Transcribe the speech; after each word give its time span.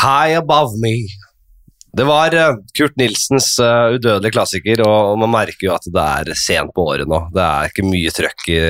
High 0.00 0.38
Above 0.38 0.78
Me. 0.80 0.94
Det 1.92 2.04
var 2.06 2.34
eh, 2.34 2.54
Kurt 2.78 2.96
Nilsens 2.96 3.58
eh, 3.58 3.96
udødelige 3.96 4.32
klassiker, 4.36 4.82
og 4.86 5.18
man 5.18 5.32
merker 5.32 5.66
jo 5.66 5.72
at 5.74 5.88
det 5.90 6.04
er 6.04 6.38
sent 6.38 6.70
på 6.76 6.84
året 6.92 7.10
nå. 7.10 7.24
Det 7.34 7.42
er 7.42 7.72
ikke 7.72 7.86
mye 7.88 8.12
trøkk 8.14 8.44
i, 8.54 8.60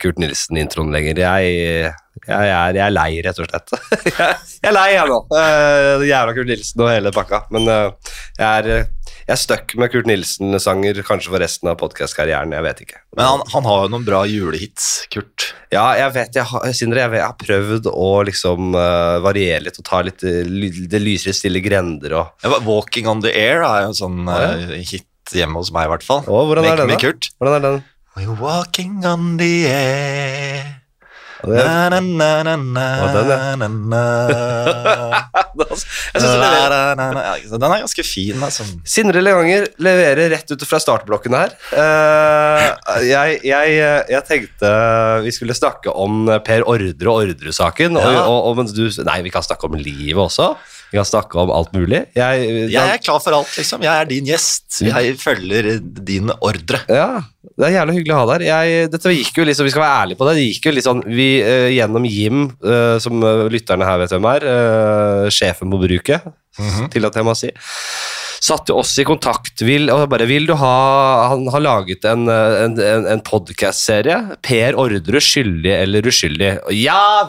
Kurt 0.00 0.20
Nilsen-introen 0.22 0.94
lenger. 0.94 1.20
Jeg, 1.20 1.92
jeg, 2.26 2.48
er, 2.48 2.78
jeg 2.78 2.84
er 2.86 2.94
lei, 2.94 3.10
rett 3.26 3.42
og 3.42 3.50
slett. 3.50 3.74
jeg, 4.08 4.38
jeg 4.62 4.70
er 4.72 4.76
lei, 4.76 4.88
jeg 4.96 5.12
nå. 5.12 5.20
Uh, 5.34 6.06
jævla 6.08 6.36
Kurt 6.38 6.50
Nilsen 6.50 6.84
og 6.86 6.90
hele 6.92 7.12
pakka. 7.14 7.44
Men 7.54 7.68
eh, 7.68 8.16
jeg 8.40 8.48
er 8.48 8.72
eh, 8.78 8.90
jeg 9.30 9.36
er 9.36 9.42
stuck 9.44 9.72
med 9.78 9.92
Kurt 9.92 10.08
Nilsen-sanger 10.10 10.96
kanskje 11.06 11.30
for 11.30 11.38
resten 11.38 11.68
av 11.70 11.76
podkastkarrieren. 11.78 12.50
Jeg 12.56 12.64
vet 12.66 12.80
ikke. 12.82 12.96
Men 13.14 13.28
han, 13.28 13.44
han 13.52 13.68
har 13.68 13.84
jo 13.84 13.92
noen 13.92 14.06
bra 14.08 14.24
julehits, 14.26 14.88
Kurt. 15.12 15.52
Ja, 15.70 15.84
jeg 16.00 16.10
vet, 16.16 16.38
jeg 16.40 16.48
har, 16.50 16.66
Sindre, 16.74 17.04
jeg, 17.04 17.12
vet, 17.12 17.22
jeg 17.22 17.28
har 17.28 17.38
prøvd 17.38 17.86
å 17.92 18.08
liksom 18.26 18.74
uh, 18.74 19.20
variere 19.22 19.62
litt 19.68 19.78
og 19.78 19.86
ta 19.86 20.02
litt 20.02 20.24
eh, 20.26 20.42
det 20.90 21.02
lysere, 21.02 21.36
stille 21.36 21.62
grender 21.62 22.16
og 22.18 22.42
Ja, 22.42 22.58
Walking 22.66 23.06
on 23.10 23.22
the 23.22 23.30
Air 23.30 23.62
er 23.62 23.84
jo 23.84 23.92
en 23.92 23.98
sånn 24.00 24.34
eh, 24.34 24.74
hit 24.82 25.06
hjemme 25.36 25.62
hos 25.62 25.70
meg, 25.70 25.86
i 25.86 25.94
hvert 25.94 26.08
fall. 26.10 26.26
Å, 26.26 26.42
hvordan 26.50 26.66
er 26.66 26.82
Med- 26.82 26.98
den, 26.98 27.22
da? 27.22 27.32
Hvordan 27.38 27.58
er 27.60 27.66
den? 27.68 27.80
We're 28.18 28.34
walking 28.34 29.04
on 29.06 29.36
the 29.38 29.68
air. 29.70 30.79
Det 31.44 31.58
er- 31.60 31.66
Na, 36.20 36.68
na, 36.68 36.94
na, 36.94 37.34
den, 37.50 37.64
er 37.72 37.82
ganske 37.84 38.04
fin. 38.06 38.40
Altså. 38.42 38.64
Sindre 38.84 39.22
Leganger 39.22 39.68
leverer 39.82 40.30
rett 40.34 40.50
ut 40.52 40.64
fra 40.68 40.80
startblokkene 40.82 41.40
her. 41.44 41.54
Eh, 41.76 42.66
jeg, 43.08 43.40
jeg, 43.46 43.78
jeg 44.10 44.22
tenkte 44.28 44.72
vi 45.24 45.32
skulle 45.34 45.56
snakke 45.56 45.92
om 45.94 46.26
Per 46.46 46.66
Ordre 46.68 47.08
og 47.12 47.22
Ordre-saken. 47.24 47.96
Og, 48.00 48.20
og, 48.26 48.38
og 48.50 48.60
mens 48.60 48.74
du 48.76 48.84
Nei, 49.06 49.20
vi 49.26 49.32
kan 49.32 49.44
snakke 49.46 49.68
om 49.70 49.78
livet 49.78 50.20
også. 50.20 50.52
Vi 50.90 50.98
kan 50.98 51.06
snakke 51.06 51.38
om 51.38 51.52
alt 51.54 51.70
mulig. 51.74 52.02
Jeg, 52.18 52.46
Jeg 52.72 52.94
er 52.96 53.02
klar 53.02 53.20
for 53.22 53.36
alt, 53.36 53.50
liksom. 53.58 53.82
Jeg 53.86 53.94
er 53.94 54.08
din 54.10 54.26
gjest. 54.26 54.80
Jeg 54.82 55.14
følger 55.20 55.76
din 55.80 56.32
ordre. 56.40 56.80
Ja, 56.90 57.22
det 57.40 57.68
er 57.68 57.76
jævlig 57.76 58.00
hyggelig 58.00 58.16
å 58.16 58.20
ha 58.20 58.28
deg 58.32 58.46
her. 58.50 58.90
Dette 58.90 59.14
gikk 59.14 59.38
jo 59.38 59.46
liksom, 59.46 59.68
Vi 59.68 59.74
skal 59.74 59.84
være 59.84 60.00
ærlige 60.02 60.20
på 60.20 60.26
det. 60.28 60.34
Det 60.38 60.46
gikk 60.48 60.66
jo 60.66 60.74
litt 60.74 60.88
sånn 60.88 61.02
vi, 61.06 61.28
uh, 61.46 61.68
Gjennom 61.70 62.08
Jim, 62.10 62.46
uh, 62.66 62.96
som 63.02 63.22
eh, 63.22 63.44
lytterne 63.54 63.86
her 63.86 64.00
vet 64.02 64.14
hvem 64.16 64.28
er, 64.32 64.48
uh, 64.50 65.26
sjefen 65.32 65.70
på 65.70 65.80
bruket, 65.84 66.26
tillater 66.90 67.22
jeg 67.22 67.28
meg 67.28 67.36
å 67.36 67.38
si, 67.38 67.52
satte 68.40 68.72
oss 68.72 68.94
i 68.98 69.04
kontakt. 69.04 69.60
Vil, 69.66 69.90
og 69.92 70.06
bare, 70.12 70.26
vil 70.28 70.46
du 70.48 70.54
ha 70.56 70.70
Han 71.34 71.46
har 71.52 71.60
laget 71.60 72.04
en, 72.08 72.26
eh, 72.32 72.56
en, 72.64 72.78
en, 72.80 73.06
en 73.14 73.20
podkastserie. 73.26 74.16
Per 74.46 74.78
Ordre, 74.80 75.20
skyldig 75.20 75.74
eller 75.76 76.08
uskyldig? 76.08 76.50
Ja, 76.78 77.28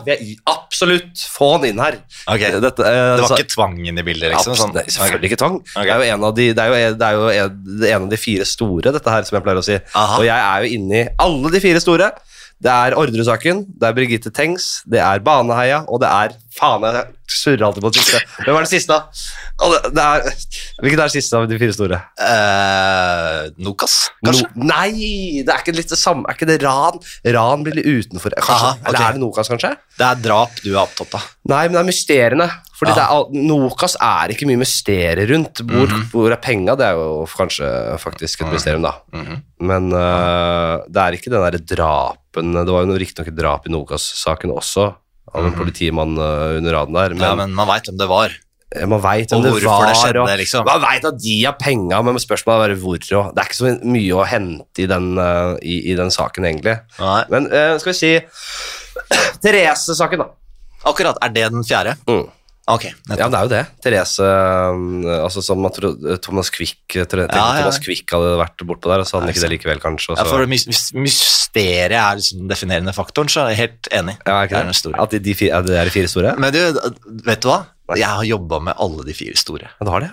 absolutt! 0.49 1.19
Få 1.35 1.53
han 1.57 1.67
inn 1.71 1.81
her. 1.83 1.99
Okay. 2.25 2.55
Det 2.55 2.63
Dette, 2.63 2.87
eh, 2.87 3.19
var 3.21 3.27
så- 3.27 3.39
ikke 3.39 3.51
tvangen 3.55 3.99
i 3.99 4.05
bildet, 4.07 4.31
liksom? 4.33 4.55
Sånn. 4.55 4.73
nei, 4.77 4.85
selvfølgelig 4.87 5.31
ikke 5.31 5.41
tvang. 5.43 5.59
Okay. 5.75 5.85
Det 5.85 5.93
er 5.95 6.03
jo 6.05 6.15
en 6.15 6.23
av 6.31 6.35
de, 6.35 6.47
det 6.53 6.63
er 6.63 6.67
jo, 6.71 6.95
det 6.97 7.07
er 7.07 7.19
jo 7.19 7.29
en, 7.29 7.61
en 7.91 8.03
av 8.07 8.09
de 8.09 8.17
fire 8.17 8.45
store, 8.47 8.91
dette 8.95 9.15
her, 9.15 9.23
som 9.27 9.37
jeg 9.37 9.43
pleier 9.47 9.61
å 9.61 9.67
si. 9.67 9.79
Aha. 9.95 10.17
Og 10.19 10.25
jeg 10.27 10.39
er 10.47 10.65
jo 10.65 10.75
inni 10.79 11.03
alle 11.19 11.51
de 11.51 11.59
fire 11.63 11.83
store. 11.83 12.11
Det 12.61 12.69
er 12.69 12.93
Ordre-saken, 12.93 13.63
det 13.81 13.87
er 13.87 13.93
Birgitte 13.97 14.29
Tengs, 14.33 14.83
det 14.85 14.99
er 15.01 15.21
Baneheia, 15.25 15.79
og 15.89 16.01
det 16.03 16.09
er 16.13 16.35
Faen, 16.51 16.83
jeg 16.83 17.31
surrer 17.31 17.63
alltid 17.63 17.81
på 17.81 17.89
det 17.93 18.01
siste. 18.03 18.19
Hvem 18.43 18.57
er 18.59 18.65
det 18.65 18.69
siste? 18.69 18.97
da? 18.97 19.69
det, 19.71 19.91
det 19.95 20.03
er, 20.03 20.25
hvilket 20.83 20.99
er 20.99 21.07
det 21.07 21.13
siste 21.15 21.39
av 21.39 21.47
de 21.49 21.57
fire 21.61 21.75
store? 21.77 21.99
Eh, 22.27 23.37
Nokas, 23.63 23.95
kanskje? 24.21 24.49
No, 24.53 24.67
nei, 24.69 24.91
det 25.47 25.55
er 25.55 25.63
ikke 25.63 25.73
litt 25.77 25.93
det 25.93 25.97
samme. 25.97 26.27
Er 26.27 26.37
ikke 26.37 26.49
det 26.51 26.59
ran? 26.61 26.99
Ran 27.37 27.63
blir 27.65 27.79
litt 27.79 27.87
utenfor. 27.87 28.35
Kanskje, 28.35 28.57
Aha, 28.57 28.73
okay. 28.75 28.89
Eller 28.91 29.07
er 29.07 29.15
det 29.17 29.23
Nokas, 29.23 29.49
kanskje? 29.55 29.71
Det 29.97 30.09
er 30.09 30.21
drap 30.27 30.59
du 30.61 30.73
er 30.73 30.83
opptatt 30.83 31.17
av. 31.17 31.31
Nei, 31.49 31.63
men 31.65 31.79
det 31.79 31.81
er 31.85 31.89
mysteriene. 31.89 32.49
Fordi 32.81 32.95
Ja. 32.97 33.03
er, 33.13 33.27
Nokas 33.45 33.93
er 34.01 34.31
ikke 34.33 34.47
mye 34.49 34.57
mysterier 34.57 35.29
rundt. 35.29 35.61
Hvor, 35.69 35.91
hvor 36.09 36.33
er 36.33 36.39
penga? 36.41 36.73
Det 36.79 36.87
er 36.87 36.97
jo 36.97 37.27
kanskje 37.29 37.67
faktisk 38.01 38.41
et 38.41 38.49
mysterium, 38.49 38.81
da. 38.87 38.95
Mhm. 39.13 39.41
Men 39.61 39.91
uh, 39.93 40.81
det 40.89 40.97
er 41.03 41.13
ikke 41.13 41.29
den 41.29 41.43
derre 41.45 41.59
drapen 41.61 42.55
Det 42.57 42.73
var 42.73 42.87
jo 42.89 42.97
riktignok 42.97 43.29
et 43.29 43.37
drap 43.37 43.67
i 43.69 43.73
Nokas-saken 43.75 44.49
også, 44.55 44.87
av 45.29 45.45
en 45.45 45.53
politimann 45.53 46.17
uh, 46.17 46.57
under 46.57 46.73
raden 46.79 46.97
der. 46.97 47.13
Men, 47.13 47.27
ja, 47.27 47.35
men 47.37 47.53
man 47.53 47.69
veit 47.69 47.85
hvem 47.91 48.01
det 48.01 48.09
var. 48.09 48.33
man 48.87 49.03
veit 49.03 49.33
om 49.37 49.45
det 49.45 49.53
var 49.61 49.85
det 49.85 49.95
skjedde, 49.99 50.25
og, 50.25 50.33
liksom. 50.41 50.65
Man 50.65 50.81
veit 50.81 51.05
at 51.05 51.21
de 51.21 51.37
har 51.45 51.57
penga, 51.61 52.01
men 52.01 52.17
spørsmålet 52.17 52.57
er 52.57 52.65
bare 52.65 52.81
hvor. 52.81 52.97
Og, 52.97 53.31
det 53.35 53.43
er 53.45 53.51
ikke 53.51 53.61
så 53.61 53.77
mye 53.85 54.17
å 54.17 54.25
hente 54.25 54.81
i 54.81 54.89
den, 54.89 55.13
uh, 55.21 55.53
i, 55.61 55.77
i 55.93 55.97
den 56.01 56.09
saken, 56.09 56.49
egentlig. 56.49 56.79
Nei. 56.97 57.23
Men 57.29 57.51
uh, 57.53 57.77
skal 57.77 57.93
vi 57.93 57.99
si 58.01 58.13
Therese-saken, 59.45 60.25
da. 60.25 60.31
Akkurat. 60.89 61.21
Er 61.21 61.29
det 61.29 61.51
den 61.53 61.61
fjerde? 61.67 61.99
Mm. 62.09 62.25
Ok. 62.69 62.83
Ja, 63.09 63.15
det 63.27 63.33
er 63.39 63.41
jo 63.47 63.49
det. 63.49 63.61
Therese 63.83 64.19
um, 64.21 65.01
altså 65.09 65.41
som 65.43 65.59
man 65.63 65.71
Thomas 66.21 66.49
Quick 66.53 66.77
tror- 67.09 67.25
Ja, 67.25 67.33
ja. 67.33 67.61
Thomas 67.63 67.79
Quick 67.81 68.05
hadde 68.13 68.35
vært 68.37 68.61
bortpå 68.69 68.91
der, 68.91 69.01
og 69.01 69.07
så 69.09 69.17
hadde 69.17 69.25
han 69.27 69.33
ikke 69.33 69.41
det 69.47 69.51
likevel, 69.55 69.81
kanskje. 69.81 70.15
Ja, 70.15 70.23
for 70.29 70.45
mys 70.47 70.67
mys- 70.69 70.93
mysteriet 70.93 71.91
er 71.97 72.15
liksom 72.21 72.43
den 72.43 72.51
definerende 72.53 72.93
faktoren, 72.95 73.27
så 73.33 73.47
er 73.47 73.55
jeg 73.55 73.61
helt 73.65 73.89
enig. 73.91 74.15
ja, 74.27 74.43
er 74.43 74.47
det 74.47 74.61
er 74.61 74.71
det? 74.71 74.95
At 75.01 75.11
de, 75.11 75.19
de, 75.19 75.49
er, 75.49 75.61
det 75.67 75.77
er 75.81 75.89
de 75.89 75.95
fire 75.97 76.07
store? 76.07 76.35
Men 76.39 76.53
du, 76.53 76.61
vet 77.25 77.41
du 77.41 77.49
hva? 77.49 77.63
Jeg 77.99 78.07
har 78.07 78.27
jobba 78.27 78.59
med 78.69 78.77
alle 78.79 79.05
de 79.07 79.15
fire 79.17 79.37
store. 79.39 79.71
Ja, 79.79 79.85
du 79.87 79.91
har 79.93 80.05
det? 80.05 80.11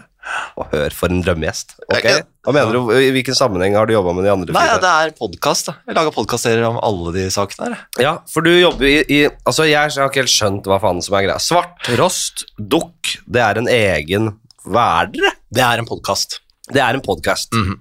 Og 0.60 0.72
hør, 0.72 0.92
for 0.92 1.12
en 1.12 1.22
drømmegjest. 1.24 1.76
Ok, 1.86 2.04
Ja, 2.04 2.18
ja. 2.18 2.24
Hva 2.44 2.52
mener 2.56 2.72
du? 2.76 2.90
I 2.96 3.10
hvilken 3.12 3.36
sammenheng 3.36 3.76
har 3.76 3.88
du 3.88 3.92
jobba 3.94 4.12
med 4.16 4.24
de 4.24 4.32
andre 4.32 4.54
Nei, 4.56 4.64
ja, 4.68 4.78
det 4.80 4.88
er 4.88 5.12
podkast. 5.16 5.70
Jeg 5.86 5.96
lager 5.96 6.14
podkastserier 6.16 6.66
om 6.68 6.78
alle 6.84 7.12
de 7.16 7.26
sakene 7.32 7.68
her. 7.68 7.86
Ja, 8.02 8.12
for 8.32 8.44
du 8.44 8.50
jobber 8.54 8.88
i, 8.88 8.98
i 9.04 9.20
Altså, 9.44 9.66
jeg 9.68 9.78
har 9.78 10.08
ikke 10.10 10.22
helt 10.22 10.32
skjønt 10.32 10.68
hva 10.68 10.80
faen 10.82 11.00
som 11.04 11.16
er 11.18 11.28
greia. 11.28 11.38
Svart, 11.42 11.88
rost, 12.00 12.46
dukk, 12.58 13.18
det 13.28 13.44
er 13.44 13.60
en 13.62 13.68
egen 13.72 14.30
Hva 14.68 14.86
er 15.02 15.12
dere? 15.14 15.32
Det 15.54 15.64
er 15.64 15.80
en 15.82 15.88
podkast. 15.88 16.40
Det 16.68 16.80
er 16.84 16.96
en 16.98 17.04
podkast. 17.04 17.52
Mhm. 17.56 17.76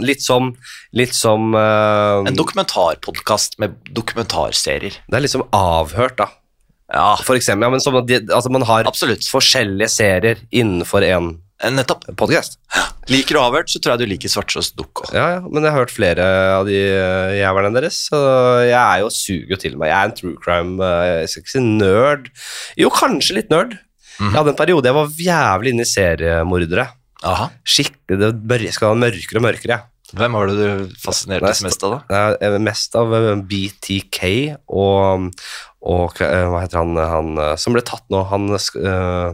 litt 0.00 0.22
som 0.24 0.54
Litt 0.96 1.12
som 1.14 1.52
uh, 1.54 2.24
En 2.26 2.36
dokumentarpodkast 2.36 3.58
med 3.60 3.76
dokumentarserier. 3.94 4.96
Det 5.06 5.16
er 5.18 5.24
litt 5.24 5.34
som 5.34 5.44
avhørt, 5.52 6.16
da. 6.18 6.30
Ja, 6.92 7.14
For 7.22 7.36
eksempel, 7.38 7.66
ja, 7.68 7.70
men 7.70 7.80
som 7.84 7.94
de, 8.06 8.18
altså 8.34 8.50
man 8.50 8.62
har 8.66 8.88
absolutt. 8.88 9.26
forskjellige 9.30 9.88
serier 9.92 10.42
innenfor 10.50 11.06
en 11.06 11.38
Eh, 11.62 11.68
Nettopp. 11.68 12.06
podcast. 12.16 12.54
Liker 13.12 13.36
du 13.36 13.38
avhørt, 13.42 13.68
så 13.68 13.76
tror 13.84 13.92
jeg 13.92 14.00
du 14.00 14.06
liker 14.14 14.30
Svartsås 14.32 14.70
Dukk 14.72 15.02
òg. 15.02 15.10
Ja, 15.12 15.26
ja, 15.34 15.40
men 15.44 15.60
jeg 15.62 15.74
har 15.74 15.82
hørt 15.82 15.92
flere 15.92 16.24
av 16.56 16.64
de 16.64 16.72
eh, 16.88 17.34
jævlene 17.36 17.74
deres, 17.76 17.98
så 18.08 18.16
jeg 18.64 18.72
er 18.80 19.02
jo 19.02 19.10
suger 19.12 19.60
til 19.60 19.76
meg. 19.76 19.90
Jeg 19.92 19.98
er 19.98 20.08
en 20.08 20.16
true 20.16 20.38
crime, 20.40 20.80
eh, 20.80 21.20
jeg 21.20 21.28
skal 21.34 21.42
ikke 21.44 21.52
si 21.52 21.60
nerd. 21.66 22.30
Jo, 22.80 22.88
kanskje 22.88 23.36
litt 23.36 23.52
nerd. 23.52 23.76
Mhm. 23.76 24.30
Jeg 24.32 24.38
hadde 24.40 24.54
en 24.54 24.60
periode 24.62 24.88
jeg 24.88 24.96
var 24.96 25.12
jævlig 25.28 25.74
inne 25.74 25.84
i 25.84 25.92
seriemordere. 25.92 26.88
Aha. 27.28 27.50
Skikkelig, 27.68 28.32
det 28.48 28.72
skal 28.72 28.94
være 28.94 29.02
mørkere 29.04 29.42
og 29.42 29.44
mørkere. 29.50 29.80
Hvem 30.16 30.32
var 30.32 30.48
det 30.48 30.56
du 30.56 30.94
fascinertes 31.04 31.60
mest 31.62 31.84
av, 31.84 32.00
da? 32.08 32.58
Mest 32.58 32.96
av 32.98 33.12
BTK 33.46 34.56
og, 34.66 35.28
og 35.80 36.20
eh, 36.20 36.46
hva 36.52 36.60
heter 36.60 36.82
han, 36.82 36.96
han 36.98 37.38
eh, 37.40 37.54
som 37.60 37.76
ble 37.76 37.82
tatt 37.86 38.04
nå? 38.12 38.20
Han 38.28 38.50
eh, 38.52 39.30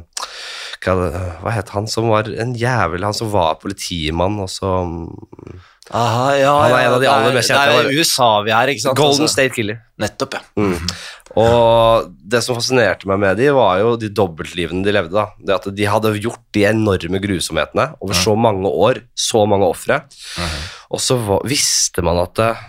eh, 0.86 1.16
hva, 1.42 1.54
het 1.54 1.72
han 1.74 1.88
som 1.90 2.12
var 2.12 2.30
en 2.30 2.54
jævel? 2.58 3.06
Han 3.06 3.16
som 3.16 3.32
var 3.32 3.58
politimann, 3.62 4.38
og 4.42 4.52
så 4.52 4.78
mm, 4.86 5.64
Aha, 5.94 6.30
ja, 6.34 6.52
Han 6.64 6.72
er 6.74 6.84
en 6.88 6.94
av 6.96 7.02
de 7.02 7.06
aller 7.06 7.34
mest 7.36 7.50
kjente. 7.50 7.74
Det 7.78 7.90
er 7.92 8.00
USA 8.00 8.30
vi 8.42 8.50
er, 8.50 8.72
ikke 8.72 8.82
sant? 8.88 8.98
Golden 8.98 9.22
Altså, 9.22 9.34
State 9.36 9.54
Killer. 9.54 9.78
Nettopp, 10.02 10.34
ja. 10.34 10.42
Mm. 10.58 10.80
Og 11.38 12.08
det 12.26 12.40
som 12.42 12.56
fascinerte 12.58 13.06
meg 13.06 13.20
med 13.22 13.38
de, 13.38 13.50
var 13.54 13.78
jo 13.82 13.92
de 14.00 14.10
dobbeltlivene 14.10 14.82
de 14.86 14.94
levde. 14.96 15.14
da. 15.14 15.28
Det 15.38 15.54
At 15.54 15.68
de 15.78 15.86
hadde 15.90 16.14
gjort 16.18 16.42
de 16.56 16.64
enorme 16.66 17.20
grusomhetene 17.22 17.90
over 18.02 18.18
så 18.18 18.34
mange 18.34 18.66
år, 18.70 19.04
så 19.14 19.44
mange 19.46 19.68
ofre. 19.68 20.00
Og 20.90 21.02
så 21.02 21.18
visste 21.46 22.02
man 22.06 22.18
at 22.24 22.42
eh, 22.42 22.66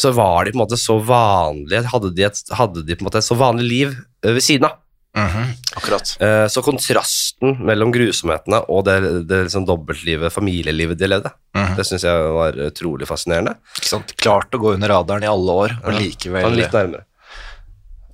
så 0.00 0.12
var 0.16 0.44
de 0.46 0.52
på 0.52 0.56
en 0.58 0.64
måte 0.64 0.78
så 0.80 0.96
vanlige, 1.04 1.84
hadde 1.92 2.10
de, 2.16 2.22
et, 2.24 2.42
hadde 2.56 2.82
de 2.88 2.94
på 2.96 3.02
en 3.04 3.08
måte 3.10 3.20
et 3.20 3.26
så 3.26 3.36
vanlig 3.36 3.66
liv 3.68 3.90
eh, 4.24 4.32
ved 4.32 4.40
siden 4.44 4.64
av. 4.70 4.78
Mhm, 5.18 5.46
Akkurat. 5.76 6.10
Eh, 6.22 6.46
Så 6.52 6.62
kontrasten 6.62 7.56
mellom 7.66 7.90
grusomhetene 7.92 8.60
og 8.70 8.84
det, 8.86 9.26
det 9.26 9.40
liksom 9.48 9.64
dobbeltlivet, 9.66 10.30
familielivet 10.32 10.98
de 11.00 11.08
levde, 11.10 11.32
Mhm. 11.56 11.74
det 11.76 11.86
syns 11.88 12.04
jeg 12.04 12.32
var 12.36 12.52
utrolig 12.68 13.08
fascinerende. 13.08 13.56
Ikke 13.80 13.88
sant? 13.92 14.14
Klart 14.16 14.50
å 14.54 14.60
gå 14.62 14.74
under 14.74 14.88
radaren 14.88 15.24
i 15.24 15.30
alle 15.32 15.50
år, 15.64 15.76
og 15.84 15.92
Ja. 15.92 15.98
likevel, 15.98 16.54
litt 16.56 16.72
nærmere. 16.72 17.04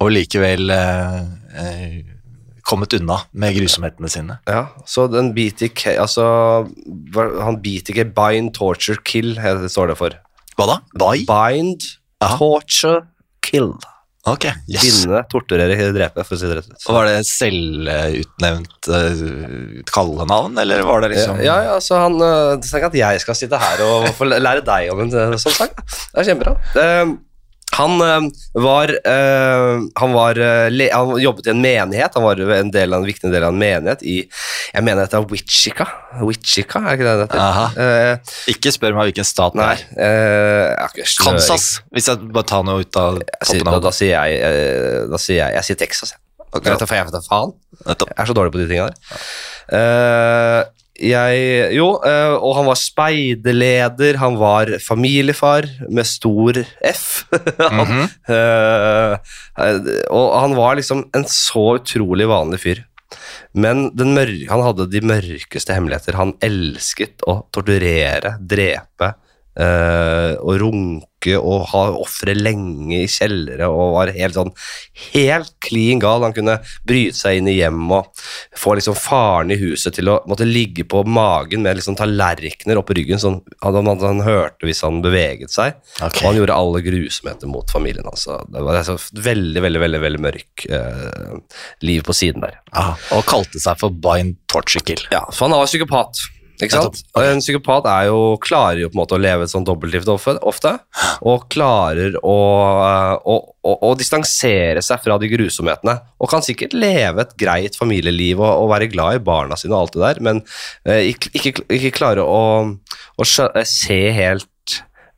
og 0.00 0.10
likevel 0.10 0.70
eh, 0.70 1.20
eh, 1.60 2.02
kommet 2.66 2.92
unna 2.98 3.18
med 3.32 3.54
grusomhetene 3.56 4.08
sine. 4.10 4.38
Ja, 4.48 4.68
så 4.86 5.06
den 5.10 5.32
BTK, 5.34 5.96
altså 5.98 6.68
han 7.42 7.60
BTK, 7.60 8.04
Bind, 8.14 8.54
Torture, 8.54 8.96
Kill, 9.04 9.34
står 9.36 9.88
det 9.88 9.96
for. 9.98 10.10
Hva 10.54 10.68
da? 10.70 10.78
Bai? 11.00 11.24
Bind, 11.28 11.88
Aha. 12.22 12.38
Torture, 12.38 13.02
Kill. 13.44 13.74
Ok, 14.24 14.46
yes. 14.72 14.84
Binde, 15.04 15.18
torturere, 15.28 15.74
drepe, 15.92 16.22
for 16.24 16.32
å 16.32 16.40
si 16.40 16.48
det 16.48 16.54
rett 16.56 16.70
ut. 16.70 16.84
Var 16.96 17.08
det 17.10 17.16
selvutnevnt 17.28 18.88
uh, 18.88 19.82
kallenavn, 19.90 20.56
eller 20.62 20.80
var 20.88 21.04
det 21.04 21.10
liksom 21.12 21.42
Ja, 21.44 21.58
ja, 21.66 21.74
så 21.84 21.98
han 22.06 22.16
øh, 22.24 22.54
Tenk 22.64 22.86
at 22.88 22.96
jeg 22.96 23.20
skal 23.20 23.36
sitte 23.36 23.60
her 23.60 23.82
og 23.84 24.08
få 24.16 24.30
lære 24.30 24.64
deg 24.64 24.94
om 24.94 25.04
en 25.04 25.12
øh, 25.12 25.36
sånn 25.42 25.58
sang. 25.58 25.76
Det 25.76 26.22
er 26.22 26.30
kjempebra. 26.30 26.56
Ehm, 26.84 27.18
Han 27.74 27.98
var, 27.98 28.92
øh, 28.94 29.84
han, 29.98 30.12
var 30.14 30.38
øh, 30.38 30.66
le, 30.70 30.88
han 30.92 31.14
jobbet 31.22 31.48
i 31.48 31.52
en 31.54 31.62
menighet. 31.62 32.14
Han 32.14 32.24
var 32.24 32.40
en, 32.58 32.70
del 32.74 32.94
av, 32.94 33.02
en 33.02 33.08
viktig 33.08 33.30
del 33.32 33.46
av 33.46 33.54
en 33.54 33.58
menighet 33.60 34.04
i 34.06 34.16
Jeg 34.24 34.84
mener 34.86 35.04
dette 35.04 35.18
er 35.18 35.26
Wichika. 35.30 35.86
Wichika, 36.22 36.84
er 36.84 36.98
ikke 36.98 37.08
det 37.08 37.14
det 37.20 37.40
heter? 37.40 37.80
Eh, 37.84 38.34
Ikke 38.54 38.72
spør 38.74 38.96
meg 38.96 39.10
hvilken 39.10 39.26
stat 39.26 39.56
det 39.58 39.66
er. 39.72 39.82
Uh. 39.98 41.00
Kansas, 41.24 41.66
hvis 41.94 42.10
jeg 42.10 42.30
bare 42.34 42.48
tar 42.50 42.66
noe 42.66 42.84
ut 42.84 43.00
av 43.00 43.18
toppen 43.22 43.66
da, 43.66 43.78
av 43.78 43.82
da 43.88 43.94
sier 43.94 44.14
jeg 44.14 44.38
eh, 44.44 45.00
Da 45.10 45.20
sier 45.20 45.40
jeg 45.42 45.58
Jeg 45.58 45.68
sier 45.68 45.80
Texas, 45.84 46.14
jeg. 46.14 46.22
Okay. 46.54 46.70
Jeg 46.70 46.78
vet 46.78 46.86
jeg, 46.86 47.06
vet, 47.10 47.14
jeg 47.18 47.90
vet. 47.90 48.06
Jeg 48.06 48.22
er 48.22 48.28
så 48.30 48.34
dårlig 48.36 48.54
på 48.54 48.60
de 48.62 48.66
tingene 48.70 48.92
der. 48.92 49.22
Eh, 49.74 50.83
jeg 50.94 51.74
Jo, 51.74 51.88
eh, 52.06 52.34
og 52.38 52.54
han 52.58 52.68
var 52.68 52.78
speiderleder, 52.78 54.18
han 54.20 54.38
var 54.38 54.70
familiefar 54.82 55.66
med 55.90 56.06
stor 56.06 56.60
F. 56.86 57.24
han, 57.58 57.86
-hmm. 57.90 59.18
og 60.10 60.40
han 60.40 60.54
var 60.56 60.76
liksom 60.76 61.08
en 61.14 61.24
så 61.26 61.78
utrolig 61.80 62.28
vanlig 62.28 62.60
fyr. 62.60 62.84
Men 63.54 63.90
han 64.50 64.62
hadde 64.62 64.90
de 64.90 65.00
mørkeste 65.00 65.74
hemmeligheter. 65.74 66.14
Han 66.18 66.34
elsket 66.42 67.22
å 67.26 67.46
torturere, 67.54 68.38
drepe 68.40 69.14
eh, 69.60 70.34
og 70.40 70.60
runke 70.62 71.10
og 71.38 71.62
ha 71.70 71.86
ofre 71.96 72.34
lenge 72.36 72.98
i 72.98 73.08
kjellere 73.08 73.64
og 73.72 73.94
var 73.94 74.10
helt 74.12 74.36
sånn 74.36 74.50
helt 75.14 75.54
klin 75.64 76.02
gal. 76.02 76.20
Han 76.26 76.34
kunne 76.36 76.58
bryte 76.84 77.16
seg 77.16 77.38
inn 77.38 77.48
i 77.48 77.56
hjem 77.56 77.80
og 77.96 78.10
få 78.60 78.74
liksom 78.76 78.98
faren 78.98 79.54
i 79.54 79.58
huset 79.60 79.96
til 79.96 80.10
å 80.12 80.18
måtte 80.28 80.44
ligge 80.44 80.84
på 80.84 81.00
magen 81.08 81.64
med 81.64 81.78
liksom 81.78 81.96
tallerkener 81.96 82.80
oppå 82.80 82.96
ryggen, 82.98 83.22
sånn 83.22 83.40
han, 83.64 83.80
han, 83.80 84.04
han 84.04 84.20
hørte 84.26 84.68
hvis 84.68 84.84
han 84.84 85.00
beveget 85.04 85.54
seg. 85.54 85.80
Okay. 85.96 86.20
Og 86.20 86.28
han 86.28 86.42
gjorde 86.42 86.60
alle 86.60 86.84
grusomheter 86.84 87.50
mot 87.50 87.72
familien. 87.72 88.04
Altså. 88.10 88.42
Det 88.52 88.66
var 88.68 88.82
altså 88.82 88.98
veldig, 89.24 89.64
veldig 89.64 89.84
veldig, 89.86 90.02
veldig 90.04 90.22
mørk 90.28 90.68
uh, 90.68 91.58
liv 91.88 92.04
på 92.04 92.16
siden 92.16 92.44
der. 92.44 92.60
Ah, 92.76 92.94
og 93.16 93.24
kalte 93.30 93.62
seg 93.62 93.80
for 93.80 93.96
Bind 94.04 94.36
Torture 94.50 94.84
Kill. 94.84 95.00
Ja, 95.14 95.24
for 95.32 95.48
han 95.48 95.56
var 95.56 95.70
psykopat. 95.70 96.20
Ikke 96.62 96.70
sant? 96.76 97.00
Og 97.16 97.26
En 97.26 97.42
psykopat 97.42 97.88
er 97.90 98.08
jo, 98.10 98.18
klarer 98.42 98.84
jo 98.84 98.90
på 98.90 98.96
en 98.96 99.00
måte 99.02 99.16
å 99.16 99.20
leve 99.20 99.46
et 99.46 99.52
sånt 99.52 99.66
dobbeltliv 99.66 100.06
ofte, 100.14 100.74
og 101.26 101.48
klarer 101.52 102.18
å, 102.20 102.36
eh, 102.84 103.14
å, 103.32 103.36
å, 103.64 103.74
å 103.88 103.92
distansere 103.98 104.82
seg 104.84 105.02
fra 105.02 105.18
de 105.18 105.30
grusomhetene. 105.32 105.96
Og 106.22 106.30
kan 106.30 106.44
sikkert 106.46 106.76
leve 106.76 107.24
et 107.24 107.34
greit 107.40 107.78
familieliv 107.78 108.42
og, 108.42 108.64
og 108.64 108.70
være 108.74 108.90
glad 108.92 109.18
i 109.18 109.24
barna 109.24 109.58
sine 109.58 109.74
og 109.74 109.86
alt 109.86 109.98
det 109.98 110.04
der, 110.04 110.22
men 110.28 110.42
eh, 110.86 111.10
ikke, 111.10 111.34
ikke, 111.40 111.66
ikke 111.80 111.94
klare 111.98 112.24
å, 112.24 112.42
eh, 113.18 113.60
se 113.68 114.00
helt 114.14 114.48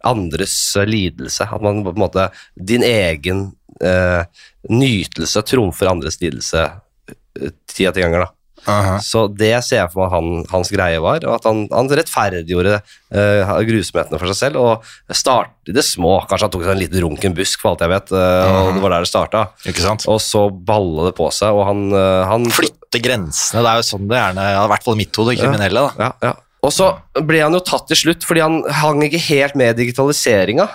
andres 0.06 0.56
lidelse. 0.86 1.48
At 1.50 1.62
man 1.64 1.84
på 1.84 1.92
en 1.94 2.04
måte 2.06 2.28
Din 2.54 2.84
egen 2.86 3.50
eh, 3.82 4.22
nytelse 4.70 5.42
trumfer 5.46 5.90
andres 5.90 6.20
lidelse 6.22 6.64
eh, 6.68 7.52
ti 7.68 7.86
av 7.88 7.96
ti 7.96 8.04
ganger, 8.04 8.26
da. 8.26 8.35
Aha. 8.66 8.96
Så 9.04 9.26
det 9.30 9.52
ser 9.66 9.84
jeg 9.84 9.92
for 9.92 10.02
meg 10.04 10.14
han, 10.14 10.46
hans 10.50 10.70
greie 10.74 11.00
var, 11.02 11.22
og 11.26 11.36
at 11.38 11.46
han, 11.48 11.64
han 11.70 11.90
rettferdiggjorde 11.90 12.78
uh, 12.80 13.52
grusomhetene 13.68 14.20
for 14.20 14.32
seg 14.32 14.38
selv, 14.40 14.62
og 14.62 15.14
startet 15.14 15.70
i 15.70 15.76
det 15.76 15.84
små. 15.86 16.18
Kanskje 16.26 16.48
han 16.48 16.54
tok 16.54 16.64
seg 16.66 16.74
en 16.74 16.82
liten 16.82 17.04
runken 17.04 17.36
busk, 17.36 17.62
for 17.62 17.72
alt 17.72 17.84
jeg 17.84 17.92
vet, 17.92 18.14
eh, 18.14 18.56
og 18.56 18.72
det 18.76 18.82
var 18.82 18.94
der 18.94 19.06
det 19.06 19.10
starta. 19.10 19.44
Ikke 19.66 19.84
sant? 19.84 20.06
Og 20.10 20.18
så 20.22 20.46
balla 20.50 21.08
det 21.08 21.14
på 21.18 21.28
seg, 21.34 21.54
og 21.54 21.66
han, 21.68 21.86
uh, 21.94 22.24
han 22.30 22.48
Flytte 22.56 23.02
grensene, 23.02 23.62
det 23.62 23.70
er 23.70 23.80
jo 23.80 23.86
sånn 23.86 24.06
det 24.08 24.18
gjerne 24.18 24.44
I 24.54 24.66
hvert 24.70 24.84
fall 24.86 24.96
i 24.96 25.00
mitt 25.02 25.18
hode, 25.20 25.36
kriminelle. 25.38 25.86
da. 25.86 26.06
Ja, 26.06 26.30
ja. 26.30 26.34
Og 26.66 26.72
så 26.74 26.88
ble 27.26 27.42
han 27.44 27.54
jo 27.54 27.62
tatt 27.62 27.86
til 27.90 28.00
slutt, 28.00 28.26
fordi 28.26 28.42
han 28.42 28.60
hang 28.80 29.04
ikke 29.06 29.22
helt 29.28 29.58
med 29.58 29.74
i 29.74 29.84
digitaliseringa. 29.84 30.66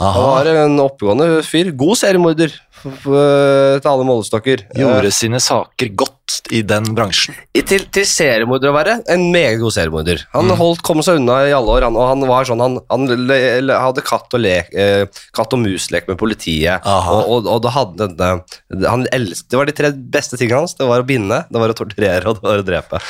Han 0.00 0.22
var 0.24 0.48
en 0.50 0.78
oppegående 0.82 1.42
fyr. 1.46 1.70
God 1.78 1.98
seriemorder 2.00 2.54
til 2.84 3.88
alle 3.90 4.04
målestokker. 4.06 4.66
Gjorde 4.76 5.10
sine 5.14 5.40
saker 5.42 5.90
godt 5.98 6.40
i 6.52 6.62
den 6.66 6.86
bransjen. 6.96 7.34
I- 7.56 7.62
Til, 7.64 7.84
til 7.92 8.04
seriemorder 8.08 8.70
å 8.70 8.74
være, 8.76 8.94
en 9.12 9.26
meget 9.32 9.58
god 9.60 9.72
seriemorder. 9.76 10.24
Han 10.34 10.46
Mm. 10.50 10.56
holdt, 10.60 10.82
kom 10.82 11.00
seg 11.02 11.16
unna 11.20 11.38
i 11.48 11.52
alle 11.56 11.70
år, 11.76 11.82
han, 11.88 11.96
og 11.96 12.08
han 12.08 12.20
var 12.28 12.44
sånn, 12.44 12.60
han, 12.60 12.78
han 12.90 13.06
le, 13.26 13.38
le, 13.64 13.72
hadde 13.80 14.02
katt 14.04 14.32
og, 14.36 14.40
lek, 14.40 14.68
eh, 14.74 15.06
katt 15.36 15.52
og 15.52 15.60
mus-lek 15.64 16.08
med 16.08 16.18
politiet, 16.20 16.84
og, 16.84 17.24
og, 17.28 17.46
og 17.46 17.62
det 17.64 17.72
hadde 17.76 18.08
denne, 18.16 18.88
han 18.88 19.06
elsket, 19.12 19.48
det 19.50 19.56
var 19.60 19.66
de 19.66 19.72
tre 19.72 19.92
beste 19.92 20.36
tingene 20.40 20.60
hans, 20.64 20.74
det 20.74 20.86
var 20.88 21.00
å 21.04 21.06
binde, 21.08 21.44
det 21.50 21.60
var 21.60 21.72
å 21.72 21.78
torturere, 21.78 22.26
og 22.26 22.40
det 22.40 22.42
var 22.48 22.62
å 22.62 22.66
drepe. 22.68 23.00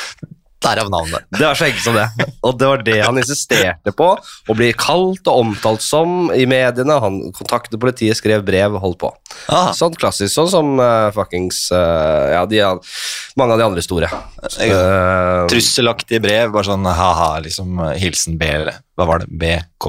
Derav 0.65 0.91
navnet. 0.93 1.27
Det 1.31 1.45
var 1.45 1.59
så 1.59 1.69
enkelt 1.69 1.85
som 1.85 1.99
det. 1.99 2.07
Og 2.45 2.57
det 2.59 2.69
var 2.71 2.85
det 2.87 2.97
han 3.03 3.21
insisterte 3.21 3.93
på, 3.97 4.11
å 4.17 4.57
bli 4.57 4.71
kalt 4.79 5.29
og 5.31 5.43
omtalt 5.43 5.85
som 5.85 6.31
i 6.35 6.47
mediene. 6.49 6.99
Han 7.05 7.21
kontaktet 7.37 7.81
politiet, 7.81 8.17
skrev 8.19 8.45
brev, 8.47 8.79
holdt 8.81 9.01
på. 9.03 9.13
Aha. 9.53 9.75
Sånn 9.77 9.97
klassisk, 9.99 10.33
sånn 10.35 10.51
som 10.53 10.75
uh, 10.81 11.11
fuckings 11.15 11.67
uh, 11.75 12.33
Ja, 12.35 12.45
de, 12.49 12.63
mange 13.41 13.57
av 13.57 13.61
de 13.61 13.67
andre 13.67 13.85
store. 13.85 14.09
Eh, 14.63 15.45
Trusselaktige 15.51 16.23
brev, 16.25 16.53
bare 16.55 16.69
sånn 16.69 16.87
ha-ha, 16.89 17.31
liksom 17.45 17.81
hilsen 18.01 18.39
B 18.41 18.51
Hva 18.95 19.07
var 19.09 19.25
det? 19.25 19.29
BK? 19.35 19.89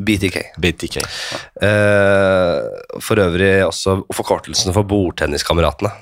BTK. 0.00 0.38
BTK. 0.62 0.96
Eh, 1.66 3.00
for 3.04 3.20
øvrig 3.20 3.50
også 3.66 3.98
forkortelsen 4.16 4.72
for 4.76 4.88
bordtenniskameratene. 4.88 5.92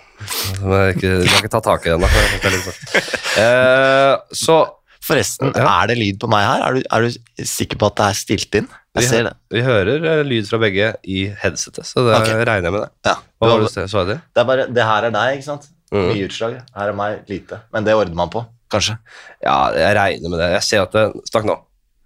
De 0.61 0.71
har 0.71 0.93
ikke, 0.95 1.17
ikke 1.27 1.51
tatt 1.51 1.67
tak 1.67 1.89
i 1.89 1.93
ennå. 1.97 2.07
Det 2.07 2.47
er 2.47 2.55
litt 2.55 2.69
sånn. 2.69 3.13
Eh, 3.43 4.15
så 4.39 4.63
Forresten, 5.05 5.53
Ja. 5.53 5.83
er 5.83 5.91
det 5.91 5.99
lyd 5.99 6.17
på 6.21 6.29
meg 6.33 6.47
her? 6.47 6.63
Er 6.65 6.75
du, 6.79 6.83
er 6.91 7.05
du 7.05 7.45
sikker 7.45 7.77
på 7.77 7.91
at 7.91 7.97
det 7.99 8.05
er 8.07 8.17
stilt 8.17 8.55
inn? 8.57 8.69
vi, 8.95 9.03
Jeg 9.03 9.11
ser 9.11 9.27
det. 9.27 9.33
vi 9.53 9.61
hører 9.67 10.07
eh, 10.09 10.23
lyd 10.25 10.49
fra 10.49 10.61
begge 10.63 10.95
i 11.05 11.27
headsetet, 11.43 11.85
så 11.85 12.07
det 12.07 12.15
okay. 12.23 12.39
regner 12.41 12.71
jeg 12.71 12.73
med 12.73 12.85
det. 12.87 12.91
Ja. 13.11 13.17
Hva 13.37 13.51
var 13.51 13.61
det 13.61 13.69
du 13.69 13.89
sa 13.91 14.05
til? 14.07 14.23
Det, 14.23 14.41
er 14.41 14.49
bare, 14.49 14.67
det 14.71 14.87
her 14.89 15.09
er 15.11 15.13
deg, 15.13 15.37
ikke 15.37 15.49
sant? 15.51 15.69
Mm. 15.93 16.07
Mye 16.09 16.25
utslag. 16.31 16.57
Her 16.79 16.93
er 16.95 16.97
meg 16.97 17.29
lite. 17.29 17.61
Men 17.75 17.85
det 17.85 17.99
ordner 17.99 18.17
man 18.17 18.33
på, 18.33 18.47
kanskje. 18.73 18.97
Ja, 19.45 19.59
jeg 19.77 19.97
regner 19.99 20.33
med 20.33 20.41
det. 20.41 20.51
Jeg 20.57 20.67
ser 20.71 20.87
at 20.87 20.97
det 20.97 21.05
Snakk 21.29 21.51
nå. 21.51 21.59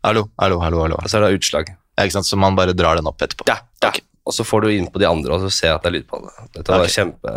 Hallo, 0.06 0.28
hallo, 0.38 0.60
hallo. 0.62 0.82
hallo. 0.84 0.98
Og 1.02 1.10
så 1.10 1.18
er 1.18 1.26
det 1.26 1.40
utslag. 1.40 1.72
Ja, 1.98 2.04
ikke 2.06 2.18
sant? 2.18 2.28
Så 2.28 2.38
man 2.38 2.56
bare 2.58 2.74
drar 2.76 3.00
den 3.00 3.08
opp 3.10 3.22
etterpå. 3.24 3.48
Ja, 3.50 3.58
ja. 3.82 3.90
Ok. 3.90 4.02
Og 4.28 4.34
så 4.36 4.44
får 4.44 4.66
du 4.66 4.68
inn 4.74 4.90
på 4.92 5.00
de 5.00 5.08
andre, 5.08 5.38
og 5.38 5.46
så 5.46 5.50
ser 5.52 5.70
jeg 5.70 5.78
at 5.78 5.86
det 5.86 5.90
er 5.90 5.96
lyd 5.98 6.08
på 6.10 6.20
det. 6.20 6.32
Dette 6.58 6.74
var 6.74 6.84
okay. 6.84 6.94
kjempe, 6.94 7.34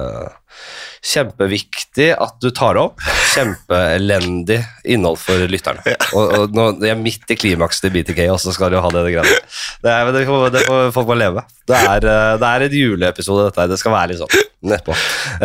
kjempeviktig 1.11 2.09
at 2.19 2.35
du 2.43 2.49
tar 2.51 2.75
det 2.75 2.83
opp. 2.83 3.05
Kjempeelendig 3.31 4.59
innhold 4.91 5.19
for 5.21 5.47
lytterne. 5.49 5.95
Og, 6.17 6.33
og 6.35 6.55
nå 6.55 6.63
jeg 6.83 6.91
er 6.91 6.99
midt 6.99 7.29
i 7.31 7.38
klimakset 7.39 7.85
til 7.85 7.93
BTK, 7.95 8.25
og 8.33 8.39
så 8.43 8.51
skal 8.51 8.73
du 8.73 8.81
ha 8.83 8.89
det, 8.91 9.05
det 9.07 9.13
greiene. 9.15 9.38
Det, 9.81 9.91
er, 9.93 10.09
det, 10.11 10.25
får, 10.27 10.49
det 10.51 10.63
får 10.67 10.89
folk 10.97 11.07
bare 11.13 11.21
leve. 11.21 11.43
Det 11.71 11.77
er, 11.77 12.07
eh, 12.11 12.33
det 12.41 12.49
er 12.49 12.65
en 12.65 12.75
juleepisode, 12.75 13.45
dette 13.47 13.63
her. 13.63 13.69
Det 13.71 13.79
skal 13.79 13.95
være 13.95 14.11
litt 14.11 14.19
sånn 14.19 14.49
nedpå. 14.73 14.97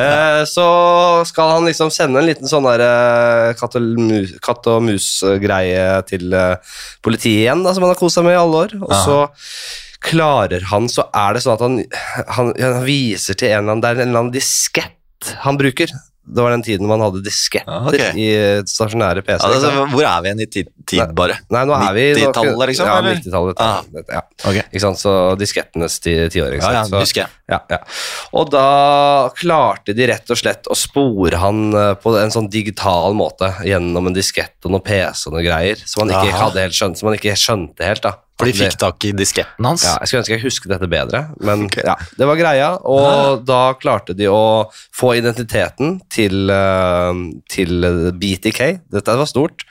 Eh, 0.02 0.40
så 0.50 0.66
skal 1.30 1.54
han 1.54 1.70
liksom 1.70 1.92
sende 1.94 2.18
en 2.20 2.26
liten 2.26 2.50
sånn 2.50 2.66
der 2.66 2.82
eh, 2.82 3.54
katt 3.56 3.78
og 3.78 4.82
mus- 4.82 5.06
mus-greie 5.22 5.86
til 6.08 6.32
eh, 6.34 6.76
politiet 7.04 7.44
igjen, 7.46 7.64
da, 7.64 7.74
som 7.74 7.86
han 7.86 7.94
har 7.94 8.00
kost 8.00 8.18
seg 8.18 8.26
med 8.26 8.36
i 8.36 8.40
alle 8.40 8.64
år. 8.66 8.76
Og 8.82 8.94
så 9.04 9.18
klarer 10.04 10.62
han, 10.72 10.88
så 10.92 11.06
er 11.14 11.34
det 11.38 11.42
sånn 11.46 11.54
at 11.56 11.64
han, 11.64 11.78
han, 12.36 12.52
han 12.60 12.82
viser 12.86 13.34
til 13.38 13.48
en 13.52 13.62
eller 13.64 13.72
annen, 13.76 13.80
det 13.86 13.88
er 13.94 14.02
en 14.02 14.08
eller 14.10 14.24
annen 14.26 14.34
diskett 14.36 15.32
han 15.46 15.56
bruker. 15.58 15.90
Det 16.26 16.42
var 16.42 16.50
den 16.50 16.62
tiden 16.66 16.88
man 16.90 16.98
hadde 16.98 17.20
disketter 17.22 17.70
Ah, 17.70 17.84
okay. 17.86 18.10
i 18.18 18.24
stasjonære 18.66 19.22
PC. 19.22 19.46
Ja, 19.46 19.50
altså, 19.54 19.84
hvor 19.92 20.02
er 20.08 20.22
vi 20.24 20.26
igjen 20.32 20.40
i 20.42 20.46
tid, 20.50 20.70
tid 20.90 21.12
bare? 21.14 21.36
Nei, 21.54 21.60
nå 21.70 21.76
er 21.78 21.92
vi 21.94 22.06
nå- 22.16 22.32
90-tallet, 22.32 22.66
liksom, 22.72 22.88
Ja, 22.90 22.96
90-tallet. 23.06 23.60
Ah. 23.62 24.02
Ja. 24.10 24.22
Okay. 24.42 24.64
Ikke 24.72 24.82
sant? 24.82 24.98
Så 24.98 25.12
diskettenes 25.38 26.00
ti- 26.02 26.16
tiår. 26.34 26.56
ikke 26.58 26.66
Ja, 26.66 26.80
ja. 26.80 26.82
Så- 26.90 26.98
husker 27.04 27.20
jeg. 27.22 27.30
ja, 27.54 27.60
ja. 27.70 27.78
Og 28.34 28.50
da 28.50 29.30
klarte 29.38 29.94
de 29.94 30.10
rett 30.10 30.28
og 30.34 30.36
slett 30.42 30.66
å 30.66 30.74
spore 30.74 31.38
han 31.38 31.62
eh, 31.72 31.94
på 31.94 32.18
en 32.18 32.34
sånn 32.34 32.50
digital 32.50 33.14
måte 33.14 33.52
gjennom 33.62 34.10
en 34.10 34.18
diskett 34.18 34.58
og 34.66 34.74
noen 34.74 34.82
PC 34.82 35.28
og 35.30 35.38
noen 35.38 35.46
greier, 35.46 35.78
som 35.86 36.02
han 36.08 36.10
ikke, 36.26 36.34
hadde 36.42 36.66
helt 36.66 36.74
skjønt, 36.74 36.98
som 36.98 37.06
han 37.12 37.20
ikke 37.22 37.38
skjønte 37.38 37.86
helt. 37.86 38.02
da. 38.02 38.16
For 38.36 38.50
de 38.50 38.52
fikk 38.52 38.74
tak 38.76 39.04
i 39.08 39.12
disketten 39.16 39.64
hans? 39.64 39.84
ja, 39.86 39.94
Jeg 40.02 40.10
skulle 40.10 40.20
ønske 40.20 40.34
jeg 40.36 40.42
husket 40.44 40.72
dette 40.74 40.88
bedre, 40.92 41.22
men 41.40 41.64
okay. 41.70 41.86
ja, 41.88 41.94
det 42.20 42.26
var 42.28 42.36
greia. 42.36 42.66
Og 42.84 43.06
Ah. 43.06 43.36
da 43.40 43.60
klarte 43.80 44.12
de 44.16 44.26
å 44.28 44.68
få 44.92 45.14
identiteten 45.16 46.02
til, 46.12 46.50
eh, 46.52 47.12
til 47.48 47.80
BTK. 48.12 48.60
Dette 48.92 49.16
var 49.16 49.24
stort. 49.30 49.64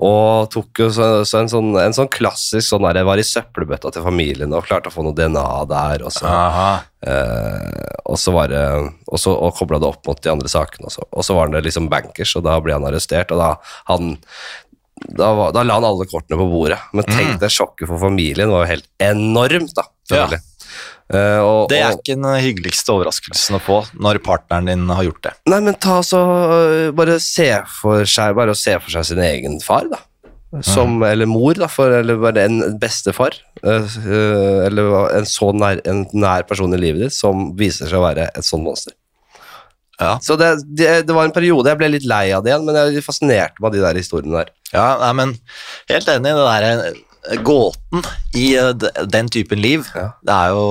Og 0.00 0.50
tok 0.50 0.80
så, 0.90 1.06
så 1.28 1.38
en, 1.42 1.50
sånn, 1.52 1.70
en 1.78 1.94
sånn 1.94 2.08
klassisk 2.10 2.66
sånn 2.66 2.82
der, 2.86 2.98
jeg 3.02 3.08
var 3.08 3.20
i 3.20 3.26
søppelbøtta 3.26 3.92
til 3.92 4.02
familien 4.06 4.54
og 4.56 4.64
klarte 4.66 4.90
å 4.90 4.94
få 4.94 5.04
noe 5.06 5.14
DNA 5.14 5.46
der. 5.70 6.04
Og 6.06 6.14
så, 6.14 6.30
eh, 7.06 8.00
og 8.06 8.18
så 8.18 8.34
var 8.34 8.50
det 8.50 8.64
og, 9.06 9.18
så, 9.20 9.36
kobla 9.58 9.78
det 9.78 9.90
opp 9.90 10.06
mot 10.10 10.20
de 10.22 10.32
andre 10.32 10.50
sakene. 10.50 10.90
Og 11.12 11.22
så 11.26 11.36
var 11.36 11.52
det 11.52 11.62
liksom 11.66 11.90
bankers, 11.92 12.34
og 12.38 12.46
da 12.48 12.58
ble 12.64 12.74
han 12.74 12.86
arrestert. 12.90 13.30
Og 13.30 13.38
da 13.38 13.54
han 13.92 14.16
da, 15.08 15.32
var, 15.34 15.54
da 15.56 15.64
la 15.64 15.78
han 15.78 15.86
alle 15.88 16.06
kortene 16.10 16.38
på 16.40 16.46
bordet. 16.50 16.78
Men 16.96 17.08
tenk 17.08 17.40
deg 17.42 17.52
sjokket 17.54 17.88
for 17.88 18.00
familien 18.02 18.52
var 18.52 18.66
jo 18.66 18.72
helt 18.74 18.88
enormt, 19.02 19.74
da. 19.76 19.86
selvfølgelig. 20.10 20.46
Uh, 21.10 21.40
og, 21.42 21.64
Det 21.72 21.80
er 21.82 21.96
ikke 21.96 22.14
den 22.14 22.26
hyggeligste 22.38 22.92
overraskelsen 22.94 23.56
å 23.58 23.62
få 23.64 23.80
når 23.98 24.20
partneren 24.22 24.68
din 24.70 24.92
har 24.94 25.08
gjort 25.08 25.24
det. 25.26 25.32
Nei, 25.50 25.58
men 25.66 25.74
ta 25.82 25.96
så 26.06 26.20
øh, 26.22 26.92
Bare 26.94 27.16
se 27.24 27.48
for 27.80 28.06
seg 28.06 28.36
Bare 28.38 28.54
se 28.54 28.76
for 28.78 28.94
seg 28.94 29.08
sin 29.08 29.22
egen 29.26 29.58
far, 29.64 29.88
da. 29.90 29.98
som, 30.62 31.00
eller 31.06 31.26
mor, 31.26 31.58
da, 31.58 31.66
for, 31.70 31.90
eller 31.98 32.20
bare 32.22 32.46
en 32.46 32.62
bestefar, 32.82 33.40
Uh, 33.60 33.84
eh, 33.84 34.66
eller 34.70 34.86
en 35.18 35.26
så 35.28 35.50
nær, 35.52 35.82
en 35.84 36.06
nær 36.16 36.46
person 36.48 36.72
i 36.72 36.78
livet 36.80 37.02
ditt, 37.04 37.12
som 37.12 37.50
viser 37.58 37.90
seg 37.90 37.98
å 37.98 38.06
være 38.06 38.30
et 38.32 38.46
sånt 38.46 38.64
monster. 38.64 38.94
Ja. 40.00 40.14
Så 40.24 40.36
det, 40.40 40.48
det, 40.64 40.88
det 41.06 41.14
var 41.14 41.28
en 41.28 41.34
periode 41.34 41.70
jeg 41.70 41.80
ble 41.80 41.92
litt 41.92 42.08
lei 42.08 42.30
av 42.32 42.44
det 42.44 42.54
igjen, 42.54 42.66
men 42.66 42.78
jeg 42.78 43.04
fascinerte 43.04 43.60
meg 43.60 43.70
av 43.70 43.76
de 43.76 43.84
der 43.84 44.00
historiene 44.00 44.40
der. 44.40 44.52
Ja, 44.72 44.88
nei, 45.02 45.12
men 45.18 45.34
helt 45.90 46.10
enig 46.12 46.32
i 46.32 46.36
det 46.38 46.46
der 46.48 46.68
eh, 46.70 47.42
gåten 47.46 48.06
i 48.38 48.46
eh, 48.58 48.70
den 49.10 49.28
typen 49.32 49.60
liv. 49.60 49.88
Ja. 49.94 50.10
Det 50.24 50.36
er 50.36 50.54
jo 50.54 50.64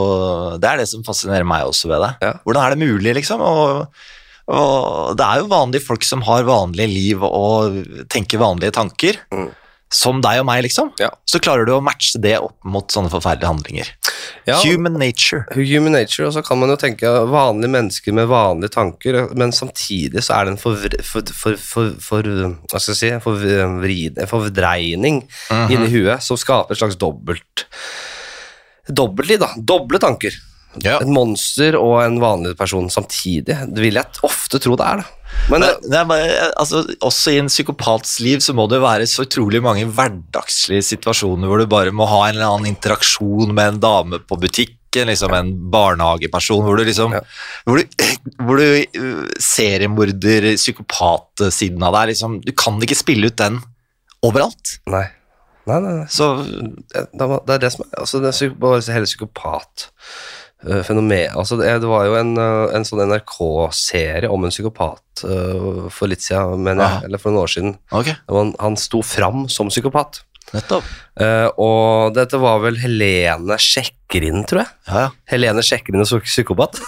det 0.57 0.71
er 0.71 0.81
det 0.81 0.89
som 0.91 1.05
fascinerer 1.07 1.47
meg 1.47 1.67
også 1.69 1.91
ved 1.91 2.03
det. 2.05 2.13
Ja. 2.25 2.33
Hvordan 2.45 2.65
er 2.65 2.75
det 2.75 2.89
mulig, 2.89 3.15
liksom? 3.19 3.43
Og, 3.45 3.85
og 4.49 5.15
det 5.19 5.27
er 5.27 5.43
jo 5.43 5.53
vanlige 5.53 5.85
folk 5.85 6.07
som 6.07 6.25
har 6.25 6.47
vanlige 6.49 6.89
liv 6.89 7.25
og 7.27 7.81
tenker 8.11 8.41
vanlige 8.41 8.75
tanker. 8.79 9.21
Mm. 9.35 9.49
Som 9.89 10.19
deg 10.21 10.43
og 10.43 10.45
meg, 10.45 10.61
liksom. 10.67 10.91
Ja. 11.01 11.09
Så 11.25 11.41
klarer 11.41 11.65
du 11.65 11.71
å 11.73 11.81
matche 11.81 12.19
det 12.21 12.35
opp 12.37 12.57
mot 12.61 12.93
sånne 12.93 13.09
forferdelige 13.09 13.49
handlinger. 13.49 13.87
Ja. 14.47 14.57
Human 14.63 14.97
nature. 14.99 15.45
Human 15.55 15.95
nature, 15.95 16.27
og 16.29 16.35
så 16.35 16.43
kan 16.45 16.59
man 16.61 16.73
jo 16.73 16.77
tenke 16.79 17.11
vanlige 17.29 17.73
mennesker 17.73 18.15
med 18.15 18.29
vanlige 18.31 18.73
tanker, 18.75 19.21
men 19.37 19.53
samtidig 19.55 20.23
så 20.25 20.37
er 20.39 20.47
det 20.47 20.55
en 20.55 20.61
forvr... 20.61 20.99
For, 21.05 21.33
for, 21.35 21.59
for, 21.59 21.95
for, 22.03 22.29
hva 22.29 22.79
skal 22.81 22.93
jeg 22.93 22.99
si, 22.99 23.11
en 23.13 23.23
fordreining 23.23 24.19
en 24.19 24.29
fordreining 24.29 25.19
inni 25.69 25.91
huet 25.93 26.23
som 26.23 26.39
skaper 26.39 26.75
et 26.75 26.81
slags 26.81 26.99
dobbelt 26.99 27.67
Dobbeltliv, 28.89 29.37
da. 29.43 29.51
Doble 29.57 29.99
tanker. 30.01 30.33
Ja. 30.81 30.99
Et 30.99 31.09
monster 31.09 31.77
og 31.77 31.99
en 32.03 32.19
vanlig 32.21 32.55
person 32.57 32.89
samtidig. 32.89 33.53
Det 33.69 33.83
vil 33.83 33.99
jeg 33.99 34.21
ofte 34.25 34.57
tro 34.61 34.77
det 34.79 34.87
er, 34.87 35.03
da. 35.03 35.18
Men 35.49 35.63
er 35.65 36.05
bare, 36.09 36.49
altså, 36.59 36.83
også 37.05 37.33
i 37.33 37.39
en 37.41 37.49
psykopats 37.49 38.17
liv 38.23 38.41
så 38.43 38.53
må 38.57 38.67
det 38.69 38.81
være 38.83 39.07
så 39.09 39.25
utrolig 39.25 39.61
mange 39.65 39.85
hverdagslige 39.87 40.85
situasjoner 40.91 41.49
hvor 41.49 41.61
du 41.61 41.69
bare 41.71 41.93
må 41.95 42.07
ha 42.09 42.25
en 42.27 42.35
eller 42.35 42.53
annen 42.53 42.69
interaksjon 42.73 43.53
med 43.55 43.75
en 43.75 43.79
dame 43.83 44.19
på 44.29 44.37
butikken, 44.41 45.09
liksom 45.09 45.33
en 45.37 45.53
barnehageperson, 45.73 46.63
hvor 46.65 46.77
du 46.77 46.83
liksom 46.87 47.13
Ja. 47.17 47.21
Hvor 47.65 47.79
du, 47.79 48.05
hvor 48.45 48.61
du 48.61 48.67
uh, 48.99 49.29
seriemorder, 49.41 50.51
psykopatsiden 50.57 51.85
av 51.85 51.95
deg, 51.97 52.11
liksom 52.13 52.41
Du 52.45 52.51
kan 52.57 52.81
ikke 52.81 52.97
spille 52.97 53.29
ut 53.29 53.39
den 53.39 53.61
overalt. 54.25 54.79
nei. 54.89 55.07
Nei, 55.69 55.77
nei, 55.83 55.91
nei. 55.99 56.07
Så 56.09 56.31
det, 56.41 57.05
det 57.13 57.53
er 57.53 57.61
det 57.61 57.69
som 57.75 57.83
er 57.85 57.99
altså 58.01 58.21
det 58.23 58.31
er 58.31 58.37
psykopat, 58.37 58.87
hele 58.95 59.09
psykopat 59.09 59.83
eh, 59.85 60.48
fenomen 60.83 61.37
altså 61.39 61.55
det, 61.59 61.69
var 61.87 62.07
jo 62.09 62.17
en, 62.19 62.33
eh, 62.35 62.73
en 62.75 62.85
sånn 62.87 63.05
NRK-serie 63.07 64.27
om 64.27 64.43
en 64.43 64.51
psykopat 64.51 65.23
eh, 65.23 65.85
for 65.93 66.11
litt 66.11 66.25
siden, 66.25 66.65
mener 66.65 66.83
jeg, 66.83 67.07
eller 67.07 67.21
for 67.21 67.31
noen 67.31 67.45
år 67.45 67.53
siden. 67.53 67.77
Okay. 67.95 68.17
Han, 68.27 68.51
han 68.59 68.75
sto 68.79 68.99
fram 69.05 69.47
som 69.51 69.71
psykopat. 69.71 70.23
Nettopp. 70.55 70.87
Uh, 71.19 71.49
og 71.59 72.13
dette 72.15 72.39
var 72.39 72.61
vel 72.63 72.77
Helene 72.79 73.57
Sjekkerin, 73.59 74.45
tror 74.47 74.61
jeg. 74.61 74.69
Ja, 74.87 75.01
ja. 75.03 75.09
Helene 75.33 75.63
Sjekkerin 75.65 76.05
og 76.05 76.27
psykopat. 76.27 76.79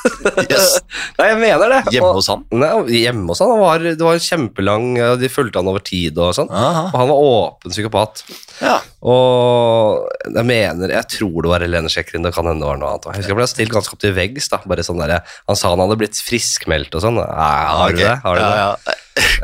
Yes. 0.52 0.78
Nei, 1.18 1.28
jeg 1.32 1.38
mener 1.42 1.72
det. 1.72 1.80
Hjemme 1.96 2.12
hos 2.16 2.28
han? 2.32 2.44
Nei, 2.54 2.70
hjemme 3.02 3.32
hos 3.32 3.42
han. 3.42 3.52
han 3.54 3.62
var, 3.62 3.84
det 3.84 4.04
var 4.04 4.20
kjempelang 4.22 4.94
De 5.20 5.30
fulgte 5.32 5.60
han 5.62 5.70
over 5.72 5.84
tid 5.86 6.18
og 6.22 6.36
sånn. 6.38 6.50
Og 6.52 6.96
han 6.98 7.10
var 7.10 7.24
åpen 7.26 7.74
psykopat. 7.74 8.24
Ja. 8.62 8.78
Og 9.02 10.08
jeg 10.28 10.46
mener, 10.48 10.94
jeg 10.94 11.10
tror 11.16 11.38
det 11.42 11.54
var 11.54 11.66
Helene 11.66 11.92
Sjekkerin, 11.92 12.26
det 12.28 12.34
kan 12.36 12.48
hende 12.48 12.64
det 12.64 12.70
var 12.70 12.82
noe 12.82 12.94
annet. 12.94 13.10
Jeg 13.10 13.24
husker 13.24 13.34
jeg 13.34 13.40
ble 13.42 13.50
stilt 13.50 13.76
ganske 13.76 13.96
opp 13.98 14.04
til 14.04 14.16
veggs. 14.18 14.52
da, 14.54 14.62
bare 14.72 14.86
sånn 14.86 15.02
der, 15.02 15.18
Han 15.50 15.60
sa 15.60 15.74
han 15.74 15.84
hadde 15.84 16.00
blitt 16.02 16.22
friskmeldt 16.22 16.98
og 16.98 17.06
sånn. 17.06 17.22
Har 17.22 17.96
du 17.96 18.04
det? 18.04 18.18
Har 18.24 18.38
du 18.38 18.44
ja, 18.44 18.74
det? 18.86 19.01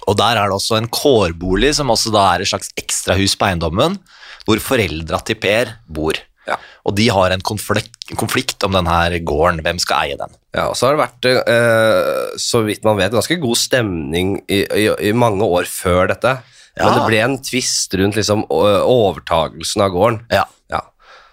Og 0.06 0.18
der 0.20 0.38
er 0.38 0.50
det 0.50 0.58
også 0.58 0.78
en 0.78 0.92
kårbolig, 0.94 1.74
som 1.78 1.92
også 1.94 2.14
da 2.14 2.28
er 2.34 2.44
et 2.44 2.52
slags 2.52 2.72
ekstrahus 2.78 3.34
på 3.40 3.48
eiendommen, 3.50 3.98
hvor 4.46 4.62
foreldra 4.62 5.20
til 5.26 5.40
Per 5.42 5.76
bor. 5.90 6.20
Ja. 6.46 6.60
Og 6.86 6.94
de 6.98 7.08
har 7.10 7.34
en 7.34 7.42
konflikt, 7.42 7.96
konflikt 8.20 8.62
om 8.68 8.76
denne 8.78 9.20
gården. 9.26 9.64
Hvem 9.66 9.80
skal 9.82 10.06
eie 10.06 10.18
den? 10.20 10.36
Ja, 10.54 10.68
og 10.70 10.78
så 10.78 10.88
har 10.88 10.96
det 10.96 11.02
vært, 11.02 11.30
eh, 11.50 12.36
så 12.42 12.62
vidt 12.68 12.86
man 12.86 13.00
vet, 13.00 13.16
ganske 13.16 13.40
god 13.42 13.58
stemning 13.58 14.36
i, 14.46 14.62
i, 14.62 14.86
i 15.10 15.16
mange 15.18 15.42
år 15.42 15.66
før 15.70 16.14
dette. 16.14 16.38
Men 16.76 16.92
det 16.92 17.06
ble 17.08 17.20
en 17.24 17.38
tvist 17.40 17.94
rundt 17.96 18.18
liksom, 18.20 18.44
overtagelsen 18.52 19.86
av 19.86 19.94
gården. 19.94 20.20
Ja. 20.36 20.44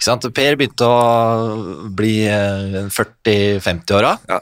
Per 0.03 0.57
begynte 0.59 0.89
å 0.89 1.89
bli 1.95 2.27
eh, 2.27 2.83
40-50-åra. 2.91 4.17
Ja. 4.29 4.41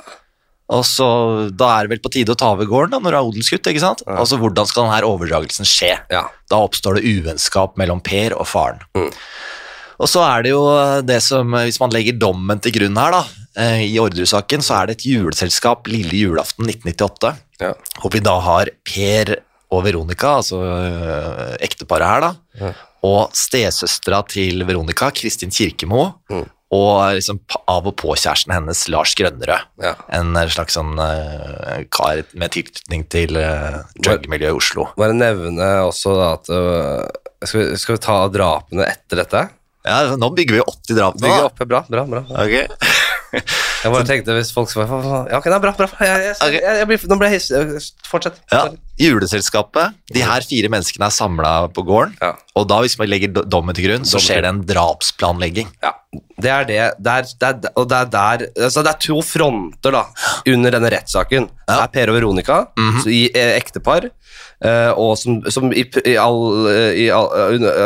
Og 0.71 0.85
så, 0.87 1.07
Da 1.51 1.73
er 1.75 1.87
det 1.89 1.97
vel 1.97 2.03
på 2.05 2.13
tide 2.15 2.33
å 2.33 2.39
ta 2.39 2.53
over 2.55 2.69
gården 2.71 2.93
da, 2.95 3.01
når 3.03 3.11
du 3.11 3.19
er 3.19 3.29
odelsgutt. 3.33 3.67
ikke 3.67 3.83
sant? 3.83 4.05
Ja. 4.07 4.21
Altså, 4.23 4.39
Hvordan 4.39 4.69
skal 4.71 4.87
denne 4.87 5.03
overdragelsen 5.09 5.67
skje? 5.67 5.97
Ja. 6.13 6.29
Da 6.51 6.61
oppstår 6.63 7.01
det 7.01 7.09
uvennskap 7.11 7.77
mellom 7.81 8.01
Per 8.01 8.37
og 8.39 8.47
faren. 8.47 8.81
Mm. 8.95 9.11
Og 10.01 10.09
så 10.09 10.23
er 10.25 10.47
det 10.47 10.53
jo 10.55 10.63
det 11.05 11.19
som, 11.21 11.51
Hvis 11.53 11.81
man 11.83 11.93
legger 11.93 12.17
dommen 12.17 12.61
til 12.63 12.73
grunn 12.73 12.97
her, 12.97 13.11
da, 13.19 13.25
eh, 13.61 13.83
i 13.91 13.99
Orderud-saken, 14.01 14.63
så 14.65 14.79
er 14.79 14.87
det 14.87 14.99
et 15.01 15.09
juleselskap 15.11 15.91
lille 15.91 16.15
julaften 16.15 16.65
1998. 16.71 17.37
Ja. 17.61 17.75
hvor 18.01 18.09
vi 18.15 18.21
da 18.25 18.39
har 18.41 18.71
Per 18.89 19.35
og 19.71 19.83
Veronica, 19.85 20.39
altså 20.41 20.57
ekteparet 21.61 22.07
her, 22.09 22.21
da, 22.25 22.31
Ja. 22.59 22.73
Og 23.07 23.35
stesøstera 23.37 24.23
til 24.29 24.65
Veronica, 24.69 25.11
Kristin 25.15 25.51
Kirkemo, 25.55 26.15
Mm. 26.31 26.45
og 26.73 27.15
liksom 27.17 27.41
av 27.67 27.87
og 27.89 27.97
på-kjæresten 27.99 28.53
hennes, 28.55 28.85
Lars 28.89 29.15
Grønnerød. 29.19 29.65
Ja. 29.83 29.95
En 30.15 30.37
eh, 30.37 30.47
slags 30.53 30.77
sånn 30.79 30.93
uh, 31.01 31.81
kar 31.91 32.23
med 32.39 32.53
tilknytning 32.55 33.09
til 33.11 33.35
uh, 33.41 33.81
drugmiljøet 33.99 34.53
i 34.53 34.59
Oslo. 34.61 34.87
Bare 35.01 35.17
nevne 35.17 35.71
også 35.89 36.15
da 36.15 36.29
at 36.37 36.53
uh, 36.55 37.09
skal, 37.43 37.65
vi, 37.65 37.81
skal 37.81 37.97
vi 37.97 38.05
ta 38.05 38.21
drapene 38.31 38.87
etter 38.87 39.25
dette? 39.25 39.49
Ja, 39.89 40.15
Nå 40.21 40.29
bygger 40.37 40.59
vi 40.59 40.63
80 40.63 40.99
drap 40.99 41.15
nå. 41.17 41.25
Bygger 41.25 41.47
opp, 41.49 41.63
bra, 41.65 41.81
bra, 41.89 42.05
bra. 42.05 42.21
Ok. 42.45 43.00
Jeg 43.33 43.93
bare 43.95 44.05
tenkte 44.09 44.35
hvis 44.37 44.51
folk 44.53 44.69
skulle 44.71 44.87
Ja, 44.91 45.39
ok, 45.39 45.45
det 45.47 45.55
er 45.57 45.63
bra, 45.63 45.73
bra. 45.79 45.87
Jeg, 46.05 46.33
jeg, 46.41 46.61
jeg, 46.65 46.87
blir, 46.91 47.05
nå 47.11 47.17
ble 47.21 47.29
jeg 47.31 47.39
hissig. 47.41 47.93
Fortsett. 48.11 48.41
Ja, 48.53 48.65
Juleselskapet. 49.01 49.95
De 50.13 50.23
her 50.27 50.45
fire 50.45 50.69
menneskene 50.73 51.07
er 51.09 51.15
samla 51.15 51.53
på 51.73 51.85
gården. 51.89 52.17
Ja. 52.21 52.33
Og 52.59 52.67
da, 52.69 52.81
hvis 52.85 52.99
man 53.01 53.09
legger 53.09 53.33
do- 53.33 53.45
dommen 53.49 53.77
til 53.77 53.87
grunn, 53.89 54.05
så 54.09 54.21
skjer 54.21 54.43
det 54.45 54.51
en 54.53 54.63
drapsplanlegging. 54.69 55.71
Ja, 55.85 55.95
det 56.43 56.51
er 56.53 56.67
det. 56.69 56.79
det, 56.99 57.15
er, 57.15 57.31
det 57.41 57.49
er, 57.51 57.73
og 57.79 57.89
det 57.91 57.99
er 58.01 58.11
der 58.13 58.45
altså 58.67 58.83
Det 58.85 58.93
er 58.95 59.01
to 59.07 59.19
fronter 59.25 59.95
da 59.95 60.05
under 60.51 60.77
denne 60.77 60.91
rettssaken. 60.93 61.49
Det 61.69 61.77
er 61.79 61.93
Per 61.95 62.13
og 62.13 62.19
Veronica, 62.19 62.61
Mhm. 62.77 63.01
så 63.05 63.13
i 63.15 63.23
eh, 63.35 63.57
ektepar, 63.61 64.11
Uh, 64.61 64.93
og 65.01 65.15
som, 65.17 65.39
som 65.49 65.71
i, 65.73 65.87
i 66.05 66.13
all, 66.21 66.67
eh, 66.69 66.91
i 67.01 67.07
all, 67.09 67.31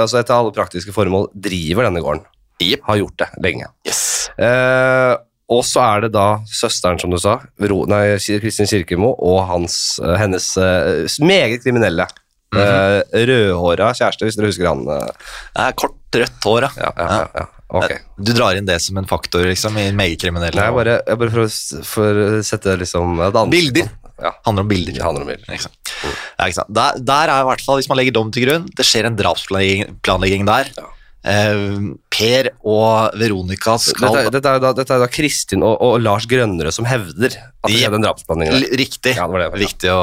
altså 0.00 0.18
etter 0.18 0.34
alle 0.34 0.50
praktiske 0.50 0.90
formål 0.90 1.28
driver 1.38 1.86
denne 1.86 2.02
gården. 2.02 2.24
Yep. 2.58 2.80
Har 2.88 2.98
gjort 2.98 3.14
det 3.22 3.28
lenge. 3.44 3.68
Yes. 3.86 4.00
Eh, 4.34 5.12
og 5.52 5.64
så 5.68 5.82
er 5.84 6.06
det 6.06 6.12
da 6.14 6.26
søsteren, 6.48 7.00
som 7.00 7.12
du 7.12 7.18
sa, 7.20 7.38
nei, 7.60 8.04
Kristin 8.40 8.70
Kirkemo, 8.70 9.14
og 9.18 9.42
hans, 9.50 9.98
eh, 10.02 10.16
hennes 10.20 10.52
eh, 10.56 11.18
meget 11.24 11.64
kriminelle 11.64 12.08
Eh, 12.54 13.24
rødhåra 13.26 13.90
kjæreste, 13.98 14.26
hvis 14.26 14.36
dere 14.38 14.50
husker 14.50 14.68
han. 14.70 14.84
Det 14.86 15.64
er 15.64 15.76
kort, 15.78 15.96
rødt 16.14 16.46
hår, 16.46 16.68
Ja, 16.78 16.92
ja, 16.96 17.08
ja, 17.10 17.26
ja. 17.40 17.46
Okay. 17.74 17.98
Du 18.20 18.30
drar 18.36 18.54
inn 18.54 18.68
det 18.68 18.76
som 18.84 18.98
en 19.00 19.08
faktor 19.10 19.42
liksom, 19.48 19.74
i 19.80 19.88
megakriminelle. 19.96 20.54
Nei, 20.60 20.70
bare, 20.76 21.00
jeg 21.02 21.18
bare 21.18 21.32
for 21.34 21.84
for 21.88 22.20
å 22.22 22.26
sette 22.46 22.76
liksom 22.78 23.18
Bilder. 23.50 23.90
Ja, 24.22 24.30
handler 24.46 24.62
om 24.62 24.68
bilder. 24.70 25.00
handler 25.02 25.24
om 25.24 25.30
bilder. 25.32 25.48
Ikke 25.50 25.64
sant? 25.64 25.92
Ja, 26.04 26.46
ikke 26.46 26.58
sant? 26.60 26.70
Der, 26.70 27.00
der 27.02 27.32
er 27.34 27.42
i 27.42 27.48
hvert 27.48 27.64
fall, 27.66 27.80
hvis 27.80 27.88
man 27.90 27.98
legger 27.98 28.14
dom 28.14 28.30
til 28.30 28.46
grunn, 28.46 28.68
det 28.78 28.86
skjer 28.86 29.08
en 29.08 29.16
drapsplanlegging 29.18 30.46
der. 30.46 30.70
Ja. 30.78 30.86
Eh, 31.24 31.76
per 32.12 32.50
og 32.68 33.14
Veronica 33.16 33.78
skal 33.80 34.12
Dette, 34.12 34.32
dette, 34.34 34.50
er 34.50 34.60
da, 34.60 34.72
dette 34.76 34.92
er 34.92 35.00
da 35.00 35.06
Kristin 35.08 35.62
og, 35.64 35.78
og 35.80 35.94
Lars 36.04 36.26
Grønnerød 36.28 36.76
som 36.76 36.84
hevder 36.84 37.38
at 37.38 37.70
det 37.70 37.78
skjedde 37.78 37.96
en 37.96 38.04
drapsplanlegging. 38.04 38.66
der. 38.66 38.76
Riktig. 38.82 39.14
Ja, 39.16 39.24
det 39.30 39.40
det 39.40 39.46
ja. 39.46 39.54
Viktig 39.62 39.94
å, 39.94 40.02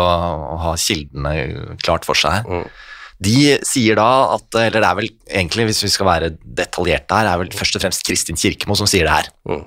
å 0.55 0.55
ha 0.63 0.71
kildene 0.81 1.75
klart 1.83 2.07
for 2.09 2.17
seg 2.17 2.39
her. 2.39 2.49
Mm. 2.49 2.87
De 3.21 3.35
sier 3.69 3.99
da 3.99 4.07
at 4.33 4.57
Eller 4.57 4.81
det 4.81 4.87
er 4.87 4.97
vel 4.97 5.11
egentlig, 5.29 5.67
hvis 5.69 5.83
vi 5.85 5.91
skal 5.93 6.09
være 6.09 6.31
detaljerte 6.41 7.19
her, 7.19 7.29
er 7.29 7.43
vel 7.43 7.53
først 7.53 7.77
og 7.77 7.85
fremst 7.85 8.05
Kristin 8.07 8.39
Kirkemo 8.41 8.77
som 8.79 8.89
sier 8.89 9.05
det 9.05 9.19
her. 9.19 9.29
Mm. 9.45 9.61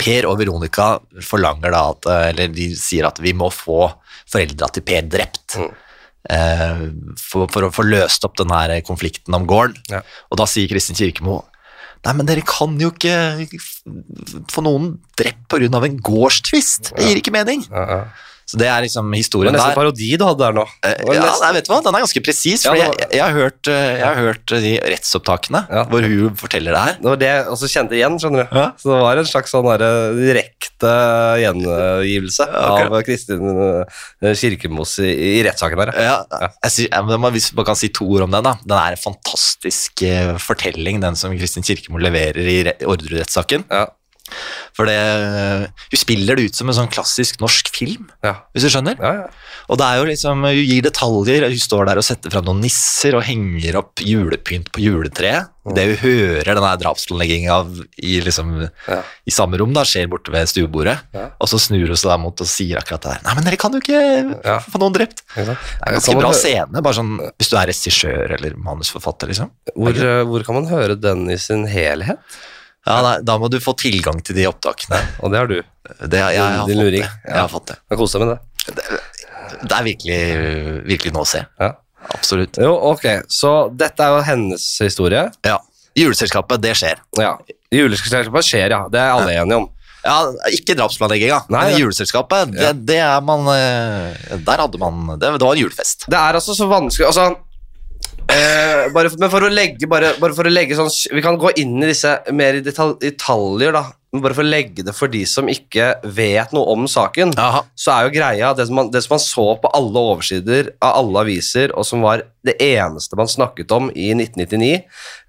Per 0.00 0.30
og 0.30 0.38
Veronica 0.40 0.94
forlanger 1.20 1.74
da 1.74 1.82
at 1.92 2.08
Eller 2.30 2.48
de 2.48 2.70
sier 2.80 3.04
at 3.04 3.20
vi 3.20 3.36
må 3.36 3.52
få 3.52 3.90
foreldra 4.24 4.72
til 4.72 4.88
Per 4.88 5.04
drept. 5.12 5.58
Mm. 5.60 5.72
Eh, 6.30 6.84
for, 7.20 7.48
for 7.52 7.66
å 7.66 7.72
få 7.74 7.86
løst 7.86 8.24
opp 8.26 8.38
den 8.40 8.52
her 8.54 8.76
konflikten 8.86 9.36
om 9.36 9.48
gården. 9.48 9.80
Ja. 9.92 10.04
Og 10.30 10.40
da 10.40 10.48
sier 10.50 10.70
Kristin 10.70 10.98
Kirkemo 10.98 11.42
Nei, 12.04 12.12
men 12.18 12.28
dere 12.28 12.42
kan 12.44 12.74
jo 12.76 12.90
ikke 12.92 13.14
få 14.52 14.60
noen 14.60 14.90
drept 15.16 15.46
pga. 15.48 15.70
en 15.86 15.94
gårdstvist. 16.04 16.90
Det 16.92 17.06
gir 17.08 17.20
ikke 17.22 17.32
mening. 17.32 17.64
Ja, 17.70 17.84
ja. 17.88 18.00
Så 18.46 18.58
det 18.60 18.66
er 18.68 18.82
liksom 18.84 19.10
Det 19.10 19.18
historien 19.22 19.52
var 19.52 19.58
nesten 19.58 19.74
der. 19.74 19.78
parodi 19.80 20.08
du 20.20 20.24
hadde 20.26 20.38
der 20.44 20.52
nå. 20.52 20.64
Eh, 20.84 20.94
Det 20.98 21.06
var 21.08 21.14
Ja, 21.14 21.22
nesten- 21.24 21.40
nei, 21.46 21.52
vet 21.56 21.64
du 21.66 21.72
hva? 21.72 21.82
Den 21.82 21.94
er 21.94 22.00
ganske 22.04 22.22
presis. 22.24 22.64
Ja, 22.64 22.70
For 22.70 22.76
det 22.76 22.82
jeg, 22.84 22.88
var- 22.88 23.12
jeg, 23.14 23.22
har 23.24 23.32
hørt, 23.40 23.68
eh, 23.68 23.98
jeg 23.98 24.06
har 24.06 24.14
hørt 24.20 24.46
de 24.46 24.72
rettsopptakene 24.94 25.60
Ja. 25.70 25.84
hvor 25.84 26.02
hun 26.04 26.36
forteller 26.36 26.70
det 26.76 26.82
her. 26.84 26.94
Det 27.00 27.08
var 27.12 27.16
det 27.16 27.28
jeg 27.32 27.46
også 27.46 27.68
kjente 27.72 27.92
igjen, 27.96 28.18
skjønner 28.20 28.50
du. 28.50 28.56
Ja. 28.56 28.66
Så 28.76 28.84
det 28.92 29.00
var 29.02 29.16
en 29.18 29.24
slags 29.24 29.50
sånn 29.50 29.70
direkte 30.18 30.92
gjengivelse 31.42 32.46
av 32.54 32.94
Kristin 33.06 33.44
eh, 34.22 34.34
Kirkemos 34.34 34.98
i, 35.04 35.10
i 35.38 35.42
rettssaken 35.46 35.80
der. 35.80 35.92
ja. 36.00 36.18
Jeg 36.64 36.70
sier, 36.70 36.88
Hvis 37.34 37.52
man 37.56 37.64
kan 37.64 37.76
si 37.76 37.88
to 37.88 38.06
ord 38.06 38.22
om 38.26 38.30
den, 38.34 38.44
da. 38.44 38.54
Den 38.64 38.76
er 38.78 38.94
en 38.96 39.00
fantastisk 39.00 40.02
eh, 40.06 40.34
fortelling, 40.42 41.00
den 41.00 41.16
som 41.16 41.34
Kristin 41.36 41.62
Kirkemo 41.66 41.98
leverer 41.98 42.38
i 42.44 42.58
ordrerettssaken. 42.84 43.64
Ja. 43.70 43.86
For 44.74 44.88
det 44.88 44.98
Hun 45.92 46.00
spiller 46.00 46.36
det 46.38 46.48
ut 46.50 46.56
som 46.58 46.68
en 46.70 46.76
sånn 46.76 46.90
klassisk 46.90 47.40
norsk 47.42 47.68
film, 47.74 48.08
Ja. 48.24 48.36
hvis 48.54 48.64
du 48.66 48.70
skjønner. 48.72 48.96
Ja, 48.98 49.12
ja. 49.22 49.26
Og 49.68 49.78
det 49.80 49.86
er 49.86 49.96
jo 50.00 50.04
liksom, 50.08 50.42
Hun 50.44 50.64
gir 50.64 50.82
detaljer. 50.82 51.46
Hun 51.48 51.58
står 51.60 51.86
der 51.86 52.00
og 52.00 52.04
setter 52.04 52.30
fram 52.32 52.44
noen 52.48 52.60
nisser 52.64 53.14
og 53.16 53.22
henger 53.24 53.76
opp 53.80 54.02
julepynt 54.04 54.70
på 54.72 54.82
juletreet. 54.84 55.50
Det 55.64 55.84
hun 55.86 55.96
hører 56.02 56.44
denne 56.58 56.72
drapsplanlegginga 56.76 57.54
i, 58.04 58.18
liksom, 58.20 58.50
i 59.24 59.32
samme 59.32 59.56
rom, 59.56 59.72
da, 59.72 59.80
skjer 59.88 60.10
borte 60.12 60.32
ved 60.34 60.50
stuebordet. 60.50 60.98
Og 61.40 61.48
så 61.48 61.56
snur 61.62 61.86
hun 61.88 61.96
seg 61.96 62.20
mot 62.20 62.36
og 62.44 62.46
sier 62.50 62.80
akkurat 62.82 63.00
det 63.06 63.14
der. 63.14 63.22
Nei, 63.24 63.34
men 63.38 63.44
dere 63.48 63.56
kan 63.62 63.72
jo 63.72 63.80
ikke 63.80 64.60
få 64.68 64.80
noen 64.82 64.92
drept. 64.98 65.22
Det 65.34 65.46
er 65.46 65.54
en 65.54 65.96
ganske 65.96 66.18
bra 66.20 66.32
scene, 66.36 66.82
bare 66.84 66.98
sånn 66.98 67.14
hvis 67.38 67.48
du 67.48 67.56
er 67.56 67.70
regissør 67.72 68.34
eller 68.36 68.58
manusforfatter, 68.60 69.32
liksom. 69.32 69.54
Hvor, 69.72 69.96
eh, 69.96 70.24
hvor 70.28 70.44
kan 70.44 70.58
man 70.60 70.68
høre 70.68 71.00
den 71.00 71.30
i 71.32 71.38
sin 71.40 71.64
helhet? 71.70 72.20
Ja, 72.86 72.96
nei, 73.02 73.14
Da 73.24 73.38
må 73.40 73.48
du 73.48 73.58
få 73.64 73.72
tilgang 73.80 74.18
til 74.24 74.36
de 74.36 74.46
opptakene. 74.50 74.98
Og 75.24 75.32
det 75.32 75.38
har 75.40 75.48
du. 75.48 75.56
Det, 76.04 76.18
jeg, 76.18 76.34
jeg, 76.36 76.42
har 76.42 76.66
Din 76.68 76.76
fått 76.76 76.82
luring. 76.84 77.04
det. 77.04 77.30
jeg 77.30 77.38
har 77.40 77.48
fått 77.52 77.66
det. 77.72 77.76
Koser 77.96 78.20
deg 78.24 78.28
med 78.28 78.36
det. 78.36 79.00
Det 79.64 79.76
er 79.76 79.84
virkelig, 79.86 80.20
virkelig 80.88 81.12
noe 81.14 81.24
å 81.24 81.28
se. 81.28 81.44
Ja. 81.60 81.70
Absolutt. 82.14 82.58
Jo, 82.60 82.72
ok. 82.92 83.04
Så 83.32 83.52
dette 83.72 84.04
er 84.04 84.12
jo 84.18 84.24
hennes 84.26 84.64
historie. 84.84 85.22
Ja. 85.46 85.58
Juleselskapet, 85.96 86.60
det 86.64 86.74
skjer. 86.76 87.00
Ja. 87.20 87.36
Juleselskapet 87.72 88.44
skjer, 88.44 88.74
ja. 88.76 88.82
Det 88.92 89.00
er 89.00 89.14
alle 89.14 89.36
enige 89.40 89.60
om. 89.62 89.70
Ja, 90.04 90.18
Ikke 90.52 90.74
drapsplanlegginga, 90.76 91.38
men 91.48 91.70
ja. 91.72 91.78
juleselskapet, 91.80 92.50
det, 92.52 92.60
Ja. 92.66 92.72
det 92.76 92.98
er 93.00 93.22
man 93.24 93.46
eh, 93.48 94.34
Der 94.44 94.60
hadde 94.60 94.76
man 94.76 95.14
Det, 95.16 95.30
det 95.38 95.40
var 95.40 95.54
en 95.54 95.62
julefest. 95.62 96.04
Det 96.12 96.18
er 96.18 96.36
altså 96.36 96.52
så 96.52 96.66
vanskelig 96.68 97.06
Altså 97.08 97.30
eh, 98.28 98.88
bare, 98.92 99.10
for- 99.10 99.18
Men 99.20 99.30
for 99.30 99.40
å 99.46 99.52
legge 99.52 99.88
bare, 99.88 100.14
bare 100.20 100.34
for 100.34 100.44
å 100.44 100.52
legge 100.52 100.76
sånn 100.76 100.90
Vi 101.12 101.22
kan 101.22 101.36
gå 101.38 101.52
inn 101.58 101.82
i 101.82 101.86
disse 101.90 102.20
mer 102.32 102.54
i 102.54 102.60
detal, 102.64 102.96
detaljer, 103.00 103.72
da. 103.72 103.84
Men 104.12 104.22
bare 104.22 104.34
for 104.34 104.44
å 104.44 104.50
legge 104.50 104.84
det 104.86 104.94
for 104.94 105.08
de 105.10 105.24
som 105.26 105.48
ikke 105.50 105.88
vet 106.06 106.52
noe 106.54 106.70
om 106.70 106.84
saken, 106.86 107.32
Aha. 107.36 107.64
så 107.74 107.90
er 107.96 108.04
jo 108.06 108.14
greia 108.14 108.52
det 108.54 108.68
som, 108.68 108.76
man, 108.78 108.90
det 108.94 109.02
som 109.02 109.14
man 109.16 109.22
så 109.24 109.46
på 109.58 109.70
alle 109.74 109.98
oversider 109.98 110.70
av 110.80 111.00
alle 111.00 111.24
aviser, 111.24 111.74
og 111.74 111.84
som 111.88 112.00
var 112.00 112.22
det 112.46 112.54
eneste 112.62 113.16
man 113.18 113.26
snakket 113.26 113.74
om 113.74 113.90
i 113.90 114.12
1999, 114.14 114.84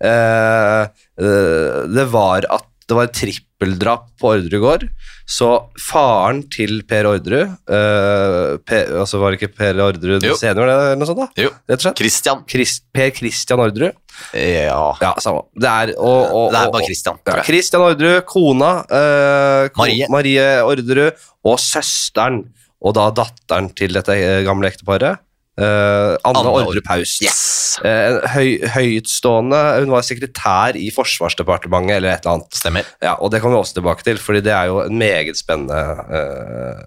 eh, 0.05 0.83
eh, 1.17 1.81
det 1.97 2.07
var 2.13 2.45
at 2.45 2.69
det 2.85 2.93
var 2.93 3.07
et 3.07 3.17
trippeldrap 3.17 4.11
på 4.21 4.35
Ordregård. 4.35 4.85
gård. 4.85 4.89
Så 5.25 5.47
faren 5.81 6.43
til 6.53 6.83
Per 6.85 7.07
Orderud 7.09 7.55
uh, 7.65 8.57
Per- 8.61 8.91
altså 9.01 9.17
Var 9.17 9.33
det 9.33 9.39
ikke 9.39 9.55
Per 9.57 9.79
Orderud 9.81 10.25
senior, 10.37 10.69
eller 10.69 10.99
noe 10.99 11.07
sånt? 11.09 11.17
da? 11.23 11.45
Jo. 11.47 11.49
Rett 11.65 11.79
og 11.79 11.85
slett? 11.87 12.01
Christian. 12.03 12.43
Christ, 12.51 12.83
per 12.93 13.09
Christian 13.17 13.63
Orderud. 13.63 13.97
Ja. 14.37 14.83
Ja, 15.01 15.13
samme. 15.23 15.41
Det 15.57 15.71
er, 15.71 15.93
og, 15.97 16.19
og, 16.29 16.53
Det 16.53 16.59
er 16.61 16.73
bare 16.77 16.85
Christian. 16.87 17.17
ja, 17.25 17.31
tror. 17.31 17.43
Christian 17.49 17.85
Orderud, 17.87 18.19
kona 18.29 18.71
uh, 18.85 19.81
Marie. 19.81 20.07
Marie 20.13 20.45
Orderud, 20.63 21.25
og 21.45 21.57
søsteren, 21.61 22.43
og 22.85 22.93
da 22.97 23.09
datteren 23.17 23.71
til 23.77 23.97
dette 23.97 24.13
eh, 24.13 24.43
gamle 24.45 24.69
ekteparet. 24.69 25.21
Eh, 25.57 26.15
Anne 26.27 26.39
Anne 26.39 26.51
Orderud 26.51 26.75
Orderud. 26.75 26.85
Paus. 26.87 27.17
Yes! 27.23 27.41
Uh, 27.83 28.21
høy, 28.31 28.61
høytstående 28.71 29.57
Hun 29.81 29.91
var 29.91 30.05
sekretær 30.07 30.77
i 30.79 30.87
Forsvarsdepartementet 30.95 31.97
eller 31.97 32.13
et 32.13 32.25
eller 32.25 32.37
annet. 32.37 32.59
Stemmer. 32.59 32.91
Ja, 33.03 33.15
og 33.19 33.33
det 33.33 33.41
kommer 33.43 33.57
vi 33.57 33.65
også 33.65 33.79
tilbake 33.79 34.05
til, 34.07 34.19
fordi 34.21 34.43
det 34.45 34.53
er 34.55 34.69
jo 34.71 34.81
en 34.85 34.99
meget 34.99 35.41
eh, 35.55 36.83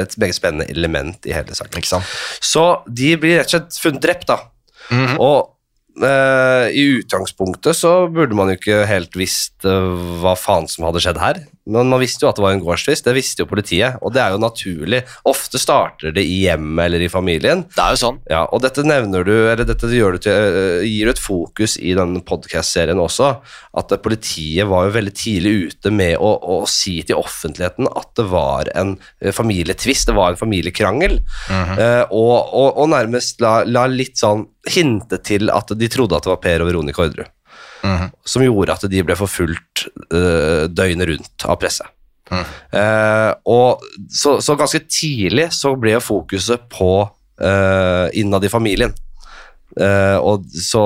et 0.00 0.18
meget 0.20 0.36
spennende 0.36 0.68
element 0.70 1.26
i 1.28 1.34
hele 1.36 1.56
saken. 1.56 1.84
Så 2.40 2.64
de 2.88 3.14
blir 3.20 3.40
rett 3.40 3.50
og 3.50 3.56
slett 3.56 3.82
funnet 3.82 4.04
drept, 4.04 4.28
da. 4.30 4.38
Mhm. 4.90 5.18
Og 5.20 6.04
eh, 6.04 6.68
i 6.76 6.86
utgangspunktet 7.00 7.76
så 7.76 8.06
burde 8.12 8.36
man 8.36 8.52
jo 8.52 8.58
ikke 8.60 8.84
helt 8.90 9.16
visst 9.16 9.64
hva 9.64 10.36
faen 10.38 10.68
som 10.70 10.88
hadde 10.88 11.04
skjedd 11.04 11.20
her. 11.22 11.44
Men 11.70 11.88
man 11.88 12.02
visste 12.02 12.26
jo 12.26 12.30
at 12.30 12.38
det 12.38 12.44
var 12.44 12.54
en 12.54 12.62
gårdstvist, 12.62 13.06
det 13.06 13.14
visste 13.16 13.44
jo 13.44 13.48
politiet. 13.50 13.96
Og 14.04 14.12
det 14.14 14.20
er 14.20 14.34
jo 14.34 14.40
naturlig. 14.42 15.02
Ofte 15.28 15.60
starter 15.60 16.12
det 16.14 16.24
i 16.26 16.42
hjemmet 16.44 16.86
eller 16.86 17.04
i 17.06 17.10
familien. 17.12 17.64
Det 17.72 17.80
er 17.80 17.94
jo 17.94 18.00
sånn. 18.02 18.20
Ja, 18.30 18.44
og 18.44 18.60
dette 18.64 18.84
nevner 18.84 19.24
du, 19.26 19.32
eller 19.32 19.64
dette 19.64 19.88
du 19.88 20.18
til, 20.18 20.32
øh, 20.32 20.84
gir 20.84 21.08
du 21.08 21.14
et 21.14 21.22
fokus 21.22 21.78
i 21.80 21.94
denne 21.96 22.20
podcast-serien 22.26 23.00
også, 23.00 23.30
at 23.80 23.94
politiet 24.04 24.68
var 24.68 24.88
jo 24.88 24.96
veldig 24.98 25.14
tidlig 25.16 25.54
ute 25.70 25.92
med 25.94 26.18
å, 26.20 26.34
å 26.36 26.60
si 26.70 26.98
til 27.06 27.20
offentligheten 27.20 27.88
at 27.90 28.10
det 28.18 28.26
var 28.30 28.70
en 28.76 28.96
øh, 28.98 29.32
familietvist, 29.34 30.08
det 30.10 30.18
var 30.18 30.34
en 30.34 30.40
familiekrangel, 30.40 31.20
Eh, 31.74 32.02
og, 32.14 32.54
og, 32.54 32.68
og 32.82 32.90
nærmest 32.92 33.40
la, 33.42 33.62
la 33.66 33.86
litt 33.90 34.18
sånn 34.20 34.44
hinte 34.70 35.18
til 35.24 35.50
at 35.52 35.72
de 35.76 35.88
trodde 35.92 36.16
at 36.16 36.26
det 36.26 36.32
var 36.32 36.42
Per 36.42 36.64
og 36.64 36.70
Veronica 36.70 37.04
Orderud, 37.04 37.30
Mhm. 37.84 38.10
som 38.24 38.44
gjorde 38.44 38.72
at 38.72 38.86
de 38.88 39.02
ble 39.04 39.16
forfulgt 39.18 39.86
uh, 40.08 40.64
døgnet 40.72 41.10
rundt 41.10 41.44
av 41.44 41.58
presse. 41.60 41.84
Mm. 42.32 42.44
Uh, 42.72 43.32
og 43.52 43.84
så, 44.08 44.38
så 44.40 44.56
ganske 44.56 44.80
tidlig 44.88 45.50
så 45.52 45.74
ble 45.76 45.98
fokuset 46.00 46.64
på 46.72 46.92
uh, 47.04 48.06
innad 48.16 48.46
i 48.46 48.52
familien. 48.52 48.94
Uh, 49.74 50.16
og 50.22 50.44
så, 50.54 50.80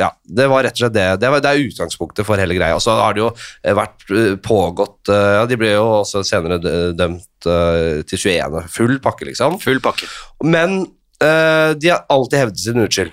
ja, 0.00 0.08
Det 0.26 0.48
var 0.50 0.64
rett 0.66 0.74
og 0.74 0.82
slett 0.82 0.96
det. 0.96 1.06
Det, 1.22 1.28
var, 1.30 1.42
det 1.44 1.50
er 1.52 1.68
utgangspunktet 1.68 2.26
for 2.26 2.40
hele 2.42 2.56
greia. 2.58 2.74
Og 2.76 2.82
så 2.82 2.96
har 2.98 3.14
det 3.14 3.22
jo 3.22 3.30
vært 3.78 4.06
pågått 4.42 5.12
uh, 5.12 5.38
ja, 5.38 5.44
De 5.46 5.58
ble 5.60 5.70
jo 5.76 5.84
også 6.00 6.24
senere 6.26 6.58
dømt 6.98 7.46
uh, 7.46 8.02
til 8.08 8.18
21. 8.18 8.58
Full 8.74 8.98
pakke, 9.04 9.28
liksom. 9.30 9.60
Full 9.62 9.80
pakke. 9.84 10.10
Men 10.42 10.82
eh, 11.22 11.72
de 11.78 11.92
har 11.92 12.04
alltid 12.10 12.38
hevdet 12.38 12.62
sin 12.64 12.82
uskyld. 12.82 13.12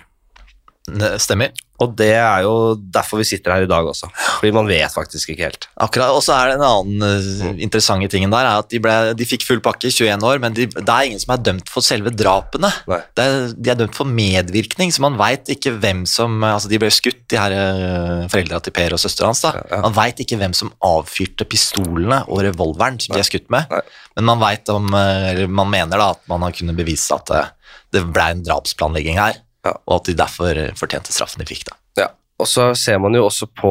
Det 0.89 1.17
Stemmer. 1.21 1.53
Og 1.79 1.93
det 1.99 2.11
er 2.17 2.43
jo 2.43 2.75
derfor 2.91 3.21
vi 3.21 3.27
sitter 3.29 3.53
her 3.53 3.65
i 3.65 3.69
dag 3.69 3.87
også. 3.87 4.09
Fordi 4.39 4.51
man 4.55 4.67
vet 4.67 4.91
faktisk 4.91 5.31
ikke 5.31 5.47
helt. 5.47 5.67
Akkurat, 5.79 6.11
Og 6.15 6.23
så 6.25 6.35
er 6.35 6.49
det 6.49 6.57
en 6.57 6.65
annen 6.67 7.05
uh, 7.05 7.61
interessante 7.61 8.09
ting 8.11 8.25
der, 8.29 8.37
er 8.45 8.63
at 8.63 8.69
de, 8.71 8.81
ble, 8.83 8.95
de 9.17 9.27
fikk 9.27 9.45
full 9.47 9.61
pakke, 9.63 9.87
21 9.87 10.25
år, 10.27 10.41
men 10.43 10.55
de, 10.57 10.67
det 10.67 10.83
er 10.85 11.07
ingen 11.07 11.21
som 11.23 11.35
er 11.35 11.43
dømt 11.45 11.71
for 11.71 11.85
selve 11.85 12.11
drapene. 12.11 12.71
Det 12.87 13.25
er, 13.25 13.53
de 13.55 13.73
er 13.73 13.79
dømt 13.79 13.97
for 13.97 14.09
medvirkning, 14.09 14.91
så 14.91 15.05
man 15.05 15.17
veit 15.19 15.49
ikke 15.55 15.75
hvem 15.79 16.05
som 16.09 16.43
altså 16.43 16.69
De 16.71 16.79
ble 16.81 16.91
skutt, 16.93 17.23
de 17.31 17.39
her 17.39 17.55
uh, 17.55 18.27
foreldra 18.31 18.61
til 18.63 18.75
Per 18.75 18.97
og 18.97 19.01
søstera 19.01 19.31
hans. 19.31 19.43
da. 19.45 19.53
Ja, 19.55 19.65
ja. 19.77 19.83
Man 19.87 19.95
veit 19.97 20.19
ikke 20.23 20.39
hvem 20.41 20.55
som 20.57 20.73
avfyrte 20.85 21.47
pistolene 21.49 22.23
og 22.27 22.43
revolveren 22.45 22.99
som 23.01 23.15
de 23.15 23.23
er 23.23 23.27
skutt 23.27 23.47
med, 23.53 23.71
Nei. 23.71 23.83
men 24.17 24.29
man 24.33 24.43
vet 24.43 24.71
om, 24.73 24.91
eller 24.93 25.47
man 25.47 25.71
mener 25.71 25.99
da 25.99 26.11
at 26.15 26.25
man 26.31 26.43
har 26.45 26.55
kunnet 26.55 26.77
bevise 26.77 27.15
at 27.15 27.31
uh, 27.33 27.47
det 27.93 28.03
ble 28.13 28.25
en 28.33 28.43
drapsplanlegging 28.45 29.17
her, 29.19 29.39
Ja. 29.65 29.75
og 29.75 29.99
at 29.99 30.07
de 30.07 30.15
derfor 30.15 30.55
uh, 30.55 30.71
fortjente 30.79 31.11
straffen 31.15 31.43
de 31.43 31.49
fikk. 31.49 31.67
da. 31.67 31.79
Ja. 31.99 32.07
og 32.39 32.47
så 32.47 32.69
ser 32.79 32.99
man 33.03 33.15
jo 33.17 33.25
også 33.27 33.49
på 33.51 33.69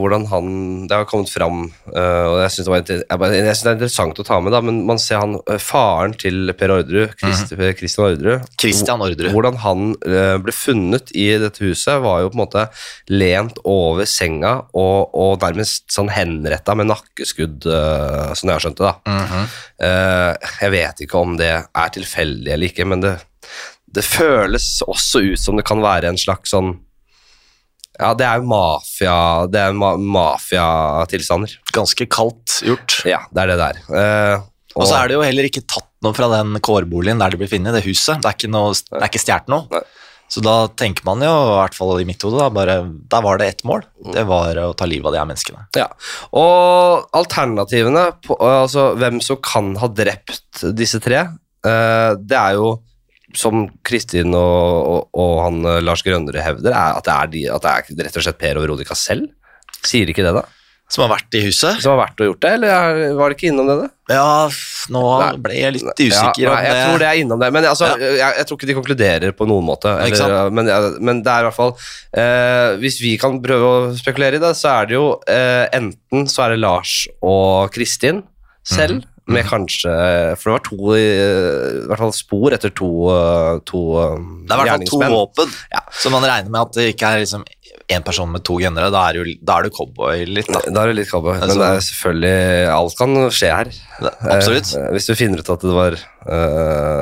hvordan 0.00 0.26
han 0.28 0.48
Det 0.88 0.96
har 0.96 1.06
kommet 1.08 1.30
fram, 1.32 1.62
eh, 1.88 2.26
og 2.28 2.36
jeg 2.42 2.52
syns 2.52 2.68
det, 2.68 2.98
det 3.08 3.20
er 3.48 3.70
interessant 3.72 4.20
å 4.20 4.26
ta 4.26 4.40
med, 4.42 4.52
da, 4.52 4.60
men 4.64 4.82
man 4.88 5.00
ser 5.00 5.22
han 5.22 5.38
eh, 5.40 5.60
faren 5.62 6.12
til 6.20 6.52
Per 6.58 6.74
Orderud, 6.74 7.14
Christ, 7.20 7.54
Christian 7.78 8.10
Orderud 8.10 8.44
Christian 8.60 9.04
Orderud. 9.04 9.30
Hvordan 9.32 9.56
han 9.64 9.94
eh, 10.04 10.36
ble 10.42 10.52
funnet 10.52 11.14
i 11.16 11.30
dette 11.40 11.64
huset, 11.64 12.02
var 12.04 12.20
jo 12.20 12.32
på 12.32 12.36
en 12.36 12.42
måte 12.42 12.66
lent 13.08 13.60
over 13.64 14.08
senga 14.10 14.52
og, 14.74 15.14
og 15.16 15.40
nærmest 15.40 15.88
sånn 15.94 16.12
henretta 16.12 16.76
med 16.76 16.90
nakkeskudd, 16.90 17.64
eh, 17.64 18.36
som 18.36 18.50
jeg 18.50 18.58
har 18.58 18.66
skjønt 18.66 18.82
det. 18.82 18.90
da. 18.90 19.16
Mm 19.16 19.26
-hmm. 19.30 19.48
jeg 20.60 20.70
vet 20.70 21.00
ikke 21.00 21.18
om 21.18 21.36
det 21.36 21.52
er 21.56 21.88
tilfeldig 21.88 22.52
eller 22.52 22.66
ikke, 22.66 22.84
men 22.84 23.00
det, 23.00 23.16
det 23.96 24.04
føles 24.06 24.68
også 24.86 25.22
ut 25.32 25.40
som 25.40 25.58
det 25.58 25.66
kan 25.68 25.82
være 25.82 26.12
en 26.12 26.20
slags 26.20 26.52
sånn 26.54 26.74
Ja, 28.00 28.14
det 28.16 28.24
er 28.24 28.40
jo 28.40 28.48
mafia 28.48 29.16
Det 29.50 29.60
er 29.60 29.74
ma 29.76 29.92
mafiatilstander. 29.98 31.56
Ganske 31.74 32.06
kaldt 32.08 32.60
gjort. 32.64 33.00
Ja, 33.08 33.24
det 33.34 33.42
er 33.42 33.52
det 33.52 33.58
der. 33.60 33.80
Uh, 33.90 34.46
Og 34.78 34.86
så 34.86 35.00
er 35.00 35.10
det 35.10 35.18
jo 35.18 35.24
heller 35.26 35.48
ikke 35.48 35.66
tatt 35.66 35.88
noe 36.06 36.16
fra 36.16 36.30
den 36.32 36.54
kårboligen 36.64 37.20
der 37.20 37.34
det 37.34 37.40
blir 37.42 37.50
funnet, 37.50 37.74
det 37.76 37.84
huset. 37.84 38.22
Det 38.22 38.30
er 38.30 38.38
ikke, 38.38 38.52
noe, 38.54 38.72
det 38.72 39.02
er 39.02 39.10
ikke 39.10 39.20
stjålet 39.20 39.50
noe. 39.52 39.66
Nei. 39.74 39.82
Så 40.30 40.38
da 40.46 40.54
tenker 40.78 41.02
man 41.08 41.24
jo, 41.26 41.28
i 41.28 41.54
hvert 41.58 41.74
fall 41.74 41.96
i 41.98 42.06
mitt 42.06 42.22
hode, 42.22 42.44
der 43.10 43.24
var 43.26 43.40
det 43.40 43.48
ett 43.50 43.64
mål. 43.66 43.82
Det 44.14 44.22
var 44.28 44.60
å 44.62 44.68
ta 44.78 44.86
livet 44.86 45.10
av 45.10 45.16
de 45.16 45.18
her 45.18 45.26
menneskene. 45.26 45.64
Ja, 45.74 45.88
og 46.38 47.08
alternativene, 47.18 48.04
på, 48.22 48.36
altså 48.38 48.92
hvem 49.00 49.18
som 49.26 49.40
kan 49.42 49.72
ha 49.82 49.88
drept 49.90 50.62
disse 50.78 51.02
tre, 51.02 51.24
eh, 51.66 52.12
det 52.14 52.38
er 52.38 52.60
jo, 52.60 52.76
som 53.36 53.68
Kristin 53.86 54.34
og, 54.34 54.86
og, 54.94 55.08
og 55.14 55.34
han 55.46 55.60
eh, 55.64 55.80
Lars 55.84 56.02
Grønnerud 56.06 56.40
hevder, 56.42 56.72
er 56.74 56.96
at 57.00 57.04
det 57.06 57.14
er, 57.16 57.26
de, 57.34 57.44
at 57.54 57.62
det 57.66 57.74
er 57.74 58.06
rett 58.08 58.16
og 58.16 58.24
slett 58.26 58.38
Per 58.40 58.56
og 58.60 58.64
Veronica 58.66 58.96
selv. 58.98 59.28
Sier 59.86 60.08
ikke 60.12 60.24
det, 60.26 60.32
da? 60.36 60.42
Som 60.90 61.04
har 61.04 61.12
vært 61.12 61.36
i 61.38 61.44
huset. 61.44 61.78
Som 61.84 61.92
har 61.94 62.00
vært 62.08 62.18
og 62.18 62.26
gjort 62.32 62.40
det, 62.42 62.50
eller 62.56 62.68
er- 62.74 63.12
var 63.14 63.30
det 63.30 63.36
ikke 63.38 63.50
innom 63.52 63.68
det? 63.70 63.76
da? 63.78 63.88
Ja, 64.10 64.48
nå 64.90 65.02
ble 65.38 65.54
jeg 65.54 65.72
litt 65.76 65.84
usikker 66.02 66.42
Ja, 66.42 66.54
nei, 66.56 66.64
jeg 66.66 66.80
tror 66.88 66.98
det 66.98 67.06
er 67.12 67.20
innom 67.20 67.38
det, 67.44 67.50
men 67.54 67.64
altså, 67.70 67.92
Ja. 67.92 68.08
jeg, 68.18 68.34
jeg 68.40 68.46
tror 68.48 68.58
ikke 68.58 68.66
de 68.72 68.74
konkluderer 68.74 69.36
på 69.38 69.46
noen 69.46 69.68
måte. 69.68 69.92
Eller, 70.02 70.50
men, 70.50 70.66
men 70.98 71.22
det 71.22 71.30
er 71.30 71.44
i 71.44 71.46
hvert 71.46 71.54
fall 71.60 71.76
eh, 72.10 72.74
Hvis 72.82 72.98
vi 73.04 73.12
kan 73.22 73.38
prøve 73.44 73.70
å 73.70 73.94
spekulere 73.94 74.40
i 74.40 74.42
det, 74.42 74.50
så 74.58 74.72
er 74.80 74.90
det 74.90 74.98
jo 74.98 75.06
eh, 75.30 75.68
enten 75.78 76.26
så 76.26 76.48
er 76.48 76.56
det 76.56 76.60
Lars 76.64 76.96
og 77.22 77.70
Kristin 77.76 78.24
selv, 78.66 78.98
Mhm. 78.98 79.09
Med 79.30 79.46
kanskje 79.48 79.92
For 80.40 80.50
det 80.50 80.56
var 80.56 80.64
to 80.66 80.94
eh, 80.96 81.78
i 81.80 81.86
hvert 81.90 82.02
fall 82.02 82.12
spor 82.16 82.56
etter 82.56 82.72
to, 82.76 82.90
eh, 83.14 83.60
to 83.70 83.80
eh, 84.02 84.18
Det 84.48 84.54
er 84.56 84.60
i 84.60 84.66
hvert 84.66 84.74
fall 84.74 84.90
to 84.90 85.00
våpen, 85.14 85.54
Ja. 85.72 85.82
så 86.02 86.12
man 86.12 86.26
regner 86.26 86.50
med 86.50 86.60
at 86.66 86.78
det 86.78 86.88
ikke 86.94 87.10
er 87.14 87.24
liksom 87.24 87.46
én 87.90 88.04
person 88.06 88.30
med 88.30 88.42
to 88.46 88.58
gønnere. 88.62 88.90
Da 88.94 89.00
er, 89.10 89.18
jo, 89.18 89.24
da 89.42 89.58
er 89.58 89.66
du 89.66 89.74
cowboy 89.74 90.24
litt, 90.26 90.46
da. 90.50 90.60
Da 90.70 90.84
er 90.84 90.92
du 90.92 90.98
litt 91.00 91.10
cowboy, 91.10 91.38
men 91.40 91.50
det 91.50 91.66
er 91.66 91.80
selvfølgelig 91.82 92.68
Alt 92.74 92.96
kan 92.98 93.16
skje 93.34 93.50
her. 93.50 93.70
Absolutt. 94.30 94.70
Eh, 94.78 94.90
hvis 94.94 95.08
du 95.10 95.14
finner 95.18 95.42
ut 95.42 95.50
at 95.54 95.64
det 95.66 95.74
var 95.74 95.96
eh, 95.98 97.00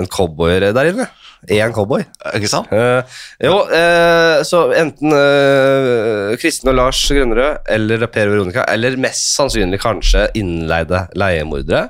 en 0.00 0.08
cowboy 0.12 0.60
der 0.72 0.92
inne. 0.92 1.08
Én 1.50 1.72
cowboy. 1.74 2.04
Ikke 2.36 2.50
sant? 2.50 2.70
Uh, 2.70 3.02
jo, 3.42 3.56
uh, 3.66 4.42
så 4.46 4.60
enten 4.78 5.10
uh, 5.10 6.36
Kristen 6.38 6.70
og 6.70 6.78
Lars 6.78 7.00
Grønnerød 7.10 7.66
eller 7.74 8.06
Per 8.06 8.30
Veronica, 8.30 8.66
eller 8.70 8.98
mest 9.00 9.32
sannsynlig 9.34 9.80
kanskje 9.82 10.28
innleide 10.38 11.06
leiemordere, 11.18 11.88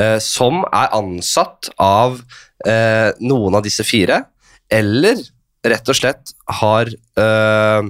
eh, 0.00 0.18
som 0.22 0.62
er 0.68 0.92
ansatt 0.96 1.70
av 1.80 2.20
eh, 2.66 3.10
noen 3.24 3.56
av 3.56 3.64
disse 3.64 3.84
fire, 3.86 4.24
eller 4.70 5.20
rett 5.66 5.90
og 5.92 5.96
slett 5.96 6.32
har, 6.60 6.88
eh, 7.20 7.88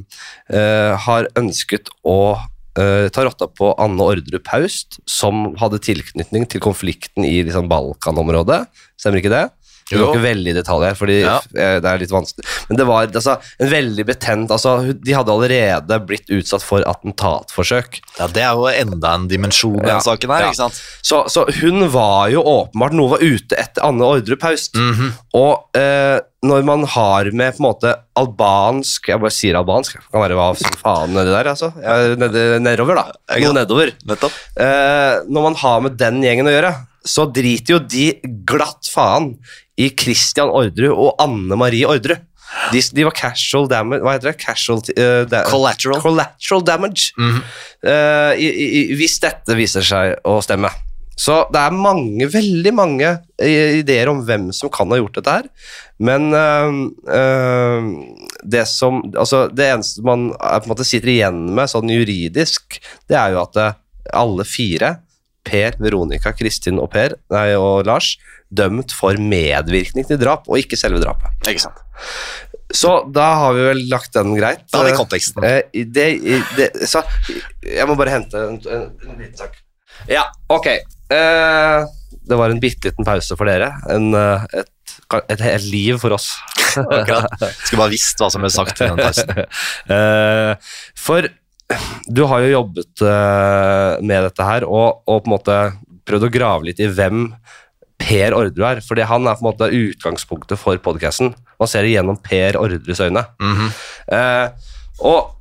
eh, 0.51 0.95
har 1.07 1.29
ønsket 1.39 1.91
å 2.07 2.39
eh, 2.79 3.09
ta 3.11 3.25
rotta 3.27 3.49
på 3.51 3.75
Anne 3.83 4.03
Orderud 4.03 4.43
Paust, 4.47 5.01
som 5.07 5.55
hadde 5.61 5.83
tilknytning 5.83 6.49
til 6.51 6.63
konflikten 6.63 7.27
i 7.27 7.41
liksom, 7.47 7.71
Balkanområdet. 7.71 8.65
Stemmer 8.99 9.23
ikke 9.23 9.35
det? 9.35 9.47
Vi 9.91 9.99
går 10.01 10.15
ikke 10.15 10.25
veldig 10.25 10.53
i 10.53 10.57
detalj 10.57 10.87
her, 10.87 10.95
fordi 10.99 11.19
Ja. 11.25 11.37
eh, 11.57 11.81
det 11.83 11.91
er 11.91 11.99
litt 11.99 12.15
vanskelig. 12.15 12.47
Men 12.69 12.77
det 12.79 12.87
var 12.87 13.07
altså, 13.07 13.37
en 13.59 13.71
veldig 13.71 14.07
betent 14.07 14.51
altså, 14.51 14.75
De 14.95 15.13
hadde 15.17 15.33
allerede 15.35 15.99
blitt 16.07 16.31
utsatt 16.31 16.63
for 16.63 16.85
attentatforsøk. 16.87 18.01
Ja, 18.19 18.27
Det 18.27 18.43
er 18.43 18.55
jo 18.55 18.67
enda 18.71 19.15
en 19.15 19.29
dimensjon 19.29 19.81
i 19.83 19.87
Ja, 19.89 19.99
den 19.99 20.07
saken 20.07 20.31
her. 20.31 20.41
ja. 20.41 20.51
ikke 20.51 20.63
sant? 20.63 20.81
Så, 21.03 21.25
så 21.29 21.47
hun 21.61 21.89
var 21.91 22.29
jo 22.31 22.43
åpenbart 22.43 22.93
Noe 22.97 23.17
var 23.17 23.23
ute 23.25 23.57
etter 23.59 23.85
Anne 23.87 24.03
Ordrup 24.07 24.43
Haust. 24.43 24.75
Mm 24.75 24.95
-hmm. 24.95 25.13
Og 25.35 25.77
eh, 25.77 26.21
når 26.43 26.65
man 26.65 26.85
har 26.85 27.31
med 27.33 27.57
på 27.57 27.61
en 27.61 27.67
måte 27.69 27.95
albansk 28.17 29.09
Jeg 29.09 29.21
bare 29.21 29.31
sier 29.35 29.59
albansk, 29.59 29.99
det 29.99 30.13
kan 30.13 30.23
være 30.25 30.39
hva 30.39 30.57
som 30.57 30.77
faen 30.81 31.13
nedi 31.15 31.31
der, 31.35 31.51
altså. 31.53 31.73
Ned, 32.21 32.63
nedover, 32.65 32.95
da. 32.95 33.37
Noe 33.41 33.53
nedover. 33.53 33.93
Eh, 34.57 35.21
når 35.29 35.43
man 35.43 35.55
har 35.55 35.81
med 35.81 35.99
den 36.01 36.23
gjengen 36.25 36.49
å 36.49 36.55
gjøre, 36.55 36.73
så 37.07 37.27
driter 37.33 37.77
jo 37.77 37.79
de 37.79 38.13
glatt 38.45 38.89
faen 38.93 39.35
i 39.81 39.89
Christian 39.97 40.51
Orderud 40.53 40.93
og 40.93 41.23
Anne 41.23 41.59
Marie 41.59 41.89
Orderud. 41.89 42.27
De, 42.75 42.81
de 42.83 43.07
var 43.07 43.15
casual 43.15 43.69
damage 43.71 44.03
Hva 44.03 44.17
heter 44.17 44.33
det? 44.33 44.39
Casual, 44.43 44.81
uh, 44.83 45.23
da, 45.31 45.45
Collateral. 45.47 46.01
collateral 46.03 46.65
damage. 46.67 47.13
Mm 47.17 47.31
-hmm. 47.31 47.43
uh, 47.87 48.33
i, 48.35 48.49
i, 48.49 48.95
hvis 48.99 49.21
dette 49.23 49.55
viser 49.55 49.87
seg 49.87 50.17
å 50.25 50.41
stemme. 50.43 50.71
Så 51.21 51.45
det 51.53 51.61
er 51.61 51.71
mange, 51.77 52.27
veldig 52.33 52.73
mange 52.73 53.09
eh, 53.37 53.77
ideer 53.83 54.09
om 54.09 54.23
hvem 54.25 54.53
som 54.57 54.71
kan 54.73 54.89
ha 54.89 54.97
gjort 54.97 55.19
dette 55.19 55.31
her. 55.31 55.49
Men 55.99 56.33
uh, 56.33 57.83
det 58.43 58.65
som 58.69 59.03
Altså, 59.17 59.49
det 59.53 59.69
eneste 59.69 60.03
man 60.03 60.31
på 60.33 60.63
en 60.65 60.73
måte 60.73 60.85
sitter 60.89 61.09
igjen 61.13 61.55
med 61.55 61.69
sånn 61.69 61.93
juridisk, 61.93 62.81
det 63.09 63.19
er 63.21 63.37
jo 63.37 63.43
at 63.45 63.77
alle 64.17 64.45
fire, 64.49 64.97
Per, 65.47 65.77
Veronica, 65.81 66.35
Kristin 66.37 66.81
og 66.83 66.91
Per, 66.93 67.17
nei, 67.33 67.47
og 67.59 67.87
Lars, 67.89 68.15
dømt 68.51 68.93
for 68.97 69.19
medvirkning 69.21 70.07
til 70.09 70.21
drap, 70.21 70.49
og 70.51 70.61
ikke 70.61 70.79
selve 70.79 71.01
drapet. 71.03 71.33
Ikke 71.49 71.65
sant? 71.65 71.81
Så 72.71 72.93
da 73.11 73.27
har 73.43 73.57
vi 73.57 73.65
vel 73.67 73.83
lagt 73.91 74.15
den 74.15 74.35
greit. 74.37 74.63
Da 74.71 74.83
har 74.83 74.91
vi 74.91 74.99
konteksten. 74.99 75.47
Eh, 75.47 75.85
det, 75.91 76.11
det, 76.59 76.71
så, 76.89 77.03
jeg 77.67 77.89
må 77.91 77.97
bare 77.99 78.15
hente 78.19 78.45
en, 78.47 78.61
en, 78.63 78.87
en 79.09 79.17
liten 79.17 79.39
sak. 79.41 79.59
Ja, 80.11 80.29
ok. 80.53 80.69
Eh, 80.71 81.89
det 82.31 82.39
var 82.39 82.53
en 82.53 82.61
bitte 82.63 82.91
liten 82.91 83.07
pause 83.07 83.37
for 83.39 83.51
dere. 83.51 83.73
En, 83.91 84.13
eh, 84.15 84.47
et, 84.61 84.71
et, 85.27 85.43
helt 85.43 85.67
liv 85.73 85.99
for 86.03 86.15
oss. 86.15 86.31
Skulle 86.71 87.81
bare 87.81 87.91
visst 87.93 88.21
hva 88.23 88.31
som 88.33 88.45
ble 88.45 88.53
sagt 88.55 88.79
i 88.79 88.87
den 88.87 89.01
pausen. 89.01 89.35
Eh, 89.91 90.53
for 90.99 91.27
du 92.07 92.25
har 92.27 92.43
jo 92.45 92.53
jobbet 92.55 93.03
eh, 93.07 94.01
med 94.03 94.25
dette 94.29 94.47
her, 94.47 94.67
og, 94.67 95.03
og 95.07 95.25
på 95.25 95.31
en 95.31 95.35
måte 95.37 95.59
prøvd 96.09 96.27
å 96.27 96.33
grave 96.35 96.71
litt 96.71 96.81
i 96.83 96.89
hvem 96.91 97.29
Per 98.01 98.35
Orderud 98.35 98.65
er. 98.67 98.81
Fordi 98.85 99.05
han 99.07 99.29
er 99.29 99.37
på 99.37 99.45
en 99.45 99.51
måte 99.51 99.69
utgangspunktet 99.77 100.59
for 100.61 100.81
podkasten. 100.83 101.35
Man 101.61 101.71
ser 101.71 101.85
det 101.87 101.93
gjennom 101.95 102.19
Per 102.25 102.59
Orderuds 102.61 103.03
øyne. 103.05 103.27
Mhm. 103.43 103.69
Eh, 104.17 104.73
og 105.07 105.37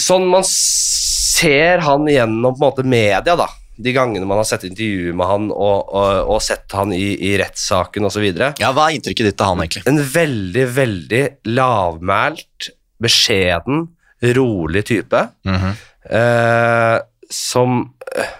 sånn 0.00 0.24
man 0.30 0.46
ser 0.46 1.82
han 1.84 2.06
gjennom 2.10 2.56
på 2.56 2.62
en 2.62 2.68
måte 2.68 2.86
media, 2.86 3.36
da. 3.38 3.48
De 3.74 3.90
gangene 3.90 4.26
man 4.26 4.38
har 4.38 4.46
sett 4.46 4.64
intervjuer 4.68 5.16
med 5.18 5.26
han 5.26 5.46
og, 5.50 5.88
og, 5.90 6.30
og 6.30 6.42
sett 6.42 6.70
han 6.78 6.92
i, 6.94 7.16
i 7.26 7.32
rettssaken 7.40 8.06
osv. 8.06 8.26
Ja, 8.62 8.70
Hva 8.70 8.86
er 8.86 8.96
inntrykket 8.96 9.32
ditt 9.32 9.42
av 9.42 9.50
han, 9.50 9.64
egentlig? 9.64 9.82
En 9.90 9.98
veldig, 9.98 10.66
veldig 10.76 11.22
lavmælt, 11.50 12.70
beskjeden, 13.02 13.88
rolig 14.36 14.84
type. 14.88 15.26
Mhm. 15.44 15.74
Eh, 16.04 16.98
som 17.30 17.78
eh, 18.16 18.32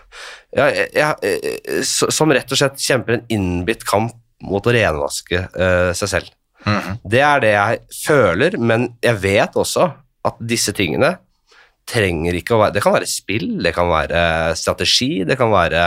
ja, 0.55 0.67
ja, 0.93 1.15
eh, 1.25 1.81
Som 1.83 2.33
rett 2.33 2.53
og 2.53 2.61
slett 2.61 2.83
kjemper 2.85 3.17
en 3.17 3.27
innbitt 3.33 3.87
kamp 3.89 4.13
mot 4.45 4.67
å 4.67 4.75
renvaske 4.75 5.47
eh, 5.49 5.93
seg 5.97 6.11
selv. 6.11 6.33
Mhm. 6.65 6.99
Det 7.11 7.23
er 7.25 7.45
det 7.45 7.53
jeg 7.55 7.81
føler, 8.05 8.59
men 8.61 8.91
jeg 9.05 9.21
vet 9.23 9.57
også 9.61 9.89
at 10.25 10.41
disse 10.41 10.73
tingene 10.77 11.17
trenger 11.89 12.37
ikke 12.39 12.55
å 12.57 12.63
være 12.63 12.73
Det 12.79 12.83
kan 12.85 12.95
være 12.95 13.09
spill, 13.09 13.49
det 13.61 13.75
kan 13.77 13.91
være 13.91 14.21
strategi, 14.57 15.25
det 15.29 15.37
kan 15.37 15.51
være 15.53 15.83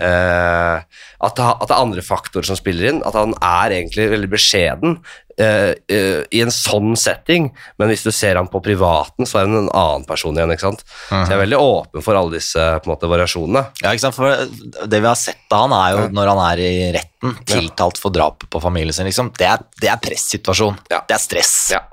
eh, 0.00 0.76
at, 1.20 1.34
det, 1.36 1.46
at 1.46 1.66
det 1.68 1.74
er 1.74 1.82
andre 1.82 2.04
faktorer 2.04 2.48
som 2.48 2.58
spiller 2.58 2.90
inn. 2.90 3.02
At 3.06 3.18
han 3.18 3.34
er 3.36 3.74
egentlig 3.76 4.08
veldig 4.12 4.30
beskjeden 4.32 4.96
uh, 4.96 5.72
uh, 5.76 6.22
i 6.32 6.40
en 6.44 6.52
sånn 6.54 6.94
setting, 6.98 7.50
men 7.80 7.92
hvis 7.92 8.04
du 8.06 8.10
ser 8.14 8.40
han 8.40 8.48
på 8.50 8.62
privaten, 8.64 9.28
så 9.28 9.40
er 9.40 9.48
han 9.48 9.58
en 9.62 9.68
annen 9.68 10.06
person 10.08 10.36
igjen. 10.36 10.54
ikke 10.54 10.68
sant? 10.68 10.84
Så 11.08 11.20
jeg 11.20 11.36
er 11.36 11.44
veldig 11.44 11.60
åpen 11.60 12.06
for 12.06 12.18
alle 12.18 12.38
disse 12.38 12.56
på 12.80 12.88
en 12.88 12.94
måte, 12.94 13.10
variasjonene. 13.12 13.64
Ja, 13.82 13.92
ikke 13.92 14.06
sant? 14.06 14.18
For 14.18 14.88
Det 14.90 15.00
vi 15.00 15.10
har 15.10 15.20
sett 15.20 15.56
av 15.56 15.66
han, 15.66 15.76
er 15.76 15.94
jo 15.96 16.08
når 16.16 16.32
han 16.34 16.42
er 16.48 16.64
i 16.64 16.74
retten, 16.96 17.38
tiltalt 17.48 18.00
for 18.00 18.14
drapet 18.14 18.50
på 18.50 18.62
familien 18.62 18.96
sin. 18.96 19.08
Liksom. 19.08 19.32
Det, 19.36 19.48
er, 19.48 19.64
det 19.82 19.92
er 19.92 20.00
pressituasjon. 20.02 20.80
Ja. 20.92 21.04
Det 21.08 21.16
er 21.16 21.22
stress. 21.22 21.56
Ja. 21.76 21.84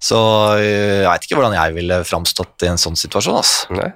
Så 0.00 0.18
øh, 0.56 1.02
jeg 1.02 1.08
veit 1.08 1.26
ikke 1.26 1.36
hvordan 1.36 1.56
jeg 1.58 1.76
ville 1.76 2.00
framstått 2.08 2.64
i 2.64 2.70
en 2.70 2.80
sånn 2.80 2.96
situasjon. 2.98 3.40
altså. 3.42 3.74
Nei. 3.76 3.90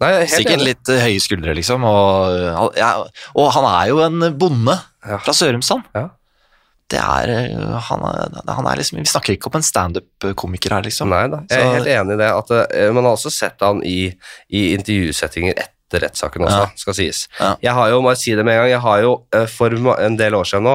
Nei, 0.00 0.10
er 0.22 0.28
Sikkert 0.30 0.62
litt 0.64 0.90
øh, 0.92 1.00
høye 1.02 1.20
skuldre, 1.22 1.54
liksom. 1.58 1.84
Og, 1.88 2.76
ja, 2.78 2.92
og 3.34 3.50
han 3.56 3.66
er 3.72 3.88
jo 3.90 3.98
en 4.04 4.28
bonde 4.38 4.76
Ja. 5.08 5.18
fra 5.24 5.32
Sørumsand. 5.34 5.84
Ja. 5.96 6.08
det 6.88 6.98
er, 7.00 7.30
eh, 7.34 7.78
han, 7.88 8.04
er, 8.08 8.38
han 8.56 8.66
er 8.70 8.76
liksom 8.80 8.98
Vi 8.98 9.04
snakker 9.10 9.34
ikke 9.36 9.50
om 9.50 9.58
en 9.58 9.66
standup-komiker 9.66 10.72
her, 10.76 10.86
liksom. 10.86 11.10
Nei 11.12 11.26
da, 11.32 11.42
jeg 11.50 11.60
er 11.64 11.74
helt 11.78 11.90
enig 11.96 12.16
i 12.16 12.20
det. 12.22 12.30
At 12.32 12.54
eh, 12.72 12.90
Man 12.96 13.04
har 13.04 13.16
også 13.18 13.32
sett 13.34 13.60
han 13.64 13.82
i, 13.84 14.12
i 14.48 14.62
intervjusettinger 14.76 15.58
etter 15.58 16.02
rettssaken 16.04 16.44
også, 16.44 16.64
skal 16.76 16.94
sies. 16.98 17.22
Jeg 17.64 17.72
har 17.72 17.88
jo, 17.92 18.00
må 18.04 18.10
jeg 18.12 18.20
si 18.20 18.34
det 18.36 18.44
med 18.44 18.54
en 18.58 18.62
gang, 18.64 18.70
jeg 18.74 18.80
har 18.84 18.98
jo 19.04 19.12
eh, 19.34 19.46
for 19.48 19.72
en 19.98 20.18
del 20.20 20.34
år 20.36 20.44
siden 20.50 20.66
nå 20.68 20.74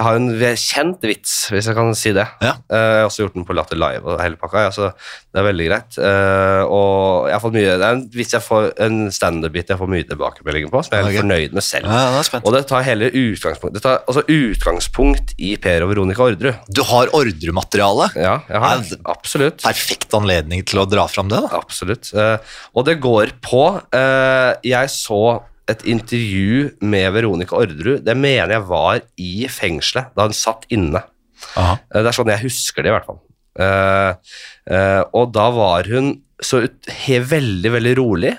jeg 0.00 0.06
har 0.06 0.14
jo 0.16 0.20
en 0.24 0.56
kjent 0.56 1.02
vits, 1.04 1.32
hvis 1.52 1.66
jeg 1.68 1.76
kan 1.76 1.90
si 1.98 2.10
det. 2.16 2.24
Ja. 2.40 2.54
Eh, 2.72 2.76
Jeg 2.80 3.00
har 3.02 3.08
også 3.10 3.24
gjort 3.26 3.34
den 3.36 3.44
på 3.44 3.52
Latter 3.56 3.76
Live 3.76 4.08
og 4.08 4.20
hele 4.22 4.38
pakka, 4.40 4.62
ja, 4.64 4.70
så 4.72 4.86
det 4.96 5.42
er 5.42 5.44
veldig 5.44 5.66
greit. 5.68 5.98
Eh, 6.00 6.62
og 6.64 7.28
jeg 7.28 7.34
har 7.36 7.42
fått 7.42 7.56
mye, 7.58 7.74
Det 7.76 7.84
er 7.84 7.96
en 7.98 8.04
vits 8.14 8.32
jeg 8.32 8.44
får, 8.46 8.70
en 8.86 8.96
standup-bit 9.12 9.68
jeg 9.74 9.80
får 9.80 9.90
mye 9.92 10.06
tilbakemeldinger 10.08 10.72
på, 10.72 10.82
som 10.86 10.96
jeg 10.96 11.04
er 11.04 11.10
okay. 11.10 11.20
Fornøyd 11.20 11.58
med 11.58 11.66
selv. 11.66 11.92
Ja. 11.92 12.40
Og 12.40 12.56
det 12.56 12.62
tar 12.70 12.86
hele 12.86 13.10
utgangspunkt 13.10 13.76
Det 13.76 13.82
tar 13.84 14.00
altså 14.08 14.24
utgangspunkt 14.24 15.34
i 15.36 15.52
Per 15.60 15.84
og 15.84 15.92
Veronica 15.92 16.24
Ordru. 16.24 16.54
Du 16.72 16.82
har 16.88 17.12
ordremateriale. 17.20 18.08
Ja, 18.16 18.38
jeg 18.48 18.64
har 18.64 18.80
det. 18.80 19.00
Absolutt. 19.04 19.60
Perfekt 19.66 20.16
anledning 20.16 20.64
til 20.64 20.80
å 20.80 20.88
dra 20.88 21.04
fram 21.12 21.28
det, 21.28 21.44
da. 21.44 21.60
Absolutt. 21.60 22.14
Eh, 22.16 22.56
og 22.72 22.88
det 22.88 22.96
går 23.04 23.36
på 23.44 23.66
Jeg 24.64 24.90
så 24.96 25.20
et 25.68 25.82
intervju 25.86 26.70
med 26.80 27.12
Veronica 27.12 27.56
Orderud. 27.56 28.04
Det 28.06 28.16
mener 28.16 28.56
jeg 28.56 28.66
var 28.68 29.00
i 29.20 29.46
fengselet, 29.52 30.10
da 30.16 30.26
hun 30.26 30.34
satt 30.36 30.64
inne. 30.72 31.02
Aha. 31.56 31.76
Eh, 31.94 32.00
det 32.02 32.08
er 32.10 32.16
sånn 32.16 32.32
jeg 32.32 32.44
husker 32.46 32.82
det, 32.82 32.90
i 32.90 32.96
hvert 32.96 33.06
fall. 33.10 33.20
Uh, 33.60 34.14
uh, 34.70 35.02
og 35.18 35.32
da 35.34 35.48
var 35.52 35.88
hun 35.90 36.14
så 36.40 36.62
ut, 36.64 36.90
veldig, 37.28 37.72
veldig 37.74 37.94
rolig, 37.98 38.30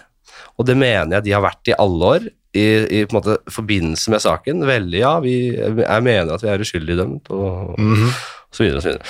og 0.57 0.65
det 0.65 0.77
mener 0.79 1.17
jeg 1.19 1.25
de 1.27 1.33
har 1.35 1.43
vært 1.45 1.69
i 1.69 1.75
alle 1.77 2.13
år. 2.17 2.29
I, 2.51 2.63
i 2.91 3.01
på 3.07 3.13
en 3.15 3.19
måte 3.21 3.37
forbindelse 3.47 4.11
med 4.11 4.19
saken. 4.19 4.65
Veldig, 4.67 4.97
ja, 4.99 5.13
vi, 5.23 5.35
jeg 5.55 6.03
mener 6.03 6.33
at 6.35 6.41
vi 6.43 6.49
er 6.51 6.63
uskyldig 6.65 6.97
dømt, 6.99 7.29
og, 7.31 7.77
Mhm. 7.79 8.09
så 8.51 8.65
videre 8.65 8.81
og 8.81 8.83
så 8.83 8.91
videre. 8.91 9.05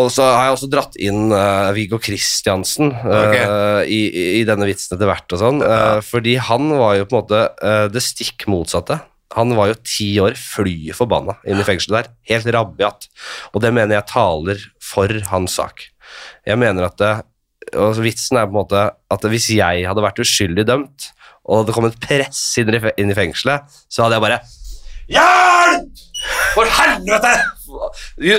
Og 0.00 0.08
så 0.12 0.24
har 0.24 0.48
jeg 0.48 0.56
også 0.56 0.70
dratt 0.72 0.96
inn 1.00 1.30
uh, 1.34 1.70
Viggo 1.76 1.98
Kristiansen 2.02 2.92
eh, 2.94 3.82
i, 3.90 4.00
i 4.40 4.42
denne 4.48 4.68
vitsen 4.68 4.96
etter 4.96 5.08
hvert 5.10 5.36
og 5.36 5.40
sånn, 5.40 5.62
eh, 5.66 5.98
fordi 6.06 6.36
han 6.40 6.70
var 6.78 6.96
jo 6.98 7.06
på 7.08 7.16
en 7.16 7.22
måte 7.22 7.88
det 7.92 8.02
stikk 8.04 8.46
motsatte. 8.50 9.00
Han 9.36 9.54
var 9.58 9.70
jo 9.70 9.80
ti 9.86 10.08
år 10.22 10.34
fly 10.38 10.90
forbanna 10.96 11.36
inne 11.46 11.62
i 11.62 11.66
fengselet 11.66 11.96
der, 12.00 12.12
helt 12.32 12.48
rabiat. 12.56 13.06
Og 13.54 13.62
det 13.62 13.70
mener 13.76 13.98
jeg 13.98 14.10
taler 14.10 14.64
for 14.82 15.12
hans 15.30 15.58
sak. 15.60 15.84
Jeg 16.48 16.58
mener 16.58 16.88
at 16.88 16.98
det, 16.98 17.12
og 17.78 18.00
Vitsen 18.02 18.40
er 18.40 18.48
på 18.48 18.54
en 18.54 18.60
måte 18.62 18.86
at 18.90 19.28
hvis 19.30 19.52
jeg 19.54 19.86
hadde 19.86 20.02
vært 20.02 20.22
uskyldig 20.22 20.66
dømt, 20.66 21.10
og 21.50 21.66
det 21.66 21.76
kom 21.76 21.86
et 21.88 22.00
press 22.02 22.42
inn 22.60 23.12
i 23.12 23.16
fengselet, 23.16 23.70
så 23.90 24.06
hadde 24.06 24.18
jeg 24.18 24.26
bare 24.26 24.42
Hjelp! 25.10 26.04
For 26.54 26.68
helvete! 26.78 27.32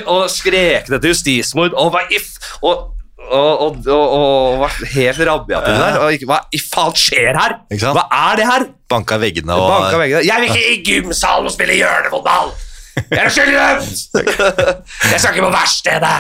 Og 0.06 0.26
skrek 0.32 0.90
det 0.92 1.02
til 1.02 1.14
justismord, 1.14 1.76
og 1.78 1.94
hva 1.94 2.04
if 2.14 2.34
Og, 2.62 2.90
og, 3.32 3.62
og, 3.64 3.78
og, 3.88 4.16
og 4.18 4.60
var 4.60 4.74
helt 4.92 5.22
rabiat 5.28 5.68
inni 5.70 5.84
der. 5.86 6.00
Og 6.04 6.26
hva 6.28 6.40
i 6.52 6.60
faen 6.60 6.98
skjer 7.00 7.38
her? 7.38 7.56
Hva 7.80 8.04
er 8.18 8.42
det 8.42 8.48
her? 8.50 8.66
Banka 8.92 9.18
veggene 9.22 9.56
og 9.56 9.70
Banka 9.70 10.02
veggene. 10.02 10.26
Jeg 10.28 10.44
vil 10.44 10.52
ikke 10.52 10.74
i 10.74 10.82
gymsalen 10.90 11.48
og 11.48 11.56
spille 11.56 11.78
hjørnefotball! 11.80 12.52
Jeg 12.96 13.20
er 13.22 13.28
uskyldig 13.30 13.56
dømt! 13.56 13.90
Jeg 15.12 15.20
skal 15.22 15.36
ikke 15.36 15.46
på 15.46 15.52
verkstedet! 15.54 16.16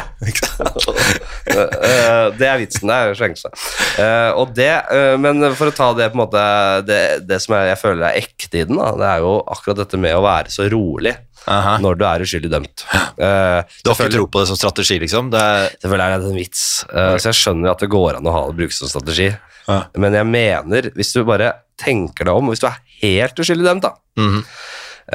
Eh, 1.52 2.28
det 2.38 2.48
er 2.48 2.60
vitsen. 2.62 2.88
Det 2.88 2.96
er 2.98 3.18
slengelse. 3.18 3.52
Uh, 3.98 4.32
og 4.40 4.54
det, 4.56 4.70
eh, 4.94 5.16
men 5.22 5.44
for 5.58 5.72
å 5.72 5.76
ta 5.76 5.90
det 5.98 6.08
på 6.12 6.18
en 6.18 6.22
måte 6.24 6.42
Det, 6.88 7.00
det 7.28 7.40
som 7.44 7.56
jeg, 7.58 7.72
jeg 7.74 7.80
føler 7.82 8.06
er 8.08 8.20
ekte 8.22 8.62
i 8.62 8.66
den, 8.70 8.80
da, 8.80 8.92
det 9.00 9.08
er 9.10 9.26
jo 9.26 9.34
akkurat 9.52 9.82
dette 9.84 10.00
med 10.02 10.16
å 10.18 10.24
være 10.24 10.54
så 10.54 10.68
rolig 10.72 11.14
Aha. 11.52 11.76
når 11.82 11.98
du 12.00 12.04
er 12.08 12.24
uskyldig 12.26 12.52
dømt. 12.54 12.84
Uh, 13.18 13.62
Du 13.84 13.92
har 13.92 13.98
ikke 13.98 14.12
tro 14.16 14.28
på 14.32 14.44
det 14.44 14.50
som 14.52 14.60
strategi, 14.60 15.00
liksom? 15.02 15.32
Det 15.34 15.42
er, 15.42 15.72
Selvfølgelig 15.82 16.06
er 16.06 16.22
det 16.26 16.30
en 16.32 16.38
vits, 16.40 16.66
eh, 16.92 17.16
så 17.18 17.32
jeg 17.32 17.40
skjønner 17.42 17.74
at 17.74 17.82
det 17.84 17.90
går 17.92 18.20
an 18.20 18.30
å 18.30 18.36
ha 18.36 18.44
det 18.52 18.60
brukes 18.62 18.78
som 18.84 18.92
strategi. 18.92 19.32
Ja. 19.68 19.80
Men 20.02 20.16
jeg 20.18 20.28
mener, 20.30 20.92
hvis 20.98 21.12
du 21.16 21.24
bare 21.28 21.52
tenker 21.82 22.30
deg 22.30 22.38
om, 22.38 22.52
hvis 22.54 22.62
du 22.62 22.68
er 22.70 22.78
helt 23.02 23.42
uskyldig 23.42 23.68
dømt, 23.68 23.88
da, 23.90 23.96
Mhm. 24.22 24.44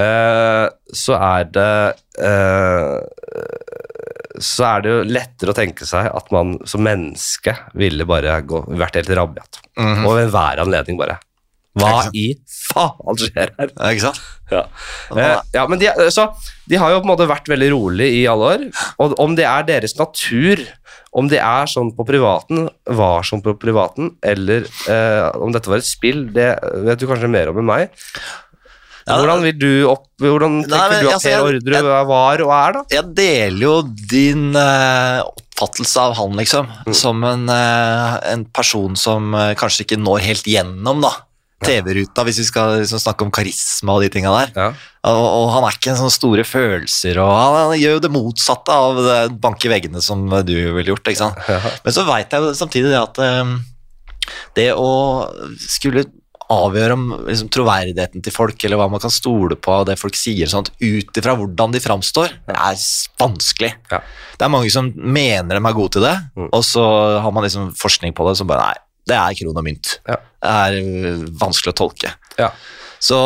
Eh, 0.02 0.66
så 0.92 1.16
er 1.18 1.46
det 1.52 1.76
uh, 2.20 2.98
Så 4.40 4.66
er 4.68 4.84
det 4.84 4.92
jo 4.92 5.04
lettere 5.08 5.52
å 5.52 5.56
tenke 5.56 5.88
seg 5.88 6.10
at 6.12 6.32
man 6.34 6.56
som 6.68 6.84
menneske 6.84 7.56
ville 7.78 8.06
bare 8.08 8.38
gå, 8.46 8.62
vært 8.76 9.00
helt 9.00 9.14
rabiat. 9.16 9.62
Mhm. 9.80 10.04
Og 10.04 10.18
ved 10.18 10.28
enhver 10.28 10.62
anledning 10.64 11.00
bare 11.00 11.18
Hva 11.76 12.06
i 12.16 12.30
faen 12.48 13.18
skjer 13.20 13.52
her? 13.58 13.72
Ja, 13.72 13.90
ikke 13.90 14.06
sant? 14.08 14.20
Ja. 14.52 14.62
uh, 15.10 15.40
ja, 15.52 15.66
men 15.68 15.80
de, 15.82 15.90
så, 16.14 16.28
de 16.70 16.78
har 16.80 16.92
jo 16.92 17.00
på 17.02 17.08
en 17.08 17.12
måte 17.14 17.28
vært 17.28 17.50
veldig 17.50 17.70
rolig 17.74 18.12
i 18.20 18.26
alle 18.30 18.52
år. 18.54 18.66
Og 19.02 19.16
om 19.22 19.34
det 19.36 19.44
er 19.48 19.66
deres 19.68 19.96
natur, 19.98 20.62
om 21.16 21.30
det 21.32 21.38
er 21.40 21.68
sånn 21.70 21.92
på 21.96 22.04
privaten, 22.08 22.66
var 22.98 23.24
sånn 23.24 23.40
på 23.44 23.54
privaten, 23.60 24.10
eller 24.26 24.66
eh, 24.92 25.28
om 25.40 25.54
dette 25.54 25.70
var 25.72 25.80
et 25.80 25.88
spill, 25.88 26.26
det 26.34 26.50
vet 26.84 27.00
du 27.00 27.06
kanskje 27.08 27.30
mer 27.32 27.52
om 27.52 27.60
enn 27.62 27.68
meg. 27.68 28.02
Hvordan 29.06 29.44
vil 29.44 29.58
du 29.58 29.72
opp, 29.86 30.08
hvordan 30.18 30.56
Nei, 30.64 30.66
tenker 30.66 30.92
men, 30.92 31.04
du 31.04 31.08
at 31.08 31.16
altså, 31.16 31.30
Per 31.30 31.44
Orderud 31.46 31.90
var 32.08 32.42
og 32.42 32.54
er, 32.56 32.74
da? 32.74 32.80
Jeg 32.96 33.12
deler 33.14 33.60
jo 33.62 33.74
din 34.10 34.48
uh, 34.58 35.22
oppfattelse 35.22 36.02
av 36.02 36.16
han, 36.18 36.34
liksom, 36.40 36.72
som 36.96 37.22
en, 37.28 37.46
uh, 37.46 38.16
en 38.32 38.42
person 38.50 38.98
som 38.98 39.30
uh, 39.36 39.52
kanskje 39.58 39.86
ikke 39.86 40.00
når 40.02 40.26
helt 40.26 40.50
gjennom, 40.50 41.06
da. 41.06 41.12
TV-ruta, 41.64 42.24
hvis 42.26 42.42
vi 42.42 42.48
skal 42.50 42.74
liksom, 42.82 43.00
snakke 43.00 43.24
om 43.24 43.30
karisma 43.32 43.94
og 43.96 44.02
de 44.04 44.10
tinga 44.12 44.34
der. 44.34 44.50
Ja. 44.58 44.66
Og, 45.08 45.22
og 45.22 45.46
han 45.54 45.68
er 45.68 45.78
ikke 45.78 45.94
en 45.94 46.02
sånn 46.02 46.12
store 46.12 46.44
følelser, 46.44 47.22
og 47.22 47.30
han, 47.30 47.56
han 47.70 47.78
gjør 47.78 47.96
jo 47.96 48.02
det 48.04 48.12
motsatte 48.12 48.74
av 48.74 49.00
det 49.06 49.16
bank 49.40 49.64
i 49.64 49.72
veggene 49.72 50.02
som 50.04 50.26
du 50.26 50.52
ville 50.52 50.90
gjort. 50.90 51.06
ikke 51.06 51.22
sant? 51.22 51.40
Ja. 51.48 51.62
Men 51.86 51.96
så 51.96 52.04
veit 52.10 52.34
jeg 52.34 52.44
jo 52.44 52.52
samtidig 52.58 52.92
det 52.92 53.00
at 53.00 53.22
um, 53.22 53.56
det 54.58 54.70
å 54.74 54.90
skulle 55.62 56.08
avgjøre 56.52 56.94
om 56.94 57.04
liksom, 57.26 57.48
troverdigheten 57.52 58.22
til 58.22 58.34
folk, 58.34 58.58
eller 58.64 58.78
hva 58.80 58.88
man 58.92 59.02
kan 59.02 59.10
stole 59.12 59.56
på 59.58 59.72
av 59.72 59.86
det 59.88 59.96
folk 59.98 60.14
sier, 60.18 60.46
sånt, 60.50 60.70
ut 60.80 61.18
ifra 61.18 61.34
hvordan 61.38 61.74
de 61.74 61.80
framstår, 61.82 62.36
det 62.46 62.54
er 62.56 62.78
vanskelig. 63.18 63.72
Ja. 63.90 64.00
Det 64.38 64.46
er 64.46 64.52
mange 64.52 64.70
som 64.70 64.92
mener 64.94 65.56
de 65.58 65.62
er 65.62 65.76
gode 65.76 65.96
til 65.96 66.06
det, 66.06 66.16
Mm. 66.36 66.48
og 66.52 66.62
så 66.64 66.84
har 67.22 67.32
man 67.32 67.44
liksom 67.44 67.72
forskning 67.74 68.14
på 68.14 68.28
det 68.28 68.36
som 68.38 68.46
bare 68.46 68.66
Nei, 68.66 68.74
det 69.06 69.16
er 69.16 69.34
kron 69.38 69.56
og 69.58 69.64
mynt. 69.64 69.98
Ja. 70.06 70.16
Det 70.42 70.54
er 70.54 70.80
øh, 70.82 71.26
vanskelig 71.38 71.72
å 71.74 71.78
tolke. 71.78 72.10
Ja. 72.38 72.50
Så 73.00 73.18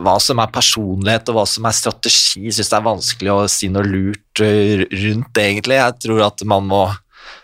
hva 0.00 0.16
som 0.22 0.38
er 0.42 0.50
personlighet 0.54 1.28
og 1.30 1.36
hva 1.40 1.44
som 1.48 1.66
er 1.68 1.74
strategi, 1.76 2.50
syns 2.50 2.70
jeg 2.70 2.78
er 2.78 2.86
vanskelig 2.86 3.32
å 3.34 3.48
si 3.50 3.68
noe 3.72 3.86
lurt 3.86 4.42
øh, 4.44 4.84
rundt 4.90 5.40
egentlig. 5.42 5.78
Jeg 5.80 5.98
tror 6.06 6.22
at 6.26 6.44
man 6.48 6.66
må 6.70 6.82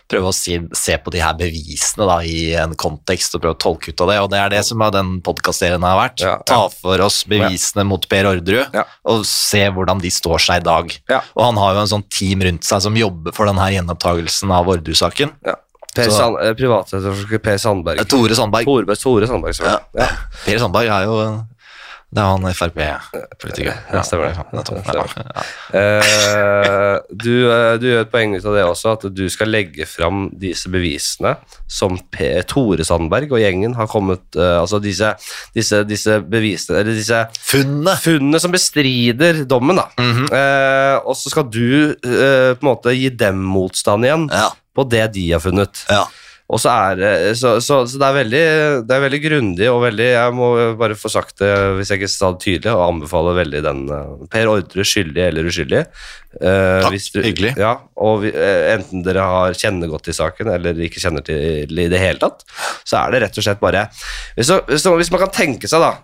prøve 0.07 0.29
å 0.31 0.33
si, 0.35 0.57
se 0.73 0.95
på 1.03 1.11
de 1.11 1.19
her 1.19 1.33
bevisene 1.39 2.07
da, 2.07 2.17
i 2.23 2.53
en 2.55 2.73
kontekst 2.79 3.35
og 3.35 3.41
prøve 3.43 3.55
å 3.57 3.59
tolke 3.59 3.91
ut 3.91 4.01
av 4.05 4.07
det, 4.11 4.17
og 4.23 4.29
det 4.31 4.39
er 4.39 4.49
det 4.55 4.63
som 4.65 4.81
er 4.81 4.91
den 4.95 5.21
podkastserien 5.25 5.83
har 5.83 5.97
vært. 5.99 6.23
Ja, 6.23 6.33
ja. 6.37 6.43
Ta 6.47 6.59
for 6.73 7.03
oss 7.05 7.23
bevisene 7.27 7.85
mot 7.85 8.07
Per 8.09 8.29
Orderud, 8.31 8.73
Ja. 8.73 8.85
og 9.05 9.25
se 9.25 9.65
hvordan 9.69 9.99
de 10.01 10.09
står 10.09 10.39
seg 10.39 10.61
i 10.61 10.65
dag. 10.65 10.97
Ja. 11.09 11.21
Og 11.35 11.45
han 11.49 11.57
har 11.57 11.73
jo 11.75 11.81
en 11.85 11.93
sånn 11.95 12.07
team 12.09 12.41
rundt 12.41 12.63
seg 12.63 12.81
som 12.81 12.95
jobber 12.95 13.35
for 13.35 13.45
denne 13.45 13.67
gjenopptagelsen 13.73 14.51
av 14.51 14.67
Orderud-saken. 14.67 15.33
Ja. 15.45 15.55
Per 15.97 16.11
Sand, 16.13 16.35
eh, 16.43 16.53
Privatetterforsker 16.53 17.39
Per 17.41 17.57
Sandberg. 17.57 18.07
Tore 18.07 18.35
Sandberg. 18.37 18.65
Tore, 18.65 18.95
Tore 18.95 19.25
Sandberg, 19.27 19.59
Ja. 19.65 19.79
Ja. 19.97 20.07
Per 20.45 20.59
Sandberg 20.59 20.87
er 20.93 21.03
jo 21.09 21.47
Det 22.07 22.21
er 22.23 22.29
han 22.31 22.45
Frp-politiker. 22.55 23.79
Ja, 23.91 24.01
stemmer 24.07 24.29
det. 24.31 24.43
nettopp. 24.55 24.85
Ja. 24.95 25.03
Uh, 25.75 26.93
du, 27.11 27.33
eh, 27.51 27.73
du 27.81 27.87
gjør 27.89 28.05
et 28.05 28.11
poeng 28.13 28.35
ut 28.37 28.45
av 28.47 28.55
det 28.55 28.63
også, 28.63 28.93
at 28.95 29.03
du 29.11 29.25
skal 29.31 29.51
legge 29.51 29.83
fram 29.89 30.29
disse 30.39 30.71
bevisene 30.71 31.33
som 31.67 31.97
P 32.15 32.29
Tore 32.47 32.85
Sandberg 32.87 33.33
og 33.35 33.41
gjengen 33.43 33.75
har 33.75 33.89
kommet 33.91 34.23
uh, 34.39 34.61
Altså 34.61 34.79
disse, 34.83 35.09
disse, 35.55 35.81
disse 35.87 36.15
bevisene 36.23 36.79
Eller 36.79 36.95
disse 36.95 37.19
funnene, 37.43 37.97
funnene 37.99 38.39
som 38.39 38.55
bestrider 38.55 39.43
dommen, 39.43 39.75
da. 39.75 39.89
Mm 39.99 40.13
-hmm. 40.13 40.29
uh, 40.31 41.07
og 41.09 41.15
så 41.19 41.29
skal 41.29 41.43
du 41.51 41.95
på 42.01 42.63
en 42.63 42.69
måte 42.71 42.95
gi 42.95 43.09
dem 43.09 43.43
motstand 43.43 44.05
igjen 44.05 44.29
Ja. 44.31 44.49
på 44.75 44.83
det 44.83 45.13
de 45.13 45.31
har 45.31 45.39
funnet. 45.39 45.85
ja. 45.89 46.07
Og 46.47 46.61
så 46.63 46.71
er 46.71 47.33
så, 47.35 47.57
så, 47.63 47.81
så 47.89 47.99
det 47.99 48.07
er 48.07 48.15
veldig, 48.21 48.43
det 48.87 48.95
er 48.95 49.01
veldig 49.03 49.19
grundig 49.25 49.67
og 49.67 49.81
veldig 49.83 50.05
Jeg 50.05 50.35
må 50.37 50.47
bare 50.79 50.95
få 50.95 51.11
sagt 51.11 51.41
det 51.41 51.49
hvis 51.75 51.91
jeg 51.91 51.99
ikke 51.99 52.11
sa 52.13 52.29
det 52.31 52.43
tydelig, 52.45 52.71
og 52.71 52.83
anbefaler 52.85 53.35
veldig 53.41 53.61
den 53.65 53.81
eh, 53.91 54.13
Per 54.31 54.51
Ordre 54.53 54.85
skyldig 54.87 55.25
eller 55.25 55.49
uskyldig. 55.51 55.83
Uh, 56.37 56.85
Takk, 56.85 56.97
du- 57.17 57.21
hyggelig. 57.25 57.53
Ja, 57.59 57.73
og 57.99 58.21
vi, 58.23 58.31
eh, 58.31 58.71
enten 58.77 59.03
dere 59.03 59.27
har 59.27 59.59
kjenner 59.59 59.91
godt 59.91 60.07
til 60.07 60.15
saken 60.15 60.53
eller 60.53 60.79
ikke 60.87 61.03
kjenner 61.03 61.25
til 61.27 61.83
i 61.83 61.89
det 61.91 61.99
hele 61.99 62.21
tatt, 62.21 62.45
så 62.87 63.01
er 63.03 63.15
det 63.15 63.25
rett 63.25 63.39
og 63.41 63.47
slett 63.47 63.63
bare 63.63 63.87
Hvis, 64.37 64.51
hvis 64.71 65.11
man 65.11 65.25
kan 65.25 65.33
tenke 65.35 65.67
seg, 65.67 65.83
da 65.83 65.97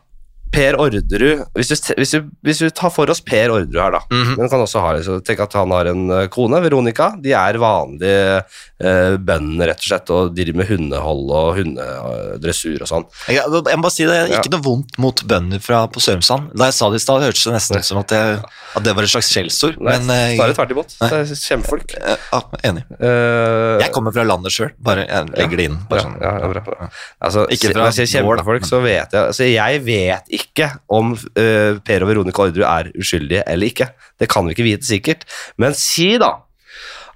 Per 0.54 0.78
Orderud 0.80 1.42
hvis 1.58 1.72
du, 1.72 1.76
hvis, 1.98 2.14
vi, 2.16 2.20
hvis 2.46 2.62
vi, 2.62 2.70
tar 2.78 2.92
for 2.94 3.10
oss 3.10 3.22
Per 3.26 3.52
Orderud 3.56 3.80
her, 3.82 3.96
da 3.98 4.02
Mhm. 4.14 4.36
Men 4.38 4.50
kan 4.52 4.62
også 4.62 4.82
ha, 4.84 4.92
så 5.06 5.18
Tenk 5.26 5.40
at 5.46 5.54
han 5.58 5.72
har 5.74 5.90
en 5.90 6.04
eh, 6.14 6.28
kone, 6.32 6.60
Veronica. 6.64 7.12
De 7.22 7.32
er 7.34 7.58
vanlige 7.62 8.44
eh, 8.84 9.16
bønder, 9.18 9.72
rett 9.72 9.82
og 9.82 9.88
slett, 9.90 10.12
og 10.14 10.34
driver 10.38 10.60
med 10.62 10.70
hundehold 10.70 11.32
og 11.34 11.58
hundedressur 11.58 12.84
og 12.84 12.90
sånn. 12.90 13.06
Jeg, 13.32 13.42
jeg 13.42 13.80
må 13.80 13.86
bare 13.86 13.96
si 13.96 14.06
det. 14.10 14.18
Ikke 14.38 14.52
noe 14.54 14.66
vondt 14.66 14.98
mot 15.02 15.24
bønder 15.30 15.62
fra, 15.64 15.84
på 15.92 16.04
Sørumsand. 16.04 16.52
Da 16.58 16.70
jeg 16.70 16.78
sa 16.78 16.90
det 16.94 17.02
i 17.02 17.06
stad, 17.06 17.24
hørtes 17.26 17.46
det 17.48 17.56
nesten 17.56 17.80
ut 17.80 17.88
som 17.90 18.02
at, 18.04 18.14
jeg, 18.16 18.40
at 18.78 18.86
det 18.86 18.96
var 18.98 19.08
et 19.08 19.14
slags 19.14 19.32
skjellsord. 19.34 19.80
Eh, 19.82 20.00
snarere 20.04 20.58
tvert 20.58 20.76
imot. 20.76 20.96
Det 21.00 21.12
er 21.22 21.34
kjempefolk. 21.44 21.96
eh, 22.00 22.28
ja, 22.34 22.42
enig. 22.70 22.86
Uh, 23.00 23.80
Jeg 23.84 23.92
kommer 23.96 24.14
fra 24.16 24.26
landet 24.28 24.54
sjøl, 24.56 24.72
bare 24.84 25.08
jeg 25.08 25.34
legger 25.34 25.62
det 25.64 25.68
inn. 25.72 25.80
Sånn. 25.94 26.18
ja, 26.22 26.34
ja, 26.44 26.52
bra, 26.54 26.64
bra. 26.68 26.90
Altså, 27.24 27.46
Ikke 27.54 27.72
fra 27.74 27.84
når 27.86 27.92
jeg 27.92 28.00
sier 28.04 28.12
kjempefolk, 28.20 28.68
så 28.70 28.82
vet 28.84 29.14
jeg 29.16 29.22
altså, 29.32 29.48
Jeg 29.50 29.84
vet 29.88 30.34
ikke 30.40 30.43
om 30.92 31.14
uh, 31.14 31.80
Per 31.84 32.06
og 32.06 32.10
Veronica 32.10 32.46
Orderud 32.46 32.66
er 32.68 32.92
uskyldige 33.00 33.44
eller 33.50 33.72
ikke. 33.72 33.90
Det 34.20 34.30
kan 34.32 34.46
vi 34.46 34.56
ikke 34.56 34.68
vite 34.68 34.88
sikkert. 34.88 35.28
Men 35.58 35.76
si 35.78 36.14
da 36.22 36.36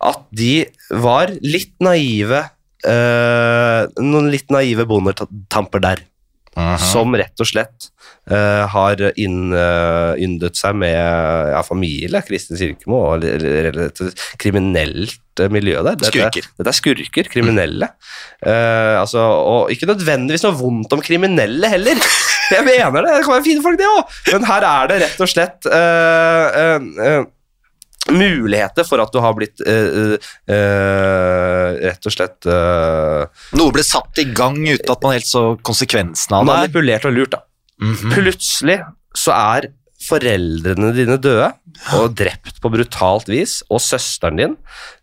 at 0.08 0.28
de 0.38 0.68
var 0.94 1.32
litt 1.42 1.74
naive 1.82 2.44
uh, 2.86 3.82
Noen 3.98 4.30
litt 4.34 4.52
naive 4.54 4.86
bondetamper 4.90 5.82
der. 5.84 6.04
Mhm. 6.58 6.78
Som 6.82 7.14
rett 7.14 7.44
og 7.44 7.46
slett 7.46 7.92
uh, 8.32 8.66
har 8.74 9.02
inn, 9.22 9.52
uh, 9.54 10.18
yndet 10.18 10.58
seg 10.58 10.74
med 10.82 10.98
ja, 10.98 11.62
familie, 11.66 12.24
Kristin 12.26 12.58
Sirkemo, 12.58 13.04
og 13.12 13.28
et 13.28 14.02
kriminelt 14.42 15.44
eh, 15.44 15.52
miljø 15.54 15.84
der. 15.86 16.00
Dette, 16.00 16.10
Skurker. 16.10 16.50
Dette 16.58 16.74
er 16.74 16.80
skurker, 16.80 17.30
kriminelle. 17.30 17.92
Altså, 18.42 19.22
og 19.22 19.72
ikke 19.74 19.92
nødvendigvis 19.92 20.48
noe 20.48 20.58
vondt 20.58 20.98
om 20.98 21.04
kriminelle 21.06 21.70
heller. 21.76 22.02
Jeg 22.48 22.64
mener 22.64 23.04
det, 23.04 23.12
det 23.12 23.24
kan 23.28 23.36
være 23.36 23.46
fine 23.46 23.62
folk, 23.62 23.78
det 23.78 23.90
òg. 23.92 24.20
Men 24.32 24.50
her 24.50 24.66
er 24.66 24.90
det 24.90 25.02
rett 25.04 25.26
og 25.26 25.30
slett 25.30 25.68
muligheter 28.14 28.86
for 28.88 29.02
at 29.04 29.12
du 29.14 29.20
har 29.24 29.34
blitt 29.38 29.62
øh, 29.68 30.16
eh, 30.48 31.70
rett 31.84 32.08
og 32.10 32.14
slett 32.14 32.48
øh, 32.50 33.26
Noe 33.60 33.74
ble 33.76 33.84
satt 33.86 34.22
i 34.24 34.28
gang 34.38 34.60
uten 34.64 34.94
at 34.94 35.04
man 35.04 35.18
helt 35.18 35.28
så 35.30 35.44
konsekvensen 35.68 36.38
av 36.38 36.46
det. 36.46 36.54
manipulert 36.54 37.08
og 37.10 37.18
lurt. 37.18 37.36
da. 37.36 37.44
Mhm. 37.84 38.14
Plutselig 38.16 38.80
så 39.18 39.34
er 39.36 39.70
foreldrene 40.08 40.92
dine 40.96 41.18
døde 41.22 41.50
og 41.98 42.16
drept 42.18 42.62
på 42.64 42.72
brutalt 42.74 43.30
vis, 43.30 43.60
og 43.70 43.82
søsteren 43.84 44.40
din 44.40 44.56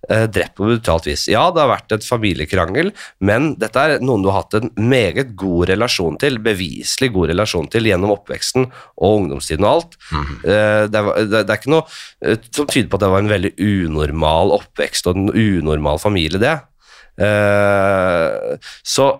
eh, 0.08 0.24
drept 0.30 0.56
på 0.58 0.66
brutalt 0.66 1.06
vis. 1.08 1.26
Ja, 1.30 1.46
det 1.54 1.62
har 1.62 1.70
vært 1.70 1.94
et 1.94 2.06
familiekrangel, 2.06 2.90
men 3.24 3.52
dette 3.60 3.84
er 3.84 4.04
noen 4.04 4.24
du 4.24 4.30
har 4.32 4.42
hatt 4.42 4.58
en 4.58 4.72
meget 4.80 5.34
god 5.38 5.68
relasjon 5.70 6.18
til, 6.22 6.40
beviselig 6.44 7.12
god 7.14 7.30
relasjon 7.32 7.70
til 7.72 7.90
gjennom 7.90 8.14
oppveksten 8.16 8.66
og 8.66 9.18
ungdomstiden 9.20 9.66
og 9.66 9.72
alt. 9.78 9.98
Mhm. 10.10 10.38
Eh, 10.42 10.84
det, 10.90 11.04
var, 11.08 11.20
det, 11.20 11.42
det 11.44 11.44
er 11.44 11.60
ikke 11.62 11.74
noe 11.76 11.84
eh, 12.24 12.48
som 12.50 12.70
tyder 12.70 12.90
på 12.90 13.00
at 13.00 13.06
det 13.06 13.12
var 13.14 13.24
en 13.24 13.34
veldig 13.34 13.54
unormal 13.68 14.56
oppvekst 14.58 15.10
og 15.10 15.20
en 15.20 15.30
unormal 15.30 16.02
familie, 16.02 16.42
det. 16.42 16.56
Eh, 17.24 18.72
så 18.82 19.12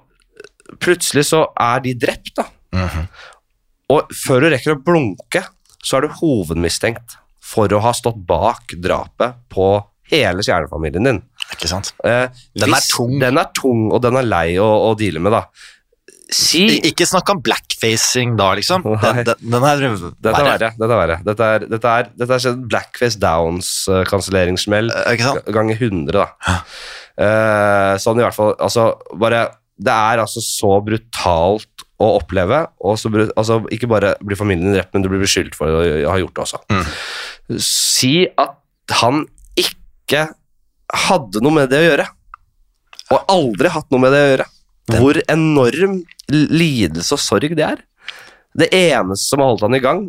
plutselig 0.83 1.29
så 1.31 1.44
er 1.61 1.85
de 1.85 1.94
drept, 1.99 2.35
da. 2.40 2.49
Mhm. 2.75 3.07
Og 3.94 4.14
før 4.16 4.44
du 4.44 4.49
rekker 4.53 4.75
å 4.75 4.81
blunke, 4.81 5.44
så 5.85 5.99
er 5.99 6.07
du 6.07 6.16
hovedmistenkt 6.20 7.18
for 7.44 7.70
å 7.77 7.83
ha 7.85 7.92
stått 7.97 8.18
bak 8.27 8.73
drapet 8.81 9.37
på 9.53 9.68
hele 10.11 10.44
kjernefamilien 10.44 11.07
din. 11.09 11.23
Ikke 11.53 11.68
sant? 11.68 11.92
Eh, 12.05 12.27
Den 12.57 12.75
er 12.77 12.88
tung. 12.88 13.14
Den 13.20 13.40
er 13.40 13.53
tung, 13.57 13.87
og 13.92 14.03
den 14.05 14.16
er 14.20 14.27
lei 14.27 14.49
å, 14.61 14.68
å 14.88 14.92
deale 14.99 15.20
med, 15.23 15.35
da. 15.37 15.44
Si 16.35 16.62
Ikke 16.88 17.05
snakk 17.07 17.29
om 17.35 17.40
blackfacing 17.44 18.33
da, 18.38 18.51
liksom. 18.57 18.85
Den, 19.05 19.20
den, 19.29 19.51
den 19.55 19.66
er 19.68 19.83
Dette 19.85 20.33
er 20.33 20.49
verre. 20.49 20.70
Dette 20.79 20.88
er 20.88 21.01
verre. 21.01 21.18
Dette 21.27 21.49
er, 21.49 21.66
dette 21.68 21.92
er, 22.01 22.09
dette 22.16 22.37
er 22.38 22.44
sånn 22.47 22.64
Blackface 22.70 23.20
Downs-kanselleringssmell 23.23 24.88
uh, 24.90 25.11
Ikke 25.12 25.35
ganger 25.55 25.79
100, 25.79 26.16
da. 26.16 26.57
Eh, 27.14 27.92
sånn 28.03 28.18
i 28.18 28.25
hvert 28.25 28.35
fall 28.35 28.57
Altså, 28.59 28.88
bare 29.23 29.44
Det 29.79 29.92
er 29.94 30.18
altså 30.25 30.40
så 30.42 30.73
brutalt 30.83 31.84
å 32.02 32.09
oppleve, 32.18 32.64
og 32.83 32.98
så 32.98 33.11
altså, 33.37 33.61
ikke 33.74 33.88
bare 33.90 34.14
blir 34.24 34.38
familien 34.38 34.66
din 34.66 34.74
drept, 34.76 34.92
men 34.94 35.04
du 35.04 35.11
blir 35.12 35.22
beskyldt 35.22 35.54
for 35.54 35.70
å 35.70 35.83
ha 36.11 36.16
gjort 36.18 36.35
det 36.35 36.44
også. 36.46 36.61
Mm. 36.72 37.61
Si 37.62 38.14
at 38.40 38.96
han 39.00 39.22
ikke 39.61 40.26
hadde 41.07 41.42
noe 41.44 41.54
med 41.61 41.70
det 41.70 41.80
å 41.80 41.87
gjøre, 41.87 42.09
og 43.14 43.30
aldri 43.30 43.70
hatt 43.70 43.90
noe 43.92 44.02
med 44.02 44.14
det 44.14 44.22
å 44.22 44.30
gjøre. 44.33 44.48
Hvor 44.94 45.18
enorm 45.33 46.00
lidelse 46.28 47.16
og 47.16 47.22
sorg 47.22 47.54
det 47.57 47.64
er. 47.66 47.80
Det 48.54 48.68
eneste 48.74 49.30
som 49.30 49.40
har 49.40 49.52
holdt 49.52 49.64
han 49.66 49.76
i 49.76 49.83
gang, 49.83 50.02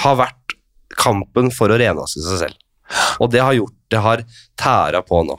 har 0.00 0.18
vært 0.18 0.56
kampen 0.98 1.50
for 1.54 1.70
å 1.70 1.78
renvaske 1.80 2.22
seg 2.24 2.42
selv. 2.44 2.58
Og 3.22 3.30
det 3.32 3.42
har 3.42 3.54
gjort 3.54 3.76
det 3.90 4.02
har 4.02 4.24
tæra 4.58 5.02
på 5.06 5.22
nå. 5.26 5.36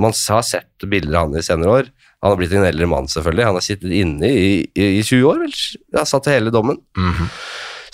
Man 0.00 0.12
har 0.12 0.44
sett 0.44 0.86
bilder 0.90 1.20
av 1.20 1.28
han 1.28 1.38
i 1.38 1.44
senere 1.44 1.76
år. 1.78 1.90
Han 2.24 2.32
har 2.32 2.40
blitt 2.40 2.54
en 2.56 2.64
eldre 2.64 2.88
mann, 2.88 3.06
selvfølgelig. 3.12 3.44
Han 3.44 3.58
har 3.58 3.64
sittet 3.66 3.92
inne 3.92 4.30
i, 4.32 4.48
i, 4.72 4.86
i 4.98 5.02
20 5.04 5.26
år, 5.28 5.42
vel. 5.44 5.54
Har 5.98 6.08
satt 6.08 6.30
hele 6.32 6.52
dommen. 6.54 6.80
Mhm. 6.96 7.28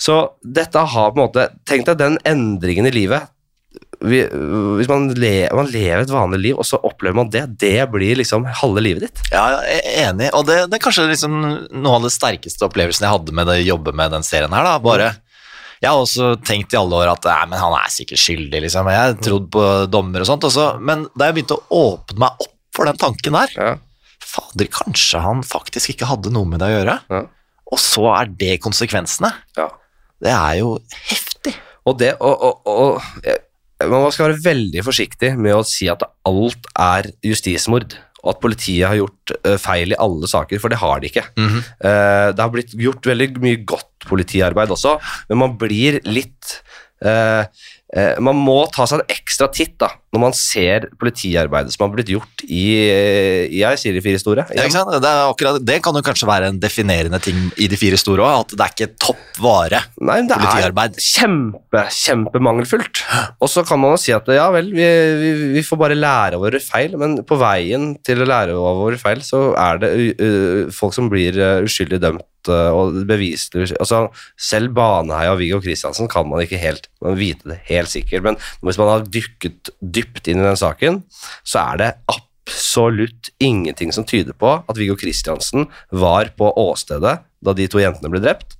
Så 0.01 0.15
dette 0.41 0.81
har 0.81 1.11
på 1.13 1.19
en 1.19 1.27
måte 1.27 1.43
Tenk 1.69 1.83
deg 1.85 1.99
den 1.99 2.15
endringen 2.25 2.87
i 2.89 2.93
livet. 2.95 3.27
Vi, 4.01 4.23
hvis 4.79 4.87
man, 4.89 5.11
le, 5.13 5.33
man 5.53 5.67
lever 5.69 6.01
et 6.07 6.09
vanlig 6.09 6.39
liv, 6.41 6.55
og 6.57 6.65
så 6.65 6.79
opplever 6.81 7.19
man 7.19 7.29
det, 7.29 7.43
det 7.61 7.83
blir 7.91 8.17
liksom 8.17 8.47
halve 8.63 8.81
livet 8.81 9.05
ditt. 9.05 9.21
Ja, 9.29 9.43
jeg 9.67 9.83
er 9.83 10.07
enig. 10.07 10.31
Og 10.33 10.47
det, 10.47 10.55
det 10.71 10.79
er 10.79 10.83
kanskje 10.87 11.05
liksom 11.11 11.35
noe 11.43 11.99
av 11.99 12.07
det 12.07 12.13
sterkeste 12.15 12.65
opplevelsen 12.65 13.05
jeg 13.05 13.13
hadde 13.13 13.35
med 13.37 13.51
det 13.51 13.59
jobbe 13.61 13.93
med 13.93 14.15
den 14.15 14.25
serien 14.25 14.55
her. 14.57 14.65
da, 14.65 14.79
bare 14.81 15.11
jeg 15.81 15.89
har 15.89 15.97
også 15.97 16.35
tenkt 16.45 16.73
i 16.75 16.77
alle 16.77 16.97
år 17.03 17.09
at 17.15 17.25
nei, 17.25 17.37
men 17.49 17.61
han 17.61 17.73
er 17.73 17.93
sikkert 17.93 18.21
skyldig, 18.21 18.59
liksom. 18.67 18.89
Jeg 18.93 19.01
har 19.01 19.15
trodd 19.17 19.47
på 19.53 19.63
dommer 19.89 20.21
og 20.21 20.29
sånt. 20.29 20.45
Også. 20.45 20.67
Men 20.81 21.07
da 21.17 21.29
jeg 21.29 21.39
begynte 21.39 21.57
å 21.57 21.85
åpne 21.93 22.21
meg 22.21 22.43
opp 22.45 22.57
for 22.77 22.87
den 22.87 22.99
tanken 23.01 23.37
der 23.37 23.55
Ja. 23.57 23.71
Fader, 24.21 24.69
kanskje 24.71 25.21
han 25.23 25.45
faktisk 25.45 25.93
ikke 25.93 26.09
hadde 26.09 26.33
noe 26.33 26.47
med 26.47 26.61
det 26.61 26.69
å 26.69 26.75
gjøre. 26.75 26.97
Ja. 27.11 27.23
Og 27.71 27.79
så 27.81 28.05
er 28.13 28.31
det 28.39 28.59
konsekvensene. 28.63 29.31
Ja. 29.57 29.69
Det 30.21 30.33
er 30.35 30.59
jo 30.59 30.75
heftig. 31.09 31.55
Og 31.89 31.97
det 31.97 32.13
og, 32.21 32.43
og, 32.45 32.67
og, 32.69 33.89
Man 33.89 34.11
skal 34.13 34.29
være 34.29 34.43
veldig 34.43 34.83
forsiktig 34.85 35.33
med 35.41 35.55
å 35.57 35.65
si 35.65 35.87
at 35.89 36.03
alt 36.29 36.67
er 36.77 37.09
justismord, 37.25 37.95
og 38.21 38.35
at 38.35 38.41
politiet 38.43 38.85
har 38.85 38.99
gjort 38.99 39.33
eh, 39.39 39.57
feil 39.57 39.95
i 39.95 39.97
alle 39.97 40.29
saker, 40.29 40.61
for 40.61 40.69
det 40.69 40.77
har 40.77 41.01
de 41.01 41.09
ikke. 41.09 41.23
Eh, 41.41 42.27
det 42.35 42.43
har 42.43 42.51
blitt 42.53 42.75
gjort 42.77 43.09
veldig 43.09 43.31
mye 43.41 43.63
godt 43.65 44.05
politiarbeid 44.05 44.73
også, 44.75 44.99
men 45.31 45.41
man 45.41 45.55
blir 45.57 45.97
litt 46.05 46.59
eh, 47.01 47.49
Man 48.23 48.37
må 48.39 48.61
ta 48.71 48.85
seg 48.87 49.01
en 49.01 49.09
ekstra 49.11 49.49
titt 49.51 49.73
da, 49.81 49.89
når 50.11 50.21
man 50.23 50.33
ser 50.35 50.85
politiarbeidet 50.99 51.73
som 51.73 51.85
har 51.85 51.91
blitt 51.93 52.11
gjort 52.11 52.43
i, 52.45 52.63
eh, 52.83 53.45
i 53.47 53.61
jeg 53.61 53.79
sier 53.79 53.95
de 53.95 54.03
fire 54.03 54.19
store. 54.21 54.45
Ja? 54.55 54.67
Det, 54.67 55.11
akkurat, 55.11 55.59
det 55.63 55.77
kan 55.83 55.95
jo 55.95 56.03
kanskje 56.05 56.29
være 56.29 56.51
en 56.51 56.59
definerende 56.61 57.19
ting 57.23 57.39
i 57.59 57.69
de 57.71 57.79
fire 57.79 57.99
store 57.99 58.23
òg, 58.23 58.45
at 58.45 58.55
det 58.55 58.65
er 58.65 58.75
ikke 58.75 58.97
topp 59.07 59.41
vare. 59.43 59.83
Nei, 60.03 60.21
det 60.27 60.39
Politiarbeid. 60.39 60.99
er 60.99 61.07
kjempe, 61.07 61.85
kjempemangelfullt. 61.97 63.03
Og 63.39 63.51
så 63.51 63.63
kan 63.67 63.79
man 63.83 63.95
jo 63.95 64.01
si 64.03 64.15
at 64.15 64.27
ja 64.35 64.49
vel, 64.53 64.71
vi, 64.75 64.87
vi, 65.21 65.31
vi 65.57 65.65
får 65.67 65.79
bare 65.83 65.99
lære 65.99 66.39
av 66.39 66.43
våre 66.47 66.63
feil, 66.63 66.95
men 66.99 67.19
på 67.27 67.39
veien 67.39 67.93
til 68.07 68.23
å 68.23 68.27
lære 68.27 68.55
av 68.55 68.83
våre 68.85 68.99
feil, 69.01 69.23
så 69.25 69.49
er 69.59 69.83
det 69.83 69.93
uh, 70.19 70.71
folk 70.75 70.95
som 70.95 71.11
blir 71.11 71.39
uh, 71.39 71.63
uskyldig 71.67 71.99
dømt 72.03 72.27
og 72.49 72.97
beviselig. 73.07 73.71
Altså, 73.79 74.07
selv 74.39 74.73
Baneheia 74.73 75.35
og 75.35 75.39
Viggo 75.41 75.59
Kristiansen 75.61 76.09
kan 76.11 76.27
man 76.29 76.41
ikke 76.41 76.61
helt 76.61 76.87
man 77.01 77.17
vite 77.17 77.49
det 77.49 77.59
helt 77.69 77.89
sikkert, 77.89 78.23
men 78.23 78.37
hvis 78.61 78.77
man 78.77 78.87
har 78.87 79.07
dykket 79.09 79.71
dypt 79.81 80.27
inn 80.29 80.41
i 80.41 80.45
den 80.45 80.59
saken, 80.59 81.01
så 81.43 81.63
er 81.71 81.81
det 81.81 81.89
absolutt 82.11 83.31
ingenting 83.41 83.93
som 83.93 84.05
tyder 84.07 84.33
på 84.37 84.53
at 84.59 84.77
Viggo 84.77 84.95
Kristiansen 84.99 85.67
var 85.91 86.31
på 86.37 86.51
åstedet 86.57 87.19
da 87.41 87.53
de 87.57 87.67
to 87.71 87.81
jentene 87.81 88.11
ble 88.13 88.21
drept. 88.21 88.57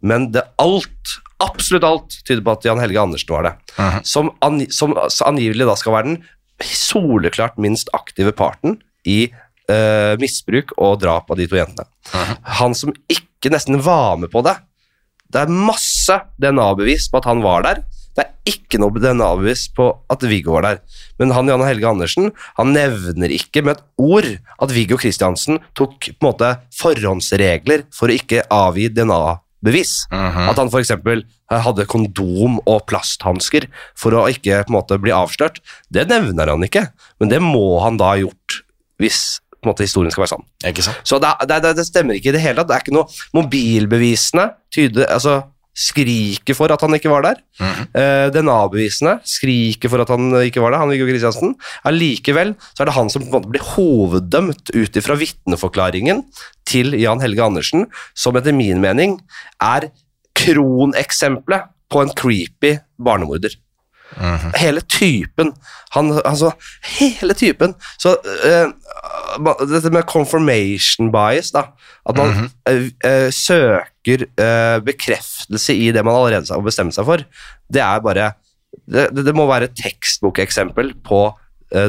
Men 0.00 0.30
det 0.32 0.46
alt, 0.62 1.16
absolutt 1.42 1.84
alt, 1.84 2.20
tyder 2.24 2.44
på 2.44 2.54
at 2.56 2.64
Jan 2.64 2.80
Helge 2.80 3.00
Andersen 3.00 3.34
var 3.34 3.48
det. 3.48 3.56
Mhm. 3.76 4.04
Som, 4.08 4.30
angi 4.40 4.70
som 4.72 4.96
angivelig 5.26 5.68
da 5.68 5.76
skal 5.76 5.92
være 5.96 6.08
den 6.08 6.22
soleklart 6.62 7.58
minst 7.60 7.90
aktive 7.96 8.32
parten 8.32 8.78
i 9.08 9.32
eh, 9.70 10.14
misbruk 10.22 10.74
og 10.78 11.00
drap 11.02 11.30
av 11.30 11.38
de 11.38 11.46
to 11.46 11.58
jentene. 11.58 11.86
Mhm. 12.12 12.36
Han 12.60 12.74
som 12.74 12.92
ikke 13.08 13.52
nesten 13.52 13.80
var 13.82 14.16
med 14.18 14.30
på 14.32 14.42
det. 14.46 14.56
Det 15.32 15.40
er 15.42 15.52
masse 15.52 16.18
DNA-bevis 16.40 17.08
på 17.10 17.22
at 17.22 17.28
han 17.30 17.42
var 17.44 17.62
der. 17.64 17.84
Det 18.12 18.26
er 18.26 18.52
ikke 18.52 18.76
noe 18.82 18.92
DNA-bevis 19.00 19.70
på 19.72 19.86
at 20.12 20.24
Viggo 20.28 20.52
var 20.52 20.66
der. 20.66 20.80
Men 21.18 21.32
han 21.32 21.48
Jan 21.48 21.64
Helge 21.64 21.88
Andersen 21.88 22.32
han 22.58 22.74
nevner 22.74 23.32
ikke 23.32 23.62
med 23.64 23.78
et 23.78 23.84
ord 23.96 24.28
at 24.60 24.74
Viggo 24.74 24.98
Kristiansen 25.00 25.62
tok 25.78 26.10
på 26.10 26.20
en 26.20 26.28
måte 26.28 26.50
forhåndsregler 26.76 27.86
for 27.94 28.12
å 28.12 28.18
ikke 28.18 28.44
avgi 28.52 28.90
DNA-bevis. 28.92 29.94
Mhm. 30.12 30.50
At 30.52 30.60
han 30.60 30.68
f.eks. 30.68 30.92
hadde 31.52 31.88
kondom 31.88 32.60
og 32.66 32.84
plasthansker 32.90 33.68
for 33.96 34.12
å 34.12 34.26
ikke 34.28 34.60
på 34.66 34.72
en 34.74 34.76
måte 34.76 35.00
bli 35.00 35.14
avslørt. 35.16 35.62
Det 35.88 36.04
nevner 36.12 36.52
han 36.52 36.68
ikke, 36.68 36.90
men 37.20 37.32
det 37.32 37.40
må 37.40 37.80
han 37.80 37.96
da 37.96 38.12
ha 38.12 38.20
gjort 38.20 38.60
hvis 39.00 39.40
på 39.62 39.68
en 39.68 39.72
måte, 39.72 39.86
historien 39.86 40.10
skal 40.10 40.24
være 40.24 40.34
sann. 40.34 40.44
Ikke 40.66 40.82
sant? 40.82 41.00
Så 41.06 41.20
det, 41.22 41.30
det, 41.46 41.60
det, 41.62 41.76
det 41.78 41.86
stemmer 41.86 42.18
ikke 42.18 42.32
i 42.32 42.34
det 42.34 42.42
hele 42.42 42.58
tatt. 42.58 42.70
Det 42.72 42.76
er 42.76 42.82
ikke 42.82 42.96
noe 42.96 43.06
Mobilbevisene 43.38 44.48
tyder, 44.74 45.06
altså, 45.06 45.36
skriker 45.72 46.56
for 46.56 46.72
at 46.74 46.82
han 46.84 46.94
ikke 46.98 47.10
var 47.12 47.22
der. 47.24 47.38
Mm 47.60 47.70
-hmm. 47.70 47.86
uh, 47.96 48.26
DNA-bevisene 48.34 49.14
skriker 49.24 49.88
for 49.88 50.02
at 50.02 50.08
han 50.08 50.34
ikke 50.42 50.60
var 50.60 50.70
der, 50.70 50.78
han 50.78 50.90
Viggo 50.90 51.06
Kristiansen. 51.06 51.54
Allikevel 51.84 52.54
så 52.74 52.82
er 52.82 52.84
det 52.90 52.94
han 52.94 53.10
som 53.10 53.22
på 53.22 53.26
en 53.26 53.32
måte 53.32 53.48
blir 53.48 53.62
hoveddømt 53.62 54.74
ut 54.74 54.96
ifra 54.96 55.14
vitneforklaringen 55.14 56.24
til 56.66 56.92
Jan 57.00 57.20
Helge 57.20 57.42
Andersen, 57.42 57.86
som 58.14 58.36
etter 58.36 58.52
min 58.52 58.80
mening 58.80 59.20
er 59.60 59.88
kroneksempelet 60.34 61.62
på 61.88 62.02
en 62.02 62.10
creepy 62.16 62.78
barnemorder. 62.98 63.50
Mhm. 64.16 64.52
Hele 64.60 64.80
typen. 64.80 65.52
Han, 65.94 66.12
altså, 66.24 66.52
hele 66.98 67.34
typen. 67.34 67.74
Så 67.98 68.16
uh, 68.22 68.70
dette 69.68 69.90
med 69.92 70.06
confirmation 70.10 71.10
bias, 71.12 71.52
da. 71.54 71.66
At 72.08 72.16
man 72.16 72.28
Mhm. 72.28 72.50
uh, 72.68 72.88
uh, 73.06 73.30
søker 73.30 74.26
bekreftelse 74.84 75.74
i 75.74 75.92
det 75.92 76.04
man 76.04 76.14
allerede 76.14 76.52
har 76.52 76.64
bestemt 76.64 76.94
seg 76.94 77.04
for, 77.04 77.24
det 77.72 77.82
er 77.82 78.00
bare 78.00 78.32
Det, 78.88 79.10
det, 79.12 79.34
må 79.36 79.44
være 79.46 79.64
et 79.68 79.76
tekstbokeksempel 79.76 80.94
på 81.04 81.18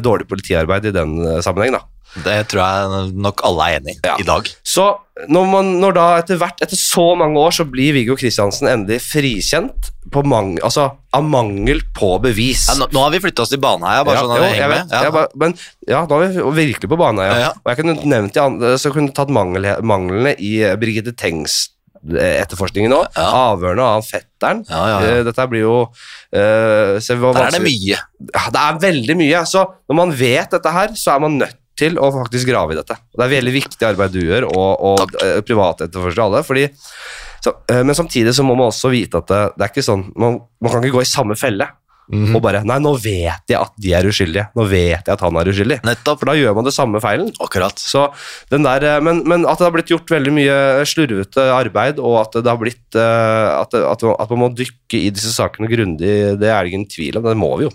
dårlig 0.03 0.27
politiarbeid 0.27 0.85
i 0.85 0.91
den 0.91 1.41
sammenheng, 1.41 1.77
da. 1.77 1.79
Det 2.23 2.35
tror 2.51 2.61
jeg 2.61 3.13
nok 3.25 3.41
alle 3.47 3.65
er 3.71 3.79
enig 3.79 3.95
i 3.97 3.99
Ja. 4.05 4.15
i 4.21 4.25
dag. 4.27 4.49
Så 4.63 4.85
når, 5.29 5.45
man, 5.49 5.71
når 5.81 5.93
da 5.97 6.05
etter 6.21 6.37
hvert, 6.41 6.61
etter 6.61 6.77
så 6.77 7.15
mange 7.17 7.37
år, 7.41 7.51
så 7.53 7.65
blir 7.69 7.93
Viggo 7.93 8.15
Kristiansen 8.17 8.69
endelig 8.69 8.99
frikjent 9.05 9.91
på 10.13 10.23
mang, 10.25 10.55
altså, 10.65 10.87
av 11.13 11.23
mangel 11.25 11.81
på 11.95 12.15
bevis. 12.21 12.67
Ja, 12.69 12.75
nå, 12.81 12.87
nå 12.93 13.03
har 13.05 13.13
vi 13.13 13.21
flytta 13.23 13.45
oss 13.45 13.53
til 13.53 13.61
Baneheia, 13.63 14.03
bare 14.05 14.17
Ja, 14.19 14.23
sånn 14.25 14.33
at 14.35 14.41
vi 14.41 14.47
jeg 14.49 14.55
henger 14.57 14.73
vet, 14.73 14.87
med. 14.89 15.05
Ja. 15.05 15.11
bare, 15.11 15.27
men 15.41 15.55
ja, 15.89 16.01
nå 16.09 16.21
er 16.21 16.33
vi 16.33 16.65
virkelig 16.67 16.89
på 16.93 16.99
Baneheia. 17.01 17.53
Og 17.63 17.71
jeg 17.71 17.81
kunne 17.81 17.95
nevnt 18.13 18.33
de 18.37 18.41
andre, 18.43 18.73
så 18.81 18.93
kunne 18.93 19.13
tatt 19.15 19.31
mangel, 19.33 19.69
manglene 19.81 20.35
i 20.37 20.57
Brigitte 20.77 20.81
Birgitte 20.93 21.15
Tengs 21.17 21.55
eh, 22.13 22.41
etterforskningen 22.43 22.91
nå. 22.93 22.99
Ja. 23.15 23.29
Avhørene 23.53 23.85
av 23.95 24.05
fetteren. 24.05 24.61
Ja, 24.69 24.83
ja. 24.91 24.97
Eh, 25.07 25.23
Dette 25.25 25.47
blir 25.49 25.63
jo 25.65 25.75
eh, 26.33 26.99
Der 26.99 27.41
er 27.47 27.55
det 27.55 27.63
mye. 27.63 27.97
Ja, 28.33 28.45
det 28.53 28.61
er 28.61 28.79
veldig 28.83 29.17
mye. 29.17 29.43
Så 29.49 29.65
når 29.89 29.95
man 30.03 30.13
vet 30.19 30.53
dette 30.53 30.73
her, 30.73 30.93
så 30.99 31.15
er 31.15 31.23
man 31.23 31.37
nødt 31.41 31.57
til 31.79 31.97
å 31.97 32.11
faktisk 32.13 32.49
grave 32.49 32.75
i 32.75 32.79
dette. 32.79 32.97
Det 33.17 33.25
er 33.25 33.35
veldig 33.35 33.53
viktig 33.55 33.87
arbeid 33.87 34.13
du 34.13 34.21
gjør, 34.21 34.49
og, 34.51 34.71
og 34.93 35.15
eh, 35.23 35.39
privatetterforskere 35.45 36.27
alle. 36.27 36.43
fordi 36.45 36.67
så, 37.43 37.55
eh, 37.69 37.83
Men 37.83 37.95
samtidig 37.97 38.35
så 38.37 38.45
må 38.45 38.55
man 38.55 38.69
også 38.71 38.91
vite 38.93 39.19
at 39.19 39.27
det, 39.31 39.41
det 39.57 39.65
er 39.65 39.73
ikke 39.73 39.85
sånn 39.85 40.11
man, 40.15 40.41
man 40.61 40.71
kan 40.71 40.83
ikke 40.85 40.99
gå 40.99 41.07
i 41.07 41.13
samme 41.15 41.39
felle 41.39 41.69
Mhm. 42.11 42.35
og 42.35 42.41
bare 42.43 42.59
Nei, 42.67 42.77
nå 42.83 42.91
vet 42.99 43.47
jeg 43.47 43.57
at 43.59 43.71
de 43.79 43.93
er 43.95 44.03
uskyldige. 44.03 44.49
Nå 44.57 44.65
vet 44.67 45.07
jeg 45.07 45.13
at 45.13 45.21
han 45.23 45.37
er 45.39 45.49
uskyldig. 45.49 45.77
Nettopp. 45.87 46.19
For 46.19 46.29
da 46.29 46.35
gjør 46.35 46.55
man 46.57 46.67
det 46.67 46.73
samme 46.75 46.99
feilen. 47.03 47.29
Akkurat. 47.43 47.79
Så 47.79 48.09
den 48.51 48.65
der, 48.67 48.83
eh, 48.83 48.99
men, 48.99 49.21
men 49.27 49.45
at 49.47 49.61
det 49.61 49.67
har 49.69 49.71
blitt 49.75 49.93
gjort 49.93 50.11
veldig 50.11 50.33
mye 50.35 50.57
slurvete 50.89 51.47
arbeid, 51.55 52.01
og 52.03 52.19
at 52.25 52.35
det 52.43 52.51
har 52.51 52.59
blitt 52.59 52.99
eh, 52.99 53.47
at, 53.61 53.71
det, 53.71 53.85
at, 53.87 54.03
at 54.19 54.33
man 54.35 54.41
må 54.43 54.51
dykke 54.57 54.99
i 54.99 55.13
disse 55.15 55.31
sakene 55.35 55.71
grundig, 55.71 56.11
det 56.39 56.51
er 56.51 56.59
det 56.63 56.73
ingen 56.73 56.89
tvil 56.91 57.21
om. 57.21 57.29
Det 57.29 57.39
må 57.39 57.53
vi 57.61 57.69
jo. 57.69 57.73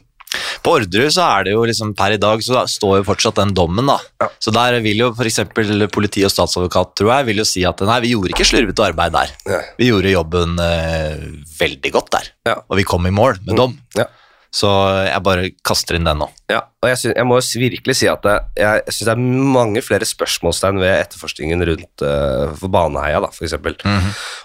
På 0.69 0.75
Orderud 0.77 1.13
så 1.15 1.25
er 1.25 1.47
det 1.49 1.53
jo 1.55 1.63
liksom 1.65 1.95
per 1.97 2.13
i 2.13 2.21
dag 2.21 2.43
så 2.45 2.61
står 2.69 2.99
jo 2.99 3.05
fortsatt 3.09 3.39
den 3.41 3.55
dommen, 3.57 3.89
da. 3.89 3.95
Ja. 4.21 4.27
Så 4.45 4.53
der 4.53 4.77
vil 4.85 5.01
jo 5.01 5.07
f.eks. 5.17 5.39
politi 5.95 6.25
og 6.27 6.33
statsadvokat, 6.35 6.91
tror 7.01 7.13
jeg, 7.15 7.29
vil 7.31 7.41
jo 7.41 7.47
si 7.49 7.63
at 7.65 7.81
nei, 7.89 7.97
vi 8.05 8.11
gjorde 8.13 8.35
ikke 8.35 8.45
slurvete 8.51 8.85
arbeid 8.91 9.15
der. 9.17 9.33
Nei. 9.49 9.63
Vi 9.81 9.89
gjorde 9.89 10.13
jobben 10.13 10.59
eh, 10.61 11.23
veldig 11.63 11.93
godt 11.97 12.13
der, 12.19 12.29
Ja. 12.53 12.59
og 12.69 12.77
vi 12.77 12.85
kom 12.85 13.09
i 13.09 13.15
mål 13.17 13.41
med 13.49 13.57
dom. 13.57 13.79
Ja. 13.97 14.05
Så 14.53 14.69
jeg 15.09 15.25
bare 15.25 15.49
kaster 15.65 15.97
inn 15.97 16.05
den 16.09 16.21
nå. 16.21 16.29
Ja, 16.49 16.63
og 16.81 16.89
jeg, 16.89 16.97
synes, 16.97 17.13
jeg 17.19 17.29
må 17.29 17.39
virkelig 17.61 17.95
si 17.99 18.07
at 18.09 18.25
jeg, 18.25 18.45
jeg 18.57 18.93
syns 18.95 19.05
det 19.05 19.13
er 19.13 19.25
mange 19.53 19.83
flere 19.85 20.07
spørsmålstegn 20.09 20.79
ved 20.81 20.95
etterforskningen 20.95 21.65
rundt 21.69 22.05
uh, 22.07 22.55
for 22.57 22.73
Baneheia, 22.73 23.19
da, 23.21 23.29
for 23.35 23.45
eksempel. 23.45 23.75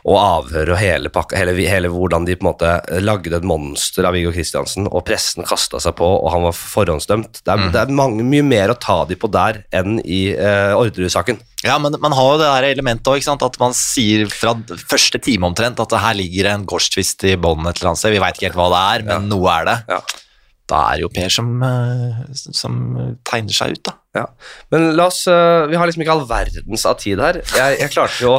Og 0.04 0.18
avhør 0.20 0.74
og 0.74 0.82
hele 0.82 1.12
pakka, 1.14 1.38
hele, 1.40 1.54
hele 1.64 1.92
hvordan 1.94 2.28
de 2.28 2.36
på 2.36 2.44
en 2.44 2.50
måte 2.50 2.74
lagde 3.00 3.32
et 3.38 3.48
monster 3.48 4.04
av 4.10 4.18
Viggo 4.18 4.34
Kristiansen, 4.36 4.90
og 4.92 5.06
pressen 5.08 5.48
kasta 5.48 5.80
seg 5.80 5.96
på, 5.96 6.10
og 6.18 6.28
han 6.34 6.44
var 6.44 6.58
forhåndsdømt. 6.60 7.40
Det 7.40 7.54
er, 7.56 7.64
det 7.72 7.86
er 7.86 7.96
mange, 7.96 8.26
mye 8.28 8.44
mer 8.50 8.74
å 8.74 8.78
ta 8.84 8.98
de 9.08 9.16
på 9.20 9.32
der 9.32 9.62
enn 9.72 10.02
i 10.04 10.26
uh, 10.36 10.76
Orderud-saken. 10.82 11.40
Ja, 11.64 11.78
men 11.80 11.96
man 12.04 12.18
har 12.18 12.34
jo 12.34 12.42
det 12.42 12.50
der 12.50 12.68
elementet 12.74 13.08
òg, 13.08 13.24
at 13.48 13.62
man 13.62 13.78
sier 13.78 14.28
fra 14.28 14.58
første 14.92 15.24
time 15.24 15.48
omtrent 15.48 15.80
at 15.80 15.96
her 16.04 16.20
ligger 16.20 16.52
en 16.52 16.68
gårdstvist 16.68 17.24
i 17.32 17.38
bånn 17.40 17.64
et 17.64 17.80
eller 17.80 17.94
annet 17.94 18.04
sted. 18.04 18.12
Vi 18.12 18.20
veit 18.26 18.36
ikke 18.36 18.50
helt 18.50 18.60
hva 18.60 18.68
det 18.76 18.84
er, 18.84 19.08
men 19.08 19.32
noe 19.32 19.56
er 19.56 19.72
det. 19.72 19.80
Ja. 19.96 20.02
Da 20.72 20.80
er 20.90 21.00
det 21.00 21.04
jo 21.04 21.10
Per 21.12 21.32
som, 21.34 21.50
eh, 21.68 22.22
som 22.56 22.78
tegner 23.28 23.56
seg 23.56 23.76
ut, 23.76 23.82
da. 23.84 23.98
Ja. 24.14 24.28
Men 24.70 24.92
la 24.94 25.08
oss 25.10 25.24
eh, 25.26 25.66
Vi 25.72 25.78
har 25.80 25.90
liksom 25.90 26.04
ikke 26.04 26.14
all 26.14 26.26
verdens 26.30 26.84
av 26.86 27.00
tid 27.02 27.18
her. 27.24 27.40
Jeg, 27.42 27.78
jeg 27.82 27.92
klarte 27.96 28.20
jo 28.22 28.36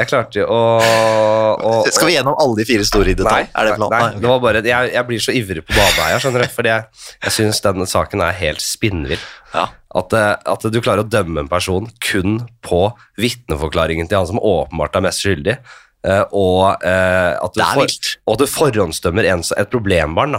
Jeg 0.00 0.08
klarte 0.10 0.40
jo 0.40 0.48
å, 0.50 0.58
å, 0.82 1.52
å 1.62 1.74
Skal 1.94 2.10
vi 2.10 2.16
gjennom 2.16 2.34
alle 2.42 2.58
de 2.58 2.66
fire 2.66 2.86
store 2.88 3.12
i 3.12 3.18
detalj? 3.18 3.46
er 3.46 3.70
det 3.70 3.76
planen? 3.78 3.94
Nei, 3.94 4.08
Nei, 4.16 4.22
det 4.24 4.32
var 4.32 4.42
bare, 4.42 4.64
jeg, 4.66 4.90
jeg 4.96 5.08
blir 5.12 5.22
så 5.22 5.36
ivrig 5.38 5.62
på 5.62 5.76
badeheia, 5.76 6.18
skjønner 6.24 6.44
du. 6.44 6.48
Fordi 6.56 6.72
jeg, 6.74 7.06
jeg 7.22 7.36
syns 7.38 7.62
denne 7.68 7.86
saken 7.94 8.24
er 8.26 8.34
helt 8.40 8.64
spinnvill. 8.66 9.22
Ja. 9.54 9.68
At, 10.02 10.18
eh, 10.18 10.32
at 10.56 10.66
du 10.74 10.80
klarer 10.82 11.06
å 11.06 11.08
dømme 11.14 11.44
en 11.44 11.52
person 11.52 11.86
kun 12.02 12.40
på 12.66 12.82
vitneforklaringen 13.22 14.10
til 14.10 14.22
han 14.22 14.30
som 14.32 14.42
åpenbart 14.42 14.98
er 14.98 15.06
mest 15.06 15.22
skyldig. 15.22 15.60
Eh, 16.06 16.22
og, 16.30 16.78
uh, 16.82 17.32
at 17.38 17.54
du 17.54 17.60
Det 17.60 17.68
for, 17.74 18.14
og 18.26 18.34
at 18.34 18.42
du 18.42 18.50
forhåndsdømmer 18.50 19.28
en, 19.32 19.44
et 19.58 19.72
problembarn. 19.72 20.38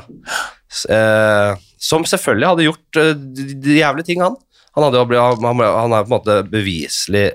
Eh, 0.90 1.52
som 1.84 2.08
selvfølgelig 2.08 2.50
hadde 2.50 2.66
gjort 2.66 3.00
de, 3.38 3.48
de 3.62 3.78
jævlige 3.78 4.10
ting, 4.10 4.24
han. 4.24 4.38
Han, 4.74 4.88
hadde, 4.88 5.04
han, 5.20 5.62
han 5.62 5.94
er 5.94 6.06
på 6.06 6.10
en 6.10 6.14
måte 6.16 6.38
beviselig 6.50 7.28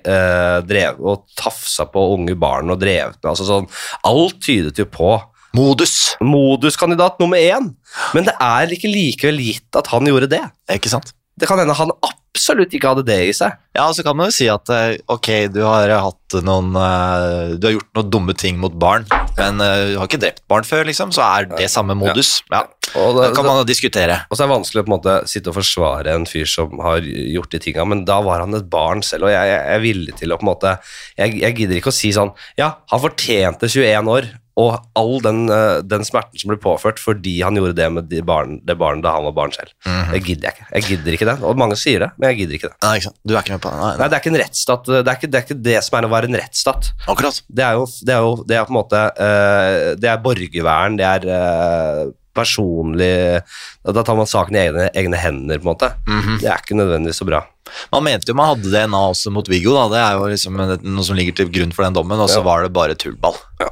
drevet 0.66 1.05
og 1.07 1.29
tafsa 1.39 1.85
på 1.87 2.03
unge 2.16 2.35
barn 2.35 2.72
og 2.74 2.81
drevet 2.83 3.20
med 3.20 3.29
altså 3.31 3.47
sånn, 3.47 3.68
Alt 4.11 4.41
tydet 4.43 4.81
jo 4.81 4.89
på 4.91 5.12
Modus. 5.55 6.16
moduskandidat 6.20 7.20
nummer 7.22 7.39
én. 7.39 7.70
Men 8.14 8.26
det 8.26 8.35
er 8.43 8.74
ikke 8.74 8.91
likevel 8.91 9.41
gitt 9.41 9.79
at 9.79 9.89
han 9.93 10.11
gjorde 10.11 10.29
det. 10.35 10.43
Ikke 10.74 10.91
sant? 10.93 11.14
Det 11.39 11.47
kan 11.49 11.61
hende 11.61 11.76
han 11.78 11.93
absolutt 12.03 12.74
ikke 12.74 12.91
hadde 12.93 13.05
det 13.09 13.18
i 13.28 13.34
seg. 13.36 13.55
Ja, 13.76 13.86
så 13.95 14.03
kan 14.07 14.16
man 14.18 14.28
jo 14.30 14.34
si 14.34 14.47
at 14.51 14.70
eh, 14.74 14.97
ok, 15.11 15.28
du 15.55 15.61
har 15.64 15.91
hatt 16.03 16.36
noen 16.45 16.72
eh, 16.76 17.55
Du 17.59 17.66
har 17.68 17.74
gjort 17.76 17.99
noen 17.99 18.11
dumme 18.14 18.34
ting 18.39 18.59
mot 18.62 18.74
barn, 18.74 19.07
men 19.39 19.62
eh, 19.64 19.84
du 19.93 19.99
har 20.01 20.09
ikke 20.09 20.20
drept 20.22 20.43
barn 20.51 20.66
før, 20.66 20.84
liksom, 20.89 21.12
så 21.14 21.22
er 21.24 21.49
det 21.53 21.68
samme 21.72 21.97
modus. 21.99 22.39
Ja, 22.53 22.64
Og 22.99 23.16
Det 23.18 23.28
det, 23.28 23.36
kan 23.36 23.47
man 23.47 23.61
jo 23.61 23.66
diskutere. 23.68 24.20
og 24.28 24.34
så 24.36 24.45
er 24.45 24.49
det 24.51 24.55
vanskelig 24.57 24.82
å 24.82 24.86
på 24.86 24.91
en 24.93 24.97
måte 24.97 25.16
sitte 25.30 25.53
og 25.53 25.59
forsvare 25.61 26.14
en 26.18 26.26
fyr 26.30 26.49
som 26.51 26.78
har 26.84 27.07
gjort 27.07 27.55
de 27.55 27.62
tinga, 27.62 27.86
men 27.89 28.05
da 28.09 28.18
var 28.24 28.43
han 28.45 28.59
et 28.59 28.68
barn 28.70 29.03
selv, 29.07 29.28
og 29.28 29.34
jeg, 29.34 29.53
jeg 29.53 29.62
er 29.76 29.84
villig 29.84 30.16
til 30.18 30.34
å 30.34 30.39
på 30.41 30.47
en 30.47 30.53
måte 30.53 30.74
jeg, 31.18 31.39
jeg 31.43 31.59
gidder 31.59 31.80
ikke 31.80 31.93
å 31.95 31.99
si 31.99 32.12
sånn 32.14 32.34
Ja, 32.61 32.74
han 32.91 33.03
fortjente 33.03 33.70
21 33.70 34.11
år, 34.14 34.30
og 34.59 34.75
all 34.99 35.21
den, 35.23 35.45
eh, 35.55 35.81
den 35.87 36.03
smerten 36.07 36.41
som 36.41 36.51
ble 36.51 36.59
påført 36.59 36.99
fordi 36.99 37.37
han 37.47 37.55
gjorde 37.59 37.77
det 37.79 37.87
med 37.95 38.09
de 38.11 38.23
barn, 38.27 38.57
det 38.67 38.75
barnet 38.81 39.05
da 39.07 39.13
han 39.15 39.27
var 39.29 39.37
barn 39.37 39.55
selv. 39.55 39.71
Det 40.11 40.23
gidder 40.27 40.49
jeg 40.49 40.57
ikke. 40.57 40.67
Jeg 40.75 40.87
gidder 40.89 41.17
ikke 41.19 41.29
det. 41.31 41.37
Og 41.47 41.59
mange 41.61 41.77
sier 41.79 42.03
det, 42.03 42.11
men 42.19 42.33
jeg 42.33 42.41
gidder 42.41 42.59
ikke 42.59 42.71
det. 42.73 42.79
Nei, 42.83 42.95
ikke? 42.99 43.13
Du 43.23 43.35
er 43.37 43.45
ikke 43.45 43.55
med 43.55 43.63
på 43.63 43.71
det? 43.71 43.79
Nei, 43.79 43.93
Nei, 44.01 44.09
det 44.09 44.17
er 44.19 44.23
ikke 44.25 44.33
en 44.35 44.41
rettsstat. 44.43 44.91
Det 44.91 44.99
er 45.13 45.19
ikke 45.21 45.31
det, 45.31 45.39
er 45.41 45.47
ikke 45.47 45.63
det 45.69 45.77
som 45.87 45.99
er 45.99 46.09
å 46.09 46.13
være 46.13 46.31
en 46.33 46.39
rettsstat. 46.43 46.91
Akkurat. 47.07 47.43
Det 47.49 47.65
er 47.69 47.79
jo, 47.79 47.87
det 48.03 48.17
er 48.17 48.25
jo 48.27 48.33
det 48.49 48.59
er 48.59 48.67
på 48.67 48.75
en 48.75 48.81
måte 48.81 49.03
uh, 49.15 49.95
Det 50.01 50.11
er 50.11 50.25
borgervern, 50.25 50.99
det 50.99 51.07
er 51.07 51.29
uh, 51.31 52.11
personlig 52.39 53.41
Da 53.87 54.05
tar 54.07 54.19
man 54.19 54.29
saken 54.31 54.57
i 54.59 54.63
egne, 54.67 54.89
egne 54.95 55.21
hender, 55.23 55.63
på 55.63 55.69
en 55.69 55.73
måte. 55.73 55.93
Mhm. 56.09 56.41
Det 56.43 56.51
er 56.51 56.61
ikke 56.63 56.79
nødvendigvis 56.79 57.23
så 57.23 57.27
bra. 57.29 57.45
Man 57.93 58.05
mente 58.07 58.31
jo 58.31 58.37
man 58.39 58.55
hadde 58.55 58.71
DNA 58.73 59.01
også 59.13 59.33
mot 59.35 59.49
Viggo, 59.51 59.75
da. 59.77 59.89
Det 59.93 60.01
er 60.03 60.19
jo 60.19 60.29
liksom 60.33 60.57
noe 60.59 61.05
som 61.05 61.19
ligger 61.19 61.37
til 61.37 61.51
grunn 61.53 61.75
for 61.75 61.85
den 61.87 61.97
dommen, 61.99 62.21
og 62.21 62.31
så 62.31 62.41
Ja. 62.41 62.47
var 62.47 62.63
det 62.63 62.73
bare 62.73 62.95
tullball. 62.95 63.37
Ja. 63.61 63.69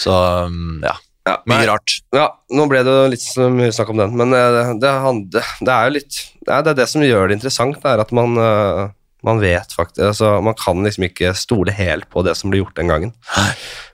Så 0.00 0.14
um, 0.48 0.80
ja, 0.84 0.94
Ja, 1.24 1.38
mye 1.48 1.64
rart. 1.70 1.98
Ja, 2.12 2.26
nå 2.52 2.66
ble 2.68 2.82
det 2.84 2.94
litt 3.14 3.22
så 3.24 3.46
mye 3.52 3.72
snakk 3.72 3.94
om 3.94 4.00
den, 4.02 4.12
men 4.18 4.34
eh, 4.36 4.74
det, 4.82 4.90
det, 5.32 5.40
det 5.64 5.72
er 5.72 5.86
jo 5.88 5.94
litt 5.96 6.18
ja, 6.44 6.58
Det 6.60 6.74
er 6.74 6.78
det 6.82 6.88
som 6.90 7.04
gjør 7.04 7.30
det 7.30 7.38
interessant, 7.38 7.78
det 7.80 7.92
er 7.94 8.02
at 8.02 8.12
man, 8.12 8.36
eh, 8.36 8.82
man 9.24 9.40
vet 9.40 9.72
faktisk 9.72 10.02
altså, 10.10 10.34
Man 10.44 10.56
kan 10.60 10.82
liksom 10.84 11.06
ikke 11.08 11.30
stole 11.38 11.72
helt 11.72 12.10
på 12.12 12.20
det 12.26 12.34
som 12.36 12.52
ble 12.52 12.60
gjort 12.60 12.76
den 12.76 12.92
gangen. 12.92 13.14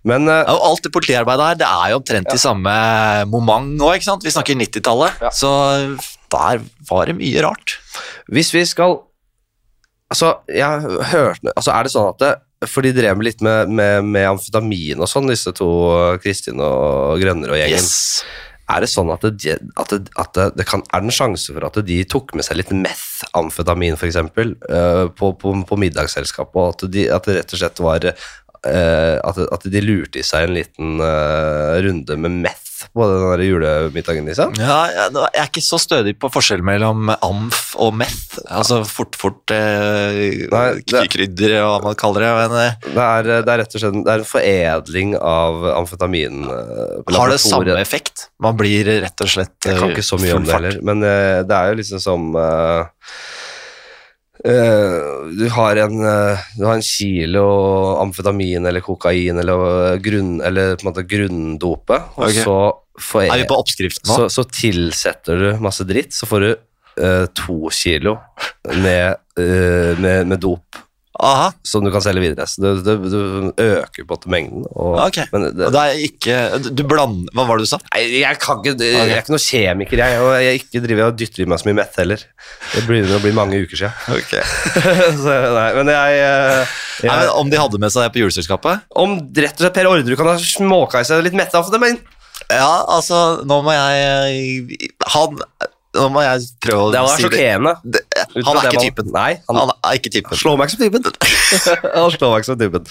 Men 0.03 0.27
eh, 0.27 0.41
Ja, 0.43 0.57
og 0.57 0.67
alt 0.73 0.83
det 0.89 0.93
politiarbeidet 0.97 1.47
her, 1.53 1.61
det 1.63 1.69
er 1.71 1.93
jo 1.95 2.01
omtrent 2.01 2.35
i 2.35 2.41
samme 2.43 2.75
moment 3.31 3.77
nå, 3.79 3.93
ikke 3.95 4.09
sant? 4.11 4.27
Vi 4.27 4.35
snakker 4.35 4.59
90-tallet, 4.59 5.23
Ja. 5.23 5.31
så 5.31 5.53
der 6.35 6.65
var 6.91 7.07
det 7.07 7.15
mye 7.21 7.47
rart. 7.47 7.79
Hvis 8.31 8.51
vi 8.57 8.65
skal 8.67 8.99
Altså, 10.11 10.41
jeg 10.51 10.83
hørte 11.13 11.53
Altså, 11.55 11.71
er 11.71 11.87
det 11.87 11.93
sånn 11.95 12.09
at 12.11 12.19
det, 12.23 12.31
For 12.69 12.85
de 12.85 12.93
drev 12.93 13.23
litt 13.25 13.41
med, 13.45 13.71
med, 13.73 14.05
med 14.05 14.27
amfetamin 14.35 15.01
og 15.01 15.09
sånn, 15.09 15.31
disse 15.33 15.53
to, 15.57 15.71
Kristin 16.21 16.61
og 16.61 17.17
Grønner 17.23 17.55
og 17.55 17.61
gjengen. 17.61 17.81
Yes. 17.81 18.21
Er 18.71 18.85
det 18.85 18.91
sånn 18.93 19.11
at, 19.11 19.25
det, 19.41 19.57
at, 19.81 19.93
det, 19.93 20.13
at 20.21 20.37
det, 20.55 20.67
kan, 20.69 20.83
er 20.93 21.03
det 21.03 21.09
en 21.09 21.17
sjanse 21.17 21.55
for 21.55 21.65
at 21.67 21.79
de 21.87 21.97
tok 22.07 22.35
med 22.39 22.47
seg 22.47 22.61
litt 22.61 22.71
meth-amfetamin, 22.75 23.97
f.eks., 23.97 24.21
uh, 24.21 25.09
på, 25.17 25.33
på, 25.41 25.55
på 25.67 25.79
middagsselskap, 25.81 26.53
og 26.55 26.77
at, 26.77 26.85
de, 26.93 27.09
at 27.11 27.27
det 27.27 27.41
rett 27.41 27.57
og 27.57 27.63
slett 27.63 27.83
var 27.83 28.07
eh, 28.13 28.29
at, 28.65 29.39
at 29.57 29.69
de 29.73 29.81
lurte 29.85 30.21
i 30.21 30.27
seg 30.27 30.49
en 30.49 30.57
liten 30.59 30.99
eh, 31.05 31.79
runde 31.87 32.17
med 32.21 32.43
meth 32.45 32.71
på 32.95 33.05
den 33.07 33.23
der 33.29 33.43
julemiddagen, 33.45 34.27
liksom. 34.29 34.55
Ja, 34.59 34.79
jeg, 34.89 35.13
jeg 35.15 35.43
er 35.43 35.49
ikke 35.51 35.63
så 35.65 35.79
stødig 35.81 36.15
på 36.21 36.31
forskjell 36.33 36.63
mellom 36.65 37.11
amf 37.13 37.75
og 37.81 37.93
meth. 38.01 38.39
Altså 38.49 38.81
fort-fort 38.89 39.53
eh, 39.55 40.47
krydder 41.13 41.57
og 41.61 41.69
hva 41.75 41.91
man 41.91 41.99
kaller 42.01 42.25
det. 42.25 42.33
Men, 42.41 42.57
eh, 42.63 42.89
Det 42.89 43.05
er, 43.07 43.31
det 43.45 43.55
er 43.55 43.63
rett 43.63 43.77
og 43.77 43.85
slett 43.85 43.99
det 44.01 44.15
er 44.15 44.25
en 44.25 44.31
foredling 44.33 45.15
av 45.21 45.69
amfetamin. 45.75 46.41
eh, 46.49 47.15
har 47.19 47.35
det 47.35 47.41
samme 47.45 47.79
effekt? 47.81 48.29
Man 48.43 48.57
blir 48.59 48.89
rett 49.05 49.27
og 49.27 49.29
slett 49.37 49.69
Jeg 49.69 49.77
kan 49.77 49.91
eh, 49.91 49.95
ikke 49.95 50.07
så 50.07 50.21
mye 50.21 50.39
om 50.39 50.49
det 50.49 50.57
heller, 50.57 50.81
men 50.87 51.05
eh, 51.07 51.43
det 51.47 51.57
er 51.61 51.73
jo 51.73 51.81
liksom 51.83 52.03
som 52.03 52.31
eh, 52.41 52.81
eh, 52.81 53.40
du, 54.43 55.49
har 55.53 55.77
en, 55.77 56.05
eh, 56.07 56.45
du 56.57 56.65
har 56.65 56.79
en 56.79 56.85
kilo 56.85 57.45
amfetamin 58.01 58.67
eller 58.67 58.81
kokain 58.85 59.39
eller, 59.39 59.65
eh, 59.93 59.97
grunn, 60.01 60.41
eller 60.41 60.77
på 60.77 60.87
en 60.87 60.91
måte 60.93 61.05
grunndope, 61.09 61.99
og 62.17 62.29
okay. 62.29 62.45
så, 62.45 62.59
får 63.01 63.29
vi 63.33 63.49
på 63.49 63.57
oppskriften 63.57 64.11
nå? 64.11 64.17
så, 64.17 64.29
så 64.33 64.45
tilsetter 64.49 65.41
du 65.41 65.49
masse 65.65 65.85
dritt, 65.89 66.13
så 66.17 66.29
får 66.29 66.45
du 66.45 66.51
eh, 66.53 67.27
to 67.37 67.59
kilo 67.73 68.17
med, 68.71 69.21
eh, 69.41 69.93
med, 70.01 70.31
med 70.33 70.41
dop 70.41 70.81
Aha, 71.21 71.51
som 71.67 71.85
du 71.85 71.91
kan 71.93 72.03
selge 72.05 72.23
videre. 72.23 72.47
Så 72.49 72.63
du, 72.63 72.81
du, 72.85 73.09
du 73.11 73.63
øker 73.65 74.07
på 74.09 74.19
mengden. 74.33 74.65
Og, 74.73 74.95
ok. 75.05 75.19
men 75.35 75.47
det, 75.53 75.67
Og 75.69 75.75
det 75.75 75.83
er 75.83 75.99
ikke 76.07 76.37
Du 76.73 76.83
blander 76.89 77.29
Hva 77.37 77.45
var 77.49 77.61
det 77.61 77.67
du 77.67 77.71
sa? 77.73 77.79
Nei, 77.91 78.03
jeg, 78.23 78.39
kan 78.41 78.63
ikke, 78.63 78.77
jeg 78.81 79.03
er 79.11 79.21
ikke 79.21 79.35
noen 79.35 79.45
kjemiker, 79.45 80.03
jeg. 80.05 80.21
Og 80.25 80.31
jeg 80.41 80.61
ikke 80.63 80.83
driver 80.87 81.11
og 81.11 81.19
dytter 81.21 81.45
i 81.45 81.49
meg 81.51 81.61
så 81.61 81.69
mye 81.69 81.79
mett 81.81 81.99
heller. 82.01 82.25
Det 82.75 82.85
begynner 82.89 83.19
å 83.19 83.23
bli 83.25 83.35
mange 83.37 83.61
uker 83.65 83.83
siden. 83.83 83.97
så, 85.25 85.35
nei, 85.57 85.67
men 85.77 85.93
jeg, 85.93 86.23
eh, 86.25 86.79
jeg 87.05 87.11
Nei, 87.11 87.19
men 87.25 87.35
om 87.43 87.51
de 87.53 87.61
hadde 87.61 87.81
med 87.83 87.93
seg 87.93 88.07
det 88.07 88.15
på 88.17 88.23
juleselskapet? 88.25 88.87
Om 89.05 89.19
rett 89.37 89.59
og 89.59 89.65
slett 89.67 89.77
Per 89.77 89.91
Orderud 89.91 90.17
kan 90.21 90.33
ha 90.33 90.39
småka 90.41 91.03
i 91.05 91.09
seg 91.09 91.25
litt 91.27 91.37
mette 91.39 91.57
av 91.59 91.69
det, 91.73 91.81
men 91.83 92.01
Ja, 92.51 92.73
altså, 92.97 93.43
nå 93.47 93.61
må 93.67 93.75
jeg 93.77 94.89
Han 95.15 95.37
Nå 95.97 96.05
må 96.15 96.23
jeg 96.23 96.45
prøve 96.63 96.85
å 96.87 96.91
det 96.95 97.01
var 97.03 97.17
si 97.19 97.25
det. 97.25 97.27
sjokkerende. 97.27 97.73
det. 97.83 98.01
Ut 98.07 98.10
Han 98.35 98.57
er 98.61 98.67
ikke 98.71 98.83
typen. 98.89 99.13
Nei, 99.15 99.31
han, 99.49 99.57
Han 99.57 99.71
er 99.85 99.97
ikke 99.99 100.13
typen. 100.15 100.37
slår 100.39 100.59
meg 100.61 100.69
ikke 100.71 100.77
som 100.77 100.85
typen. 100.87 101.03
han 102.01 102.11
slår 102.15 102.35
meg 102.35 102.43
ikke 102.45 102.51
som 102.53 102.59
typen. 102.61 102.91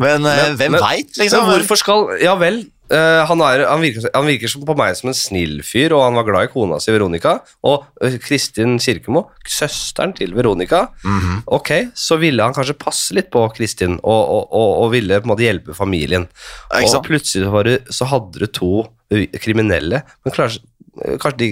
Men, 0.00 0.26
eh, 0.26 0.42
Men- 0.50 0.58
hvem 0.60 0.76
veit, 0.80 1.16
liksom? 1.18 1.46
Men 1.46 1.56
hvorfor 1.60 1.76
skal 1.80 2.12
Ja 2.22 2.36
vel. 2.40 2.62
Uh, 2.90 3.22
han, 3.22 3.38
er, 3.46 3.60
han, 3.70 3.78
virker, 3.78 4.02
han 4.12 4.24
virker 4.26 4.50
som 4.50 4.64
på 4.66 4.74
meg 4.74 4.96
som 4.98 5.12
en 5.12 5.14
snill 5.14 5.60
fyr, 5.62 5.92
og 5.94 6.00
han 6.02 6.16
var 6.18 6.24
glad 6.26 6.48
i 6.48 6.50
kona 6.50 6.80
si 6.82 6.90
Veronica. 6.90 7.36
Og 7.62 7.84
eh, 8.02 8.16
Kristin 8.18 8.80
Kirkemo, 8.82 9.28
søsteren 9.46 10.10
til 10.18 10.34
Veronica, 10.34 10.88
Mhm. 11.06 11.44
ok, 11.46 11.70
så 11.94 12.18
ville 12.18 12.42
han 12.42 12.52
kanskje 12.56 12.74
passe 12.82 13.14
litt 13.14 13.30
på 13.30 13.44
Kristin 13.54 13.94
og, 14.02 14.22
og, 14.34 14.48
og, 14.50 14.72
og 14.82 14.90
ville 14.96 15.20
på 15.22 15.28
en 15.28 15.32
måte 15.36 15.46
hjelpe 15.46 15.76
familien. 15.78 16.26
Ja, 16.74 16.82
Og 16.98 17.06
plutselig 17.06 17.46
var 17.54 17.62
det, 17.70 17.76
så 17.94 18.08
hadde 18.10 18.42
du 18.42 18.46
to 18.50 18.72
kriminelle, 19.38 20.02
men 20.24 20.34
kanskje, 20.34 20.58
kanskje 21.22 21.38
de 21.38 21.48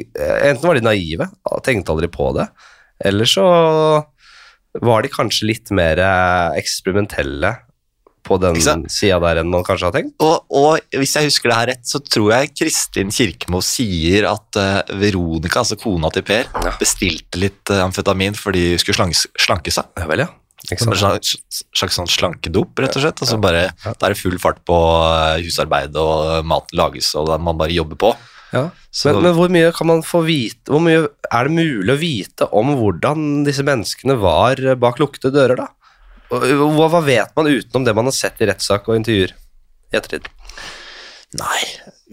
Enten 0.50 0.66
var 0.66 0.74
de 0.74 0.84
naive, 0.90 1.30
tenkte 1.62 1.94
aldri 1.94 2.10
på 2.10 2.32
det, 2.34 2.48
eller 3.04 3.28
så 3.30 3.44
var 4.82 5.02
de 5.02 5.10
kanskje 5.12 5.48
litt 5.48 5.72
mer 5.74 6.00
eh, 6.02 6.58
eksperimentelle 6.60 7.54
på 8.28 8.36
den 8.42 8.58
sida 8.92 9.18
der 9.22 9.40
enn 9.40 9.48
man 9.52 9.64
kanskje 9.64 9.88
har 9.88 9.94
tenkt. 9.94 10.16
Og, 10.20 10.44
og 10.52 10.98
hvis 11.00 11.14
jeg 11.16 11.30
husker 11.30 11.48
det 11.48 11.58
her 11.58 11.70
rett, 11.72 11.86
så 11.88 12.00
tror 12.04 12.34
jeg 12.34 12.50
Kristin 12.58 13.12
Kirkemo 13.14 13.62
sier 13.64 14.26
at 14.28 14.58
uh, 14.60 14.98
Veronica, 15.00 15.62
altså 15.62 15.78
kona 15.80 16.10
til 16.12 16.26
Per, 16.28 16.50
Ja. 16.66 16.74
bestilte 16.80 17.40
litt 17.40 17.72
uh, 17.72 17.86
amfetamin 17.86 18.36
fordi 18.36 18.74
hun 18.74 18.82
skulle 18.82 18.98
slanke, 19.00 19.32
slanke 19.40 19.72
seg. 19.72 19.88
Ja 19.96 20.10
vel, 20.10 20.26
ja. 20.26 20.28
En 20.74 20.92
slags, 20.98 21.36
sånn 21.94 22.10
slankedop, 22.10 22.74
rett 22.82 22.96
og 22.98 23.04
slett. 23.04 23.20
Og 23.22 23.30
så 23.30 23.36
bare, 23.40 23.68
Da 23.86 23.94
er 24.08 24.12
det 24.12 24.18
full 24.20 24.36
fart 24.42 24.58
på 24.66 24.76
husarbeidet, 24.76 25.94
husarbeid, 25.94 25.98
og 26.02 26.48
maten 26.50 26.80
lages, 26.80 27.12
og 27.16 27.30
man 27.40 27.56
bare 27.60 27.76
jobber 27.76 28.00
på. 28.02 28.10
Ja. 28.54 28.62
Så, 28.90 29.10
Men, 29.12 29.22
men 29.26 29.34
hvor 29.36 29.50
mye 29.52 29.72
kan 29.76 29.86
man 29.90 29.98
få 30.06 30.22
vite 30.24 30.72
Hvor 30.72 30.80
mye 30.80 31.02
er 31.28 31.48
det 31.50 31.52
mulig 31.52 31.92
å 31.92 31.98
vite 32.00 32.46
om 32.56 32.70
hvordan 32.78 33.42
disse 33.44 33.60
menneskene 33.66 34.16
var 34.22 34.62
bak 34.80 34.96
lukkede 35.02 35.34
dører, 35.34 35.60
da? 35.60 35.66
Hva, 36.32 36.88
hva 36.92 37.02
vet 37.04 37.34
man 37.36 37.50
utenom 37.50 37.84
det 37.84 37.94
man 37.96 38.08
har 38.08 38.16
sett 38.16 38.40
i 38.40 38.48
rettssak 38.48 38.88
og 38.88 38.96
intervjuer 38.96 39.34
i 39.36 39.96
ettertid? 40.00 40.26
Nei, 41.38 41.60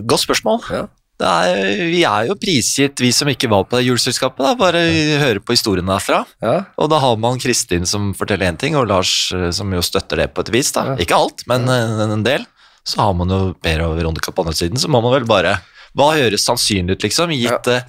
godt 0.03 0.25
spørsmål. 0.25 0.61
Ja. 0.71 0.85
Det 1.15 1.27
er, 1.47 1.67
vi 1.87 2.01
er 2.03 2.25
jo 2.27 2.35
prisgitt, 2.35 2.99
vi 2.99 3.13
som 3.15 3.29
ikke 3.31 3.47
var 3.51 3.63
på 3.67 3.77
det 3.77 3.85
juleselskapet. 3.85 4.41
da, 4.43 4.51
Bare 4.59 4.81
høre 5.21 5.39
på 5.39 5.55
historiene 5.55 5.87
derfra. 5.93 6.25
Ja, 6.43 6.57
Og 6.75 6.89
da 6.91 6.99
har 6.99 7.15
man 7.19 7.39
Kristin 7.39 7.87
som 7.87 8.09
forteller 8.17 8.49
én 8.51 8.59
ting, 8.59 8.75
og 8.75 8.89
Lars 8.91 9.31
eh, 9.31 9.47
som 9.55 9.71
jo 9.71 9.83
støtter 9.83 10.19
det 10.19 10.33
på 10.35 10.43
et 10.43 10.51
vis. 10.51 10.73
da. 10.75 10.89
Ja. 10.91 10.97
Ikke 11.05 11.15
alt, 11.15 11.45
men 11.47 11.69
en, 11.71 12.03
en 12.17 12.25
del. 12.27 12.43
Så 12.83 12.99
har 12.99 13.15
man 13.17 13.31
jo 13.31 13.53
Per 13.63 13.85
og 13.87 13.95
Veronica 13.97 14.31
på 14.35 14.43
andre 14.43 14.57
siden, 14.59 14.77
så 14.79 14.91
må 14.91 14.99
man 15.01 15.15
vel 15.15 15.23
bare 15.29 15.55
Hva 15.95 16.11
høres 16.17 16.45
sannsynlig 16.47 16.97
ut, 16.97 17.05
liksom, 17.07 17.33
gitt, 17.35 17.69
ja. 17.71 17.83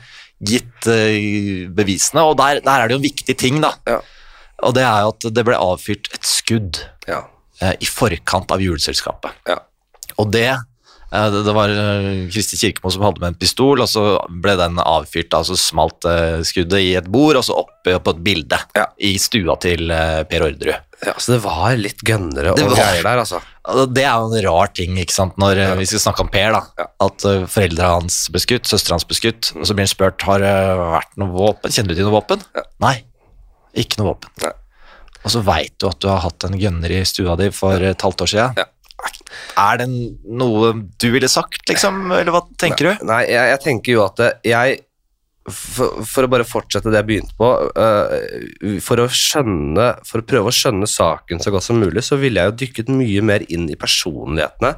gitt 0.46 0.90
uh, 0.90 1.70
bevisene? 1.76 2.26
Og 2.26 2.36
der, 2.40 2.60
der 2.64 2.82
er 2.82 2.88
det 2.88 2.96
jo 2.96 3.00
en 3.02 3.08
viktig 3.08 3.36
ting, 3.40 3.58
da. 3.64 3.72
Ja. 3.88 4.00
Og 4.66 4.76
det 4.76 4.84
er 4.88 5.04
jo 5.04 5.14
at 5.14 5.26
det 5.36 5.44
ble 5.44 5.58
avfyrt 5.60 6.08
et 6.16 6.28
skudd 6.28 6.80
ja, 7.08 7.24
uh, 7.62 7.74
i 7.74 7.88
forkant 7.90 8.54
av 8.54 8.64
juleselskapet. 8.64 9.42
ja. 9.50 9.60
Og 10.16 10.30
det 10.32 10.46
eh, 10.48 10.60
det, 11.12 11.42
det 11.46 11.52
var 11.54 11.70
eh, 11.70 12.26
Kristi 12.34 12.56
Kirkemo 12.58 12.90
som 12.90 13.04
hadde 13.06 13.20
med 13.22 13.28
en 13.34 13.38
pistol, 13.38 13.78
og 13.84 13.88
så 13.88 14.02
ble 14.42 14.56
den 14.58 14.80
avfyrt, 14.82 15.30
altså 15.38 15.54
så 15.54 15.68
smalt 15.70 16.06
eh, 16.10 16.40
skuddet 16.46 16.82
i 16.82 16.94
et 16.98 17.06
bord, 17.12 17.38
og 17.38 17.44
så 17.46 17.54
oppe 17.62 17.94
på 18.02 18.14
et 18.16 18.22
bilde 18.26 18.58
Ja. 18.74 18.88
i 18.98 19.12
stua 19.22 19.54
til 19.62 19.90
eh, 19.94 20.24
Per 20.26 20.46
Orderud. 20.48 20.74
ja. 21.06 21.14
Så 21.22 21.36
det 21.36 21.42
var 21.44 21.76
litt 21.78 22.02
gønnere 22.02 22.52
og 22.56 22.58
var- 22.64 22.74
greier 22.80 23.06
der, 23.06 23.22
altså. 23.22 23.40
Det 23.94 24.02
er 24.06 24.14
jo 24.18 24.28
en 24.34 24.44
rar 24.48 24.68
ting, 24.74 24.98
ikke 25.02 25.14
sant, 25.14 25.38
når 25.42 25.58
ja. 25.62 25.70
vi 25.78 25.86
skal 25.90 26.02
snakke 26.08 26.26
om 26.26 26.28
Per, 26.34 26.52
da. 26.58 26.62
Ja. 26.82 26.88
At 27.06 27.26
foreldra 27.54 27.92
hans 28.00 28.20
ble 28.34 28.42
skutt, 28.42 28.66
søstera 28.70 28.98
hans 28.98 29.06
ble 29.06 29.18
skutt, 29.18 29.52
og 29.56 29.66
så 29.66 29.74
blir 29.78 29.86
han 29.86 29.94
spurt 29.94 30.26
har 30.26 30.42
det 30.42 30.54
vært 30.82 31.16
noe 31.22 31.34
våpen. 31.34 31.74
Kjenner 31.74 31.94
du 31.94 32.00
til 32.00 32.06
noe 32.10 32.18
våpen? 32.18 32.42
Ja. 32.58 32.66
Nei, 32.82 32.96
ikke 33.78 34.02
noe 34.02 34.12
våpen. 34.16 34.30
Nei. 34.42 34.54
Og 35.26 35.32
så 35.34 35.40
veit 35.42 35.72
du 35.82 35.88
at 35.88 35.98
du 35.98 36.06
har 36.06 36.20
hatt 36.22 36.44
en 36.46 36.54
gønner 36.54 36.92
i 36.94 37.00
stua 37.08 37.34
di 37.40 37.48
for 37.50 37.82
et 37.82 38.02
halvt 38.06 38.22
år 38.22 38.30
siden. 38.30 38.58
Ja. 38.60 38.66
Er 39.56 39.80
det 39.80 39.86
noe 39.88 40.72
du 41.00 41.08
ville 41.14 41.28
sagt, 41.28 41.62
liksom, 41.68 42.06
eller 42.12 42.32
hva 42.34 42.42
tenker 42.60 42.90
du? 42.90 43.06
Nei, 43.08 43.22
jeg, 43.28 43.52
jeg 43.52 43.62
tenker 43.64 43.96
jo 43.96 44.04
at 44.06 44.22
jeg 44.46 44.80
for, 45.48 46.02
for 46.08 46.26
å 46.26 46.30
bare 46.32 46.44
fortsette 46.48 46.90
det 46.90 46.98
jeg 47.00 47.06
begynte 47.10 47.34
på 47.38 47.48
uh, 47.76 48.76
For 48.82 48.98
å 49.02 49.06
skjønne 49.12 49.86
For 50.06 50.22
å 50.22 50.26
prøve 50.26 50.50
å 50.50 50.54
skjønne 50.54 50.88
saken 50.90 51.40
så 51.42 51.52
godt 51.54 51.66
som 51.66 51.78
mulig, 51.80 52.02
så 52.06 52.18
ville 52.20 52.40
jeg 52.42 52.50
jo 52.52 52.56
dykket 52.64 52.90
mye 52.92 53.22
mer 53.26 53.44
inn 53.52 53.68
i 53.70 53.76
personlighetene. 53.78 54.72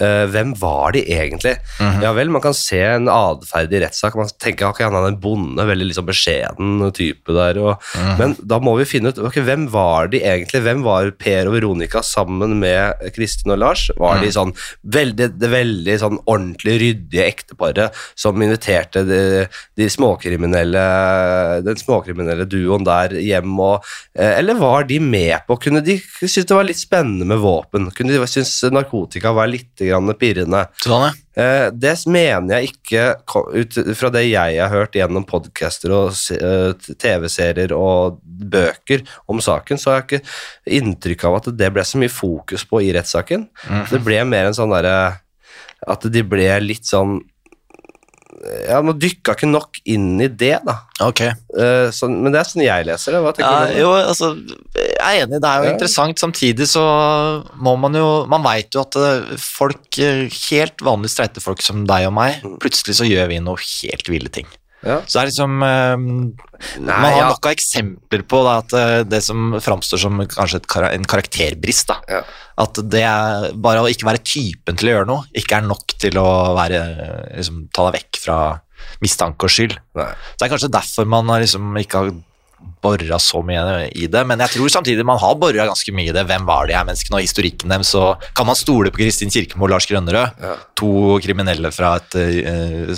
Eh, 0.00 0.24
hvem 0.32 0.52
var 0.58 0.92
de 0.96 1.02
egentlig? 1.12 1.54
Mhm. 1.80 2.02
Ja 2.04 2.12
vel, 2.16 2.30
man 2.34 2.42
kan 2.44 2.54
se 2.56 2.80
en 2.82 3.08
atferd 3.12 3.72
i 3.74 3.80
rettssak. 3.82 4.16
Man 4.18 4.30
tenker 4.40 4.70
ikke 4.72 4.86
han 4.88 4.96
er 4.98 5.08
en 5.10 5.20
bonde, 5.22 5.64
veldig 5.68 5.88
liksom 5.90 6.06
beskjeden 6.08 6.80
type 6.96 7.34
der. 7.36 7.58
Og, 7.62 7.82
Mhm. 7.98 8.14
Men 8.18 8.36
da 8.46 8.58
må 8.62 8.76
vi 8.78 8.84
finne 8.88 9.12
ut 9.12 9.18
okay, 9.18 9.42
hvem 9.44 9.68
var 9.72 10.08
de 10.12 10.20
egentlig. 10.20 10.62
Hvem 10.64 10.82
var 10.86 11.10
Per 11.18 11.48
og 11.50 11.54
Veronica 11.58 12.02
sammen 12.02 12.58
med 12.60 13.12
Kristin 13.16 13.52
og 13.54 13.58
Lars? 13.62 13.88
Var 13.98 14.16
Mhm. 14.18 14.22
de 14.24 14.30
sånn 14.34 14.54
veldig, 14.86 15.28
det 15.38 15.50
veldig 15.52 15.98
sånn 16.00 16.18
ordentlig 16.26 16.78
ryddige 16.82 17.26
ekteparet 17.26 17.94
som 18.16 18.34
inviterte 18.42 19.04
de, 19.06 19.48
de 19.76 19.88
småkriminelle, 20.08 21.62
den 21.64 21.76
småkriminelle 21.76 22.46
duoen 22.48 22.84
der 22.86 23.14
hjem? 23.20 23.54
Og, 23.60 23.84
eh, 24.14 24.38
eller 24.38 24.54
var 24.54 24.84
de 24.84 24.98
med 25.00 25.46
på 25.46 25.58
Kunne 25.60 25.82
de 25.84 25.98
synes 25.98 26.46
det 26.46 26.54
var 26.56 26.64
litt 26.64 26.78
spennende 26.80 27.26
med 27.26 27.38
våpen? 27.38 27.90
Kunne 27.94 28.12
de 28.12 28.26
synes 28.26 28.62
narkotika 28.72 29.32
var 29.34 29.46
litt 29.48 29.76
grann 29.76 30.12
pirrende? 30.14 30.66
Sånn, 30.82 31.08
ja. 31.08 31.12
Eh, 31.38 31.70
Det 31.70 32.06
mener 32.06 32.60
jeg 32.60 32.72
ikke 32.72 33.16
ut 33.54 33.96
fra 33.96 34.10
det 34.10 34.24
jeg 34.30 34.58
har 34.58 34.68
hørt 34.68 34.92
gjennom 34.92 35.24
podcaster 35.24 35.92
og 35.92 36.12
eh, 36.34 36.72
TV-serier 36.98 37.72
og 37.72 38.20
bøker 38.24 39.04
om 39.28 39.38
saken, 39.38 39.78
så 39.78 39.90
har 39.90 40.02
jeg 40.02 40.20
ikke 40.20 40.80
inntrykk 40.80 41.24
av 41.24 41.36
at 41.36 41.56
det 41.56 41.72
ble 41.72 41.82
så 41.82 41.98
mye 41.98 42.10
fokus 42.10 42.64
på 42.64 42.82
i 42.82 42.92
rettssaken. 42.92 43.48
Mhm. 43.68 43.90
Det 43.90 44.04
ble 44.04 44.24
mer 44.24 44.46
en 44.46 44.54
sånn 44.54 44.74
derre 44.74 45.20
At 45.86 46.02
de 46.10 46.22
ble 46.26 46.60
litt 46.60 46.82
sånn 46.82 47.20
Ja, 48.68 48.78
man 48.86 48.98
dykka 49.02 49.34
ikke 49.34 49.48
nok 49.50 49.80
inn 49.90 50.20
i 50.22 50.28
det, 50.28 50.60
da. 50.66 50.76
Okay. 51.02 51.32
Uh, 51.50 51.88
så, 51.94 52.06
men 52.10 52.30
det 52.30 52.38
er 52.38 52.46
sånn 52.50 52.62
jeg 52.62 52.86
leser 52.86 53.16
det. 53.16 53.22
Hva 53.24 53.32
tenker 53.34 53.50
Ja, 53.50 53.66
du? 53.66 53.78
jo, 53.80 53.88
altså, 53.98 54.28
jeg 54.78 54.98
er 55.02 55.24
enig, 55.26 55.40
det 55.42 55.48
er 55.50 55.58
jo 55.58 55.66
Ja. 55.68 55.72
interessant. 55.74 56.18
Samtidig 56.22 56.68
så 56.70 56.84
må 57.58 57.76
man 57.78 57.94
jo 57.98 58.26
Man 58.30 58.42
veit 58.46 58.70
jo 58.74 58.80
at 58.84 58.96
eh, 58.96 59.36
folk, 59.42 59.98
eh, 59.98 60.28
helt 60.50 60.78
vanlige 60.86 61.14
streite 61.16 61.42
folk 61.42 61.60
som 61.62 61.84
deg 61.88 62.06
og 62.06 62.14
meg, 62.14 62.38
Mm. 62.44 62.58
plutselig 62.62 62.94
så 63.00 63.06
gjør 63.08 63.28
vi 63.28 63.40
noe 63.40 63.56
helt 63.58 64.08
ville 64.08 64.28
ting. 64.30 64.46
Ja. 64.86 65.00
Så 65.06 65.16
det 65.16 65.22
er 65.24 65.30
liksom 65.32 65.62
eh, 65.66 65.96
Man 66.78 66.92
har 67.02 67.16
ja. 67.16 67.28
nok 67.32 67.48
av 67.48 67.54
eksempler 67.56 68.22
på 68.30 68.42
da, 68.46 68.52
at 68.62 68.74
eh, 68.78 69.00
det 69.10 69.18
som 69.26 69.56
framstår 69.62 70.02
som 70.04 70.20
kanskje 70.30 70.60
et, 70.62 70.68
kara- 70.70 70.92
en 70.94 71.08
karakterbrist, 71.08 71.90
da. 71.90 71.98
Ja. 72.18 72.20
At 72.62 72.78
det 72.90 73.02
er 73.06 73.48
bare 73.58 73.82
å 73.82 73.90
ikke 73.90 74.06
være 74.08 74.22
typen 74.26 74.78
til 74.78 74.90
å 74.90 74.94
gjøre 74.96 75.08
noe, 75.10 75.26
ikke 75.38 75.58
er 75.58 75.66
nok 75.66 75.94
til 75.98 76.18
å 76.22 76.28
være, 76.58 76.80
liksom, 77.36 77.64
ta 77.74 77.88
deg 77.88 78.00
vekk 78.00 78.22
fra 78.22 78.38
mistanke 79.02 79.46
og 79.46 79.52
skyld. 79.52 79.76
Nei. 79.98 80.08
Det 80.38 80.46
er 80.46 80.52
kanskje 80.54 80.70
derfor 80.74 81.06
man 81.10 81.30
har 81.30 81.42
liksom 81.42 81.74
ikke 81.82 82.02
har 82.02 82.10
bora 82.82 83.18
så 83.22 83.40
mye 83.46 83.88
i 83.96 84.06
det, 84.10 84.22
men 84.28 84.40
jeg 84.44 84.54
tror 84.54 84.72
samtidig 84.72 85.06
man 85.06 85.20
har 85.20 85.36
bora 85.40 85.66
ganske 85.68 85.94
mye 85.94 86.10
i 86.10 86.14
det. 86.14 86.24
Hvem 86.28 86.46
var 86.48 86.68
de 86.68 86.76
her 86.76 86.86
menneskene, 86.86 87.18
og 87.18 87.26
historikken 87.26 87.74
dem, 87.74 87.84
så 87.86 88.12
kan 88.36 88.48
man 88.48 88.58
stole 88.58 88.92
på 88.94 89.02
Kristin 89.02 89.32
Kirkemo 89.34 89.66
og 89.66 89.74
Lars 89.74 89.88
Grønnerød. 89.90 90.42
Ja. 90.42 90.56
To 90.80 90.92
kriminelle 91.24 91.72
fra 91.74 91.96
et 92.00 92.18
uh, 92.18 92.94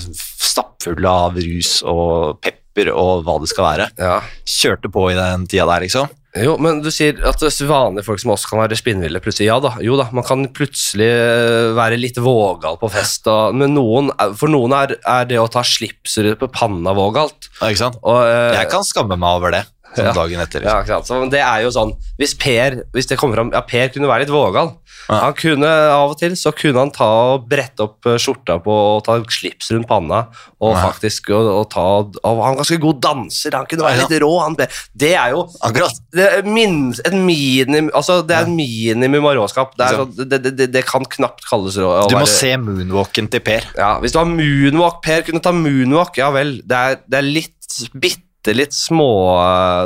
stappfulle 0.51 1.17
av 1.27 1.39
rus 1.41 1.79
og 1.89 2.41
pepper 2.45 2.93
og 2.95 3.27
hva 3.27 3.37
det 3.43 3.51
skal 3.53 3.69
være. 3.69 3.91
Ja. 4.01 4.21
Kjørte 4.49 4.93
på 4.93 5.11
i 5.11 5.19
den 5.19 5.47
tida 5.51 5.69
der, 5.69 5.87
liksom. 5.87 6.11
Jo, 6.39 6.53
men 6.63 6.79
du 6.79 6.91
sier 6.95 7.19
at 7.27 7.43
vanlige 7.43 8.07
folk 8.07 8.21
som 8.23 8.31
oss 8.37 8.45
kan 8.47 8.61
være 8.61 8.77
spinnville 8.79 9.19
plutselig. 9.23 9.49
Ja 9.49 9.57
da, 9.63 9.73
jo 9.83 9.97
da, 9.99 10.07
man 10.15 10.27
kan 10.27 10.47
plutselig 10.55 11.09
eh, 11.11 11.73
være 11.75 11.99
litt 11.99 12.21
vågal 12.23 12.79
på 12.79 12.91
fest, 12.93 13.27
og, 13.31 13.57
men 13.59 13.75
noen, 13.75 14.13
for 14.39 14.53
noen 14.53 14.75
er, 14.77 14.95
er 15.11 15.27
det 15.27 15.41
å 15.43 15.49
ta 15.51 15.65
slipset 15.67 16.39
på 16.39 16.51
panna 16.55 16.95
vågalt. 16.95 17.51
Ja, 17.59 17.73
ikke 17.73 17.83
sant? 17.83 17.99
Og, 18.05 18.23
eh, 18.29 18.61
Jeg 18.61 18.71
kan 18.71 18.87
skamme 18.87 19.19
meg 19.19 19.41
over 19.41 19.59
det 19.59 19.65
sånn 19.97 20.05
Ja. 20.07 20.13
dagen 20.13 20.41
etter. 20.41 20.63
Ja, 20.63 20.81
Liksom. 20.81 20.85
ikke 20.85 21.07
sant? 21.07 21.07
Så 21.07 21.31
det 21.31 21.41
er 21.41 21.63
jo 21.63 21.71
sånn 21.71 21.93
Hvis 22.19 22.35
Per 22.39 22.85
hvis 22.95 23.07
det 23.09 23.19
kommer 23.19 23.35
fram, 23.37 23.51
ja, 23.53 23.61
Per 23.63 23.89
kunne 23.89 24.07
være 24.09 24.21
litt 24.27 24.29
vågal. 24.35 24.77
Ja. 25.09 25.21
Han 25.25 25.33
kunne 25.35 25.67
Av 25.67 26.11
og 26.11 26.19
til 26.19 26.33
så 26.33 26.53
kunne 26.55 26.79
han 26.79 26.91
ta 26.91 27.09
og 27.35 27.49
brette 27.49 27.81
opp 27.81 28.07
eh, 28.07 28.19
skjorta 28.21 28.63
på 28.63 28.71
og 28.71 29.05
ta 29.05 29.19
slips 29.29 29.71
rundt 29.73 29.89
panna. 29.89 30.29
Og 30.61 30.75
Ja. 30.77 30.91
faktisk 30.91 31.31
og, 31.31 31.47
og 31.61 31.71
ta 31.71 31.81
og 31.81 32.15
Han 32.25 32.37
var 32.39 32.57
ganske 32.57 32.79
god 32.81 33.01
danser. 33.01 33.53
Han 33.55 33.67
kunne 33.67 33.83
være 33.83 33.97
Ja. 33.97 34.07
litt 34.07 34.23
rå. 34.23 34.41
Han, 34.43 34.55
det 34.57 35.13
er 35.17 35.31
jo 35.31 35.49
Akkurat. 35.63 35.99
det 36.13 36.33
er, 36.33 36.43
min, 36.43 36.91
et 37.05 37.13
minim, 37.13 37.91
altså 37.95 38.25
det 38.27 38.37
er 38.37 38.43
et 38.43 38.49
minimum 38.49 39.25
av 39.27 39.35
råskap. 39.37 39.75
Det, 39.77 39.87
Ikke 39.87 40.07
sånn, 40.07 40.29
det, 40.29 40.43
det, 40.43 40.57
det, 40.57 40.73
det 40.73 40.85
kan 40.87 41.05
knapt 41.05 41.41
kalles 41.49 41.77
rå. 41.77 42.09
Du 42.09 42.15
må 42.15 42.21
være- 42.23 42.29
se 42.29 42.57
moonwalken 42.57 43.31
til 43.31 43.41
Per. 43.41 43.63
ja, 43.77 43.99
Hvis 44.01 44.13
du 44.13 44.19
har 44.19 44.27
moonwalk, 44.27 45.03
Per 45.03 45.23
kunne 45.23 45.41
ta 45.43 45.51
moonwalk, 45.53 46.17
ja 46.17 46.31
vel. 46.31 46.61
Det 46.65 46.77
er, 46.77 46.97
det 47.09 47.19
er 47.19 47.23
litt 47.23 47.91
bitte 47.95 48.23
litt 48.57 48.73
små 48.73 49.09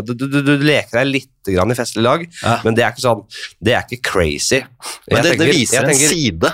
du, 0.07 0.13
du, 0.15 0.27
du, 0.31 0.39
du 0.47 0.53
leker 0.63 1.01
deg 1.01 1.09
litt 1.11 1.51
grann 1.51 1.73
i 1.73 1.77
festlig 1.79 2.05
lag, 2.07 2.23
Ja. 2.43 2.59
men 2.65 2.77
det 2.77 2.85
er 2.87 2.93
ikke 2.95 3.03
sånn 3.05 3.25
Det 3.61 3.75
er 3.75 3.83
ikke 3.89 4.03
crazy. 4.11 4.61
Men 5.11 5.23
det, 5.23 5.33
tenker, 5.35 5.45
det 5.45 5.57
viser 5.57 5.89
tenker, 5.89 6.07
en 6.07 6.15
side. 6.15 6.53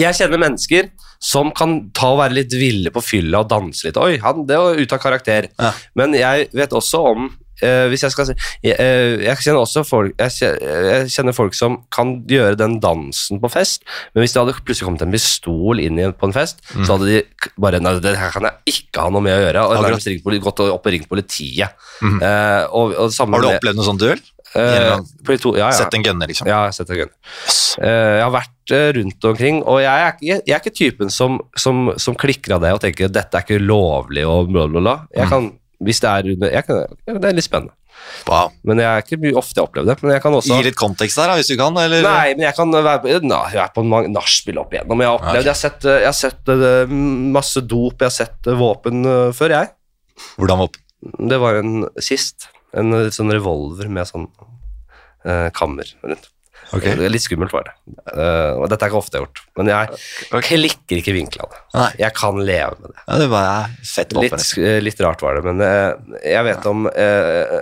Jeg 0.00 0.16
kjenner 0.18 0.40
mennesker 0.42 0.90
som 1.24 1.50
kan 1.56 1.78
ta 1.96 2.10
og 2.12 2.18
være 2.20 2.36
litt 2.36 2.52
ville 2.58 2.90
på 2.92 3.00
fylla 3.04 3.40
og 3.44 3.48
danse 3.48 3.86
litt. 3.86 3.96
Oi, 4.00 4.18
han, 4.20 4.42
det 4.48 4.58
var 4.60 4.76
ute 4.76 4.96
av 4.98 5.00
karakter. 5.02 5.48
Ja. 5.60 5.70
Men 5.96 6.12
jeg 6.18 6.50
vet 6.52 6.74
også 6.76 7.00
om 7.14 7.30
eh, 7.64 7.86
hvis 7.92 8.04
jeg 8.06 8.12
skal 8.14 8.28
si 8.28 8.34
jeg, 8.66 8.76
uh, 8.78 9.22
jeg 9.24 9.40
kjenner 9.44 9.60
også 9.64 9.84
folk 9.88 10.14
jeg 10.20 10.34
kjenner, 10.36 10.88
jeg 10.90 11.12
kjenner 11.16 11.36
folk 11.36 11.56
som 11.58 11.78
kan 11.94 12.14
gjøre 12.30 12.58
den 12.60 12.78
dansen 12.84 13.40
på 13.42 13.50
fest, 13.52 13.84
men 14.14 14.24
hvis 14.24 14.34
det 14.36 14.42
hadde 14.42 14.56
plutselig 14.60 14.88
kommet 14.88 15.04
en 15.06 15.14
pistol 15.14 15.80
inn 15.82 15.98
i, 16.00 16.10
på 16.12 16.28
en 16.28 16.36
fest, 16.36 16.62
så 16.84 16.94
hadde 16.96 17.10
de 17.10 17.22
bare 17.60 17.80
Nei, 17.84 17.96
det 18.04 18.14
her 18.20 18.30
kan 18.34 18.46
jeg 18.48 18.76
ikke 18.78 19.02
ha 19.04 19.10
noe 19.12 19.24
med 19.24 19.34
å 19.36 19.42
gjøre. 19.42 19.64
Og 19.64 19.74
Mm. 19.74 19.82
Nærmest 19.88 20.06
ringt, 20.08 20.42
gått 20.44 20.60
opp 20.64 20.86
og 20.86 20.92
ringt 20.94 21.08
politiet. 21.10 21.74
Mm. 22.00 22.20
Uh, 22.22 22.62
og, 22.72 22.94
og 22.96 23.12
Har 23.18 23.42
du 23.44 23.48
opplevd 23.50 23.76
noe 23.80 23.86
sånt 23.86 24.00
duell? 24.00 24.22
Uh, 24.54 25.02
to, 25.42 25.54
ja, 25.58 25.66
ja. 25.66 25.72
Sett 25.74 25.94
en 25.98 26.04
gunner, 26.06 26.30
liksom? 26.30 26.46
Ja, 26.46 26.60
jeg 26.70 26.86
har 26.86 26.98
gunner. 27.00 27.14
Yes. 27.44 27.58
Uh, 27.80 27.88
jeg 27.88 28.22
har 28.22 28.32
vært 28.36 28.74
uh, 28.76 28.86
rundt 29.00 29.26
omkring, 29.32 29.58
og 29.66 29.80
jeg 29.82 30.04
er, 30.06 30.14
jeg, 30.22 30.42
jeg 30.46 30.54
er 30.54 30.62
ikke 30.62 30.74
typen 30.78 31.10
som, 31.10 31.40
som, 31.58 31.88
som 32.00 32.14
klikker 32.18 32.54
av 32.56 32.62
det 32.62 32.72
og 32.76 32.80
tenker 32.84 33.10
dette 33.10 33.34
er 33.40 33.44
ikke 33.46 33.58
lovlig 33.60 34.24
og 34.30 34.52
bla, 34.54 34.68
bla, 34.70 34.84
bla. 34.84 34.96
Jeg 35.16 35.26
Mm. 35.26 35.32
kan, 35.34 35.50
hvis 35.82 36.00
det 36.02 36.10
er 36.10 36.28
under 36.34 36.52
jeg 36.54 36.66
kan, 36.68 37.00
Det 37.08 37.28
er 37.30 37.36
litt 37.36 37.46
spennende. 37.46 37.74
Wow. 38.28 38.50
Men 38.66 38.80
jeg 38.82 38.88
er 38.90 39.04
ikke 39.04 39.18
mye 39.22 39.36
ofte 39.38 39.60
jeg 39.60 39.68
opplever 39.68 39.90
det. 39.92 39.96
Men 40.02 40.14
jeg 40.16 40.22
kan 40.24 40.36
også 40.36 40.58
Gi 40.58 40.66
litt 40.66 40.78
kontekst 40.78 41.20
der, 41.20 41.32
hvis 41.38 41.50
du 41.52 41.56
kan. 41.60 41.76
Eller? 41.80 42.04
Nei, 42.06 42.34
men 42.34 42.46
jeg 42.46 42.56
kan 42.56 42.74
være 42.74 43.02
på, 43.04 43.18
na, 43.26 43.40
jeg 43.54 43.62
er 43.64 43.74
på 43.74 43.84
mange 43.86 44.10
nachspiel 44.12 44.60
opp 44.62 44.74
igjennom. 44.74 45.04
Jeg 45.04 45.10
har 45.10 45.20
opplevd, 45.20 45.44
jeg 45.44 45.52
har 45.52 45.60
sett, 45.60 45.86
eh, 45.88 46.00
jeg 46.02 46.10
har 46.10 46.18
sett 46.18 46.52
eh, 46.54 46.96
masse 47.38 47.62
dop, 47.64 47.96
jeg 47.98 48.10
har 48.10 48.16
sett 48.16 48.50
eh, 48.50 48.58
våpen 48.58 49.06
før, 49.36 49.56
jeg. 49.58 49.72
Hvordan 50.38 50.64
våpen? 50.64 50.82
Det 51.30 51.38
var 51.42 51.60
en 51.60 51.86
sist. 52.02 52.48
En 52.74 52.94
sånn 53.14 53.30
revolver 53.30 53.90
med 53.92 54.08
sånn 54.08 54.28
eh, 55.24 55.50
kammer 55.54 55.90
rundt. 56.02 56.30
Ok. 56.72 56.86
Det 56.86 57.06
er 57.06 57.12
Litt 57.12 57.24
skummelt 57.24 57.52
var 57.54 57.68
det. 57.68 57.74
Uh, 58.08 58.62
og 58.62 58.66
dette 58.72 58.86
er 58.86 58.92
ikke 58.92 59.02
ofte 59.02 59.20
gjort. 59.20 59.44
Men 59.58 59.70
jeg 59.72 60.42
klikker 60.48 61.02
ikke 61.02 61.14
vinklene. 61.16 61.62
Nei. 61.76 61.90
Jeg 62.00 62.16
kan 62.16 62.40
leve 62.40 62.80
med 62.80 62.94
det. 62.94 63.04
Ja, 63.04 63.20
det 63.20 63.30
var 63.32 63.70
fett. 63.84 64.16
Litt, 64.16 64.34
liksom. 64.34 64.68
litt 64.88 65.04
rart 65.04 65.24
var 65.24 65.38
det, 65.38 65.44
men 65.46 65.62
uh, 65.62 66.18
jeg 66.24 66.48
vet 66.48 66.68
om 66.70 66.86
uh, 66.88 67.56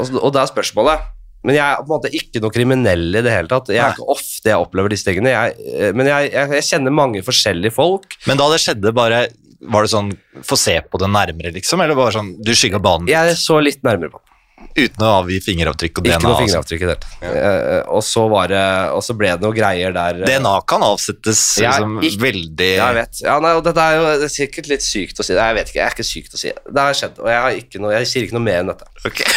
og, 0.00 0.14
og 0.20 0.30
det 0.34 0.42
er 0.42 0.52
spørsmålet. 0.52 1.08
Men 1.46 1.56
jeg 1.56 1.64
er 1.64 1.78
på 1.80 1.88
en 1.88 1.94
måte 1.94 2.10
ikke 2.16 2.42
noe 2.44 2.52
kriminell 2.52 3.06
i 3.16 3.22
det 3.24 3.32
hele 3.32 3.48
tatt. 3.48 3.70
Jeg 3.72 3.80
er 3.80 3.94
Nei. 3.94 3.96
ikke 3.96 4.12
ofte 4.12 4.50
jeg 4.52 4.60
opplever 4.60 4.92
disse 4.92 5.08
tingene. 5.08 5.32
Jeg, 5.32 5.54
eh, 5.72 5.92
men 5.96 6.10
jeg, 6.10 6.32
jeg, 6.34 6.52
jeg 6.58 6.66
kjenner 6.68 6.92
mange 6.92 7.22
forskjellige 7.24 7.72
folk. 7.72 8.16
Men 8.28 8.40
da 8.40 8.48
det 8.52 8.60
skjedde, 8.60 8.92
bare 8.96 9.22
var 9.70 9.84
det 9.84 9.92
sånn 9.92 10.14
Få 10.46 10.56
se 10.56 10.72
på 10.88 10.96
det 11.00 11.08
nærmere, 11.12 11.50
liksom? 11.52 11.82
Eller 11.84 11.98
bare 11.98 12.14
sånn 12.14 12.30
Du 12.40 12.48
skygga 12.56 12.78
banen 12.80 13.10
Jeg 13.10 13.34
så 13.36 13.58
litt 13.60 13.82
nærmere 13.84 14.08
på 14.14 14.20
det. 14.22 14.29
Uten 14.76 15.04
å 15.06 15.10
avgi 15.20 15.38
fingeravtrykk 15.44 16.00
og 16.00 16.06
DNA? 16.06 16.16
Ikke 16.16 16.28
noe 16.28 16.40
fingeravtrykk 16.40 16.84
i 16.84 16.88
det 16.90 16.96
tatt. 17.02 17.14
Eh, 17.30 17.80
og, 17.86 18.02
så 18.06 18.24
var 18.32 18.50
det, 18.52 18.64
og 18.96 19.02
så 19.06 19.16
ble 19.18 19.32
det 19.34 19.44
noe 19.44 19.56
greier 19.56 19.94
der. 19.96 20.20
uh, 20.22 20.26
DNA 20.28 20.54
kan 20.70 20.84
avsettes 20.86 21.42
Jeg 21.60 21.70
liksom, 21.70 21.96
ikke- 22.06 22.22
veldig 22.26 22.70
jeg 22.76 22.98
vet. 23.00 23.22
Ja, 23.24 23.38
nei, 23.42 23.54
og 23.58 23.64
dette 23.66 23.86
er 23.86 23.96
jo 23.98 24.04
det 24.20 24.28
er 24.28 24.34
sikkert 24.34 24.70
litt 24.72 24.86
sykt 24.86 25.22
å 25.22 25.26
si. 25.26 25.34
Jeg 25.38 25.58
vet 25.58 25.72
ikke, 25.72 25.80
jeg 25.80 25.86
er 25.86 25.96
ikke 25.96 26.10
sykt 26.10 26.36
å 26.36 26.42
si. 26.42 26.52
Det 26.52 26.84
har 26.86 27.00
skjedd, 27.00 27.18
og 27.18 27.32
jeg, 27.32 27.80
noe, 27.80 27.96
jeg 27.98 28.12
sier 28.12 28.28
ikke 28.28 28.38
noe 28.38 28.46
mer 28.46 28.62
enn 28.64 28.72
dette. 28.74 28.86
Okay. 29.06 29.26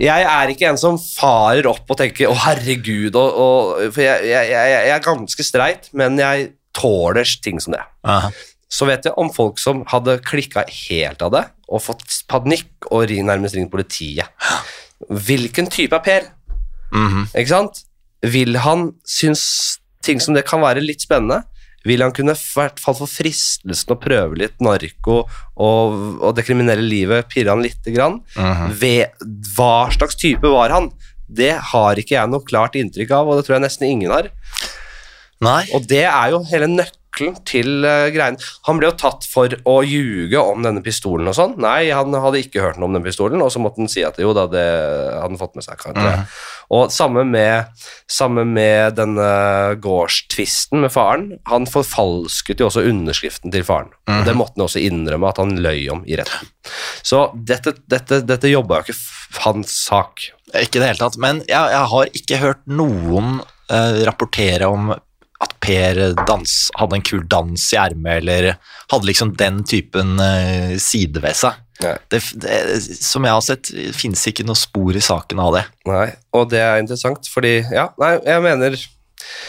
Jeg 0.00 0.22
er 0.22 0.48
ikke 0.52 0.68
en 0.70 0.78
som 0.80 0.94
farer 0.96 1.66
opp 1.68 1.90
og 1.90 1.98
tenker 1.98 2.30
'Å, 2.30 2.36
herregud', 2.46 3.16
og, 3.18 3.40
og, 3.42 3.92
for 3.92 4.00
jeg, 4.00 4.22
jeg, 4.30 4.48
jeg, 4.48 4.70
jeg 4.86 4.94
er 4.94 5.02
ganske 5.04 5.44
streit, 5.44 5.90
men 5.92 6.16
jeg 6.16 6.52
tåler 6.72 7.28
ting 7.42 7.58
som 7.60 7.74
det. 7.74 7.82
Aha. 8.06 8.30
Så 8.70 8.86
vet 8.86 9.06
jeg 9.08 9.16
om 9.18 9.30
folk 9.34 9.58
som 9.58 9.82
hadde 9.90 10.20
klikka 10.22 10.62
helt 10.70 11.22
av 11.26 11.34
det 11.34 11.44
og 11.70 11.82
fått 11.82 12.20
panikk 12.30 12.86
og 12.90 13.10
nærmest 13.10 13.56
ringt 13.58 13.72
politiet. 13.72 14.30
Hvilken 15.10 15.70
type 15.70 15.96
er 15.96 16.04
Per? 16.06 16.28
Mhm. 16.94 17.28
Ikke 17.34 17.50
sant? 17.50 17.84
Vil 18.22 18.58
han 18.62 18.92
synes 19.06 19.78
ting 20.04 20.20
som 20.20 20.34
det 20.34 20.46
kan 20.48 20.62
være 20.62 20.82
litt 20.84 21.02
spennende? 21.02 21.44
Vil 21.86 22.02
han 22.04 22.12
kunne 22.12 22.34
i 22.36 22.42
hvert 22.54 22.80
fall 22.82 22.94
få 22.98 23.06
fristelsen 23.08 23.94
å 23.94 24.00
prøve 24.00 24.36
litt 24.36 24.58
narko 24.60 25.22
og, 25.56 25.94
og 26.20 26.34
det 26.36 26.44
kriminelle 26.44 26.84
livet 26.84 27.30
pirre 27.32 27.54
han 27.54 27.64
lite 27.64 27.94
grann? 27.94 28.20
Mhm. 28.36 28.74
Ved, 28.82 29.24
hva 29.56 29.88
slags 29.94 30.18
type 30.20 30.46
var 30.52 30.74
han? 30.76 30.90
Det 31.30 31.54
har 31.72 31.96
ikke 31.96 32.18
jeg 32.18 32.28
noe 32.30 32.44
klart 32.44 32.76
inntrykk 32.76 33.12
av, 33.14 33.28
og 33.28 33.38
det 33.38 33.46
tror 33.46 33.56
jeg 33.56 33.64
nesten 33.68 33.86
ingen 33.88 34.12
har. 34.12 34.30
Nei. 35.40 35.62
Og 35.72 35.86
det 35.88 36.04
er 36.04 36.34
jo 36.34 36.42
hele 36.50 36.68
nøkkelen 36.68 36.99
til 37.18 37.84
uh, 37.84 38.08
greien. 38.14 38.38
Han 38.68 38.80
ble 38.80 38.90
jo 38.90 38.96
tatt 39.00 39.26
for 39.28 39.52
å 39.68 39.76
ljuge 39.86 40.40
om 40.40 40.62
denne 40.64 40.82
pistolen 40.84 41.28
og 41.30 41.36
sånn. 41.36 41.56
Nei, 41.60 41.90
han 41.94 42.14
hadde 42.14 42.42
ikke 42.42 42.62
hørt 42.64 42.80
noe 42.80 42.90
om 42.90 42.96
den 42.96 43.04
pistolen, 43.06 43.42
og 43.44 43.52
så 43.52 43.62
måtte 43.62 43.82
han 43.82 43.90
si 43.92 44.04
at 44.06 44.20
jo 44.22 44.32
da, 44.36 44.46
det 44.50 44.64
hadde 44.64 45.26
han 45.26 45.40
fått 45.40 45.58
med 45.58 45.66
seg. 45.66 45.80
Kan 45.80 45.98
jeg. 46.00 46.24
Og 46.74 46.92
samme 46.94 47.24
med, 47.26 47.82
samme 48.10 48.44
med 48.46 48.96
denne 48.98 49.30
gårdstvisten 49.82 50.84
med 50.84 50.94
faren. 50.94 51.28
Han 51.50 51.68
forfalsket 51.70 52.62
jo 52.62 52.68
også 52.70 52.84
underskriften 52.86 53.54
til 53.54 53.66
faren. 53.66 53.90
Og 54.10 54.26
det 54.26 54.36
måtte 54.38 54.58
han 54.58 54.68
også 54.68 54.82
innrømme 54.82 55.30
at 55.30 55.40
han 55.42 55.56
løy 55.62 55.88
om 55.92 56.04
i 56.06 56.18
retten. 56.20 56.50
Så 57.06 57.28
dette, 57.34 57.74
dette, 57.90 58.22
dette 58.26 58.52
jobba 58.52 58.80
jo 58.80 58.90
ikke 58.90 59.44
hans 59.44 59.74
sak. 59.86 60.30
Ikke 60.54 60.78
i 60.78 60.82
det 60.82 60.92
hele 60.92 61.02
tatt. 61.02 61.18
Men 61.22 61.42
jeg, 61.48 61.74
jeg 61.74 61.90
har 61.92 62.16
ikke 62.22 62.42
hørt 62.42 62.66
noen 62.70 63.40
eh, 63.70 64.02
rapportere 64.08 64.70
om 64.70 64.92
at 65.40 65.56
Per 65.60 65.98
dans, 66.28 66.54
hadde 66.76 66.96
en 66.98 67.04
kul 67.04 67.24
dans 67.30 67.66
i 67.72 67.78
ermet, 67.80 68.20
eller 68.20 68.54
hadde 68.92 69.08
liksom 69.08 69.34
den 69.40 69.62
typen 69.64 70.20
eh, 70.20 70.76
side 70.80 71.22
ved 71.22 71.38
seg. 71.38 71.58
Det, 71.80 72.20
det, 72.42 72.56
som 73.00 73.24
jeg 73.24 73.32
har 73.32 73.44
sett, 73.44 73.70
finnes 73.96 74.20
ikke 74.28 74.44
noe 74.44 74.58
spor 74.58 74.96
i 74.96 75.00
saken 75.04 75.40
av 75.40 75.54
det. 75.56 75.62
Nei, 75.88 76.10
og 76.36 76.50
det 76.52 76.60
er 76.60 76.82
interessant, 76.82 77.28
fordi 77.32 77.60
Ja, 77.72 77.88
nei, 78.00 78.18
jeg 78.26 78.44
mener 78.44 78.76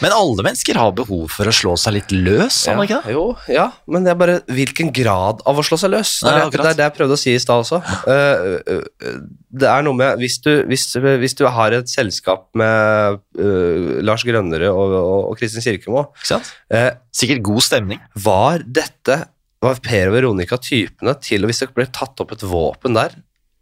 Men 0.02 0.14
alle 0.16 0.44
mennesker 0.46 0.78
har 0.80 0.92
behov 0.98 1.28
for 1.34 1.48
å 1.50 1.54
slå 1.54 1.74
seg 1.80 1.94
litt 1.98 2.12
løs, 2.14 2.62
har 2.68 2.76
man 2.78 2.88
ikke 2.88 3.00
det? 3.04 3.12
Jo, 3.14 3.24
ja, 3.52 3.68
men 3.86 4.04
det 4.06 4.12
er 4.14 4.18
bare 4.20 4.36
hvilken 4.52 4.90
grad 4.94 5.42
av 5.48 5.58
å 5.60 5.64
slå 5.66 5.78
seg 5.80 5.92
løs. 5.94 6.14
Det 6.24 6.32
er, 6.32 6.50
det, 6.50 6.60
er 6.72 6.78
det 6.80 6.86
jeg 6.88 6.96
prøvde 6.98 7.16
å 7.18 7.20
si 7.22 7.34
i 7.36 7.40
stad 7.42 7.62
også. 7.64 7.80
Eh, 8.10 8.46
eh, 8.74 9.16
det 9.52 9.68
er 9.68 9.82
noe 9.84 9.92
med 9.98 10.16
Hvis 10.22 10.38
du, 10.44 10.50
hvis, 10.70 10.86
hvis 10.96 11.34
du 11.36 11.44
har 11.52 11.74
et 11.76 11.90
selskap 11.92 12.46
med 12.56 13.18
uh, 13.36 13.98
Lars 14.04 14.22
Grønnere 14.24 14.70
og, 14.72 14.94
og, 14.96 15.18
og 15.32 15.36
Kristin 15.40 15.60
Kirkemo, 15.64 16.06
uh, 16.32 16.88
Sikkert 17.12 17.42
god 17.44 17.60
stemning. 17.66 18.00
var 18.24 18.64
dette 18.64 19.18
Var 19.62 19.82
Per 19.84 20.08
og 20.08 20.16
Veronica 20.16 20.56
typene 20.56 21.12
til 21.20 21.44
og 21.44 21.52
Hvis 21.52 21.60
det 21.66 21.68
ble 21.76 21.84
tatt 21.92 22.24
opp 22.24 22.32
et 22.34 22.42
våpen 22.48 22.96
der, 22.96 23.12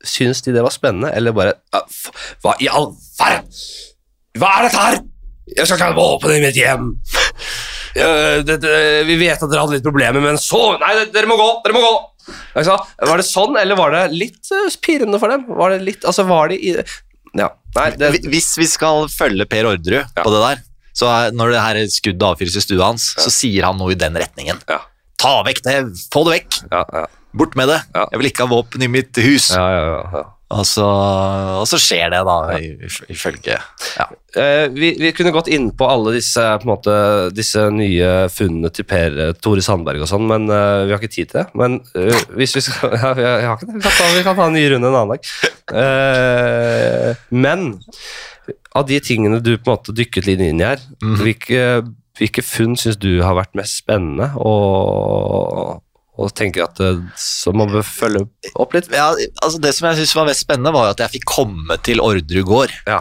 syns 0.07 0.41
de 0.47 0.55
det 0.55 0.63
var 0.65 0.73
spennende, 0.73 1.11
eller 1.13 1.35
bare 1.37 1.57
«Ah, 1.77 1.83
f- 1.91 2.15
Hva 2.41 2.55
i 2.63 2.71
all 2.73 2.93
verden? 3.19 3.51
Hva 4.39 4.53
er 4.61 4.69
dette 4.69 4.85
her? 4.87 5.01
Jeg 5.57 5.67
skal 5.67 5.77
ikke 5.79 5.89
ha 5.91 5.97
våpen 5.97 6.35
i 6.37 6.41
mitt 6.43 6.59
hjem. 6.59 6.91
Eh, 7.95 8.41
det, 8.47 8.61
det, 8.63 8.75
vi 9.09 9.17
vet 9.19 9.41
at 9.41 9.51
dere 9.51 9.65
hadde 9.65 9.79
litt 9.79 9.87
problemer, 9.87 10.23
men 10.23 10.39
så 10.39 10.77
Nei, 10.79 10.93
dere 11.11 11.27
må 11.31 11.35
gå! 11.41 11.49
Dere 11.65 11.75
må 11.75 11.83
gå! 11.83 11.95
Var 12.55 13.19
det 13.19 13.27
sånn, 13.27 13.57
eller 13.59 13.79
var 13.79 13.95
det 13.97 14.03
litt 14.15 14.51
eh, 14.55 14.69
pirrende 14.85 15.19
for 15.19 15.33
dem? 15.33 15.47
Var 15.59 15.75
det 15.75 15.81
litt 15.89 16.07
Altså, 16.07 16.27
var 16.29 16.53
de 16.53 16.59
i 16.61 16.77
Ja. 17.35 17.49
Nei, 17.77 17.89
det 17.99 18.13
Hvis 18.31 18.53
vi 18.61 18.67
skal 18.71 19.09
følge 19.11 19.47
Per 19.51 19.73
Orderud 19.73 20.01
Ja. 20.05 20.23
på 20.23 20.31
det 20.35 20.43
der, 20.45 20.63
så 21.01 21.11
når 21.35 21.55
det 21.55 21.65
her 21.65 21.81
skuddet 21.91 22.27
avfyres 22.27 22.59
i 22.59 22.63
stua 22.65 22.91
hans, 22.91 23.13
så 23.19 23.31
sier 23.33 23.67
han 23.69 23.79
noe 23.79 23.95
i 23.95 23.99
den 23.99 24.15
retningen. 24.19 24.59
Ja. 24.71 24.81
Ta 25.21 25.41
vekk 25.47 25.63
det! 25.67 25.77
Få 26.13 26.25
det 26.27 26.41
vekk! 26.41 26.61
Ja, 26.71 26.85
ja, 26.95 27.07
Bort 27.37 27.55
med 27.59 27.71
det! 27.71 27.79
Ja. 27.95 28.07
Jeg 28.11 28.21
vil 28.23 28.31
ikke 28.33 28.47
ha 28.47 28.51
våpen 28.51 28.83
i 28.83 28.91
mitt 28.91 29.17
hus! 29.23 29.51
ja, 29.55 29.67
ja, 29.71 29.83
ja, 29.87 30.03
ja. 30.19 30.25
Og 30.51 30.65
så, 30.67 30.85
og 31.61 31.67
så 31.71 31.79
skjer 31.79 32.11
det, 32.11 32.21
da, 32.27 32.37
ifølge 33.13 33.55
ja. 33.55 34.07
Eh, 34.35 34.65
vi, 34.75 34.89
vi 34.99 35.13
kunne 35.15 35.31
gått 35.35 35.47
inn 35.51 35.69
på 35.79 35.87
alle 35.87 36.17
disse, 36.17 36.43
på 36.63 36.67
måte, 36.71 36.95
disse 37.35 37.69
nye 37.75 38.27
funnene 38.35 38.71
til 38.75 38.87
Per 38.91 39.19
eh, 39.29 39.31
Tore 39.43 39.63
Sandberg 39.63 40.03
og 40.03 40.11
sånn, 40.11 40.27
men 40.31 40.49
uh, 40.51 40.87
vi 40.87 40.95
har 40.95 40.99
ikke 40.99 41.13
tid 41.15 41.31
til 41.31 41.41
det. 41.41 41.47
Men 41.59 41.79
uh, 41.95 42.19
hvis 42.39 42.57
vi 42.59 42.65
skal 42.67 42.95
ja, 42.99 43.13
vi, 43.19 43.27
har- 43.27 43.55
ikke 43.55 43.69
det. 43.71 43.77
Vi 43.79 43.85
kan, 43.87 43.95
ta, 43.95 44.09
vi 44.17 44.25
kan 44.27 44.39
ta 44.41 44.49
en 44.51 44.59
ny 44.59 44.65
runde 44.75 44.91
en 44.91 44.99
annen 45.01 45.15
dag. 45.15 45.31
Uh, 45.71 47.23
men 47.31 47.69
av 48.75 48.87
de 48.91 48.99
tingene 49.07 49.39
du 49.43 49.53
på 49.55 49.71
en 49.71 49.77
måte 49.77 49.95
dykket 49.99 50.27
litt 50.31 50.43
inn 50.43 50.63
i 50.63 50.67
her, 50.67 50.83
hvilke, 51.23 51.63
hvilke 52.19 52.43
funn 52.47 52.75
syns 52.79 52.99
du 53.03 53.21
har 53.23 53.39
vært 53.39 53.55
mest 53.59 53.79
spennende, 53.85 54.33
og, 54.39 55.79
og 56.21 56.35
tenker 56.37 56.67
at 56.67 56.81
så 57.19 57.53
man 57.57 57.71
bør 57.73 57.87
følge 57.87 58.27
opp 58.55 58.77
litt? 58.77 58.91
Ja, 58.93 59.11
altså 59.43 59.61
Det 59.63 59.73
som 59.77 59.89
jeg 59.89 60.03
synes 60.03 60.17
var 60.19 60.29
mest 60.29 60.45
spennende, 60.45 60.75
var 60.77 60.93
at 60.93 61.01
jeg 61.01 61.17
fikk 61.17 61.29
komme 61.31 61.81
til 61.87 62.03
Orderud 62.05 62.45
gård 62.49 62.77
Ja. 62.89 63.01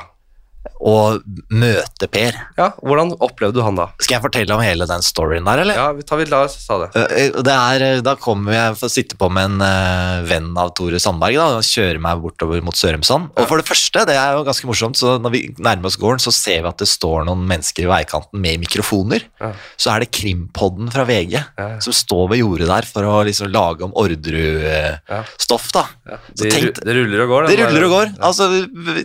Og 0.80 1.22
møte 1.51 2.07
Per. 2.12 2.36
ja. 2.57 2.70
Hvordan 2.80 3.14
opplevde 3.20 3.57
du 3.60 3.62
han 3.66 3.76
da? 3.76 3.89
Skal 3.99 4.16
jeg 4.18 4.24
fortelle 4.24 4.55
om 4.55 4.62
hele 4.64 4.86
den 4.88 5.01
storyen 5.03 5.43
der, 5.47 5.62
eller? 5.64 5.76
Ja, 5.76 5.88
vi 5.95 6.03
tar, 6.07 6.18
vi 6.22 6.26
la 6.32 6.43
oss 6.45 6.55
ta 6.68 6.78
det. 6.86 6.89
Eh, 6.95 7.32
Det 7.43 7.53
er, 7.55 7.84
eh, 7.97 8.01
da 8.05 8.14
kommer 8.16 8.53
jeg 8.55 8.78
for 8.80 8.88
å 8.88 8.91
sitte 8.93 9.18
på 9.20 9.30
med 9.32 9.45
en 9.45 9.62
uh, 9.62 10.24
venn 10.28 10.49
av 10.60 10.72
Tore 10.78 10.99
Sandberg 10.99 11.36
da, 11.36 11.47
og 11.60 11.64
kjører 11.68 11.99
meg 12.03 12.22
bortover 12.24 12.62
mot 12.64 12.76
Sørumsand. 12.80 13.30
Og 13.36 13.47
for 13.49 13.57
det 13.62 13.68
første, 13.68 14.05
det 14.07 14.16
er 14.20 14.38
jo 14.38 14.45
ganske 14.47 14.68
morsomt, 14.70 14.95
så 14.99 15.18
når 15.20 15.32
vi 15.36 15.41
nærmer 15.60 15.88
oss 15.91 15.97
gården, 15.99 16.24
så 16.24 16.32
ser 16.36 16.62
vi 16.64 16.72
at 16.72 16.78
det 16.84 16.88
står 16.91 17.26
noen 17.28 17.43
mennesker 17.49 17.84
i 17.88 17.91
veikanten 17.91 18.39
med 18.39 18.60
mikrofoner. 18.64 19.26
Ja. 19.41 19.51
Så 19.80 19.91
er 19.95 20.05
det 20.05 20.12
Krimpodden 20.16 20.91
fra 20.95 21.03
VG 21.07 21.36
Ja, 21.39 21.43
ja. 21.57 21.80
som 21.84 21.93
står 21.95 22.30
ved 22.34 22.39
jordet 22.43 22.68
der 22.72 22.88
for 22.88 23.03
å 23.07 23.20
liksom 23.28 23.51
lage 23.51 23.84
om 23.84 23.91
Ja. 23.95 24.03
Orderud-stoff. 24.05 25.72
da. 25.74 25.86
Ja, 26.07 26.18
Så 26.36 26.43
det, 26.43 26.51
tenk- 26.53 26.80
det 26.86 26.95
ruller 26.95 27.24
og 27.26 27.30
går. 27.34 27.47
Det 27.51 27.60
ruller 27.60 27.84
og 27.88 27.91
går. 27.93 28.05
Ja. 28.16 28.24
Altså, 28.30 28.49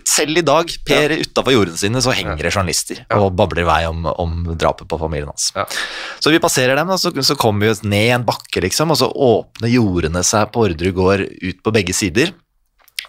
selv 0.06 0.38
i 0.38 0.42
dag, 0.46 0.70
Per 0.86 1.08
utafor 1.44 1.54
jordene 1.54 1.78
sine, 1.78 2.02
så 2.02 2.14
henger 2.14 2.40
det 2.40 2.52
journalister 2.52 3.02
og 3.14 3.34
babler 3.36 3.64
i 3.64 3.68
vei 3.68 3.82
om, 3.88 4.06
om 4.06 4.56
drapet 4.56 4.88
på 4.88 4.98
familien 4.98 5.30
hans. 5.30 5.52
Så 6.20 6.32
vi 6.32 6.40
passerer 6.42 6.76
dem, 6.76 6.90
og 6.90 7.00
så, 7.00 7.12
så 7.22 7.36
kommer 7.36 7.68
vi 7.68 7.88
ned 7.88 8.14
en 8.14 8.26
bakke, 8.26 8.62
liksom, 8.64 8.94
og 8.94 9.00
så 9.00 9.10
åpner 9.10 9.72
jordene 9.72 10.24
seg 10.24 10.50
på 10.54 10.64
Orderud 10.68 10.96
gård 10.96 11.26
ut 11.28 11.62
på 11.62 11.74
begge 11.74 11.94
sider. 11.96 12.32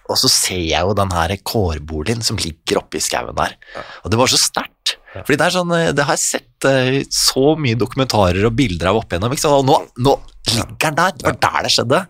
Og 0.05 0.19
så 0.21 0.29
ser 0.29 0.61
jeg 0.61 0.85
jo 0.85 0.93
den 0.93 1.13
her 1.15 1.33
kårboligen 1.41 2.21
som 2.21 2.37
ligger 2.37 2.83
oppe 2.83 2.99
i 2.99 3.01
skauen 3.01 3.33
der. 3.37 3.55
Og 4.03 4.11
det 4.13 4.19
var 4.19 4.29
så 4.29 4.37
sterkt. 4.37 4.99
Fordi 5.15 5.37
det 5.39 5.45
er 5.47 5.53
sånn, 5.55 5.71
eh, 5.73 5.91
det 5.95 6.05
har 6.05 6.17
jeg 6.17 6.25
sett 6.25 6.67
eh, 6.69 6.97
så 7.09 7.55
mye 7.57 7.79
dokumentarer 7.79 8.45
og 8.45 8.53
bilder 8.57 8.91
av 8.91 8.99
opp 8.99 9.15
igjennom, 9.15 9.33
og 9.33 9.63
nå, 9.65 9.77
nå 10.03 10.15
ligger 10.51 10.75
den 10.83 10.99
der. 10.99 11.15
Det 11.15 11.29
var 11.31 11.39
der 11.47 11.65
det 11.65 11.71
skjedde. 11.73 12.01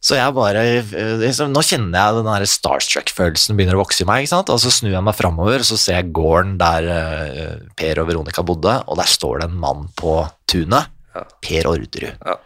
Så 0.00 0.16
jeg 0.16 0.32
bare 0.32 0.62
eh, 0.64 1.16
liksom, 1.20 1.52
Nå 1.52 1.62
kjenner 1.66 2.00
jeg 2.00 2.24
den 2.24 2.50
starstruck-følelsen 2.54 3.58
begynner 3.58 3.76
å 3.76 3.82
vokse 3.82 4.04
i 4.04 4.08
meg. 4.08 4.28
Og 4.32 4.60
så 4.62 4.72
snur 4.72 4.94
jeg 4.94 5.04
meg 5.04 5.16
framover, 5.18 5.64
så 5.66 5.76
ser 5.80 6.00
jeg 6.00 6.12
gården 6.16 6.56
der 6.60 6.92
eh, 6.94 7.58
Per 7.76 8.00
og 8.02 8.08
Veronica 8.08 8.44
bodde, 8.46 8.78
og 8.88 9.00
der 9.00 9.10
står 9.10 9.42
det 9.42 9.50
en 9.50 9.58
mann 9.60 9.90
på 10.00 10.22
tunet. 10.48 10.88
Ja. 11.12 11.26
Per 11.44 11.68
Orderud. 11.68 12.14
Ja. 12.16 12.38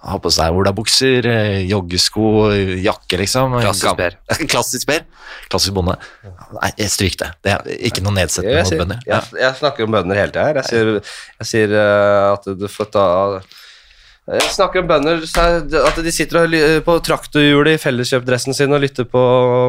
Har 0.00 0.16
på 0.24 0.30
seg 0.32 0.56
olabukser, 0.56 1.26
eh, 1.28 1.60
joggesko, 1.68 2.26
jakke, 2.80 3.20
liksom. 3.20 3.58
Klassisk 3.60 3.98
Per. 4.00 4.18
Klassisk 4.52 4.90
Per. 4.90 5.06
Klassisk 5.52 5.76
bonde. 5.76 5.94
Nei, 6.56 6.72
jeg 6.80 6.94
stryk 6.96 7.18
det. 7.22 7.30
Det 7.44 7.54
er 7.54 7.72
ikke 7.86 8.02
noe 8.02 8.16
nedsettende 8.18 8.64
mot 8.64 8.82
bønder. 8.82 9.02
Ja. 9.06 9.20
jeg, 9.20 9.42
jeg 9.44 9.60
snakker 9.62 9.86
om 9.86 9.94
bønder 9.94 10.24
hele 10.24 10.34
tida 10.34 10.48
her. 10.48 10.62
Jeg 10.62 10.72
sier, 10.72 11.16
jeg 11.38 11.50
sier 11.52 11.76
uh, 11.76 12.32
at 12.32 12.50
du 12.58 12.66
får 12.72 12.90
ta 12.96 13.08
Jeg 14.30 14.50
snakker 14.54 14.84
om 14.84 14.86
bønder 14.86 15.22
er- 15.26 15.86
at 15.88 15.96
de 16.04 16.12
sitter 16.14 16.44
og 16.44 16.52
på 16.86 16.94
traktorhjulet 17.02 17.74
i 17.74 17.80
felleskjøpdressen 17.82 18.54
sin 18.54 18.72
og 18.72 18.80
lytter 18.84 19.04
på 19.10 19.22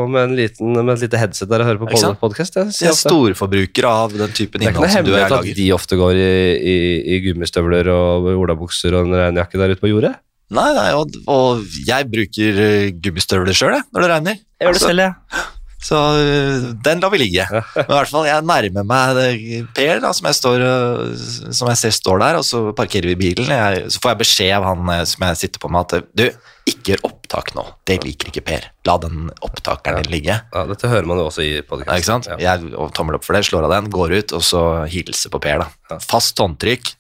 med, 0.08 0.30
en 0.30 0.36
liten, 0.38 0.74
med 0.86 0.94
et 0.94 1.06
lite 1.08 1.18
headset 1.18 1.50
der 1.50 1.64
og 1.64 1.70
hører 1.72 1.80
på 1.82 2.18
podkast. 2.22 2.56
Jeg 2.60 2.70
Jeg 2.78 2.90
er 2.92 2.98
storforbruker 3.00 3.88
av 3.90 4.14
den 4.14 4.30
typen 4.30 4.62
Det 4.62 4.68
er 4.68 4.76
ikke 4.76 4.86
innhold 4.86 4.86
noe 4.86 4.94
som 4.94 5.06
du 5.06 5.12
og 5.12 5.18
jeg 5.18 5.26
hemmelighet 5.26 5.32
at 5.32 5.46
lager. 5.46 5.56
de 5.56 5.72
ofte 5.74 5.98
går 5.98 6.14
i, 6.14 6.34
i, 6.62 6.76
i 7.16 7.20
gummistøvler 7.26 7.90
og 7.90 8.30
olabukser 8.38 8.94
og 8.94 9.08
en 9.10 9.18
regnjakke 9.18 9.58
der 9.58 9.74
ute 9.74 9.82
på 9.82 9.90
jordet. 9.90 10.14
Nei, 10.52 10.68
nei, 10.76 10.90
og, 11.00 11.10
og 11.32 11.64
jeg 11.88 12.10
bruker 12.12 12.62
eh, 12.68 12.92
gummistøvler 13.02 13.56
sjøl, 13.56 13.80
når 13.96 14.04
det 14.06 14.10
regner. 14.12 14.40
Jeg 14.60 14.68
gjør 14.68 14.78
det 14.78 14.82
selv, 14.84 15.08
jeg. 15.08 15.14
Så 15.82 15.98
øh, 15.98 16.68
den 16.86 17.02
lar 17.02 17.10
vi 17.14 17.20
ligge. 17.24 17.46
Men 17.50 17.88
i 17.88 17.96
hvert 17.96 18.12
fall, 18.12 18.28
jeg 18.30 18.46
nærmer 18.46 18.86
meg 18.86 19.66
Per, 19.76 20.02
da, 20.04 20.12
som 20.14 20.28
jeg, 20.30 20.38
står, 20.38 20.66
øh, 20.68 21.24
som 21.58 21.72
jeg 21.72 21.80
ser 21.82 21.96
står 21.96 22.22
der, 22.22 22.38
og 22.38 22.46
så 22.46 22.62
parkerer 22.78 23.10
vi 23.12 23.18
bilen. 23.24 23.50
Jeg, 23.50 23.88
så 23.90 24.02
får 24.04 24.14
jeg 24.14 24.22
beskjed 24.22 24.54
av 24.60 24.68
han 24.70 24.92
øh, 24.94 25.04
som 25.10 25.26
jeg 25.26 25.40
sitter 25.42 25.64
på 25.64 25.72
med 25.74 25.96
at 25.96 26.12
du, 26.14 26.28
ikke 26.70 26.94
gjør 26.94 27.08
opptak 27.10 27.54
nå. 27.58 27.66
Det 27.90 27.98
liker 28.06 28.30
ikke 28.30 28.44
Per. 28.46 28.68
La 28.86 28.96
den 29.02 29.32
opptakeren 29.42 30.04
din 30.04 30.14
ligge. 30.14 30.38
Ja, 30.54 30.66
dette 30.70 30.92
hører 30.92 31.10
man 31.10 31.18
jo 31.18 31.26
også 31.32 31.42
i 31.42 31.56
Ja, 31.58 31.98
ikke 31.98 32.06
sant? 32.06 32.30
Ja. 32.30 32.38
Jeg 32.54 32.76
tommel 32.94 33.18
opp 33.18 33.26
for 33.26 33.38
det, 33.38 33.48
slår 33.50 33.66
av 33.66 33.74
den, 33.74 33.90
går 33.94 34.14
ut, 34.20 34.36
og 34.38 34.46
så 34.46 34.64
hilser 34.92 35.34
på 35.34 35.42
Per. 35.42 35.64
da. 35.64 35.70
Ja. 35.90 35.98
Fast 36.06 36.38
håndtrykk. 36.42 36.94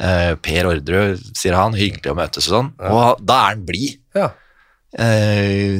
Eh, 0.00 0.34
per 0.40 0.68
Orderud, 0.68 1.24
sier 1.36 1.56
han. 1.56 1.74
Hyggelig 1.76 2.12
å 2.12 2.16
møtes 2.16 2.46
og 2.48 2.54
sånn. 2.58 2.70
Og 2.92 3.24
da 3.24 3.40
er 3.46 3.54
han 3.54 3.64
blid. 3.68 3.98
Ja. 4.16 4.30
Eh, 4.98 5.78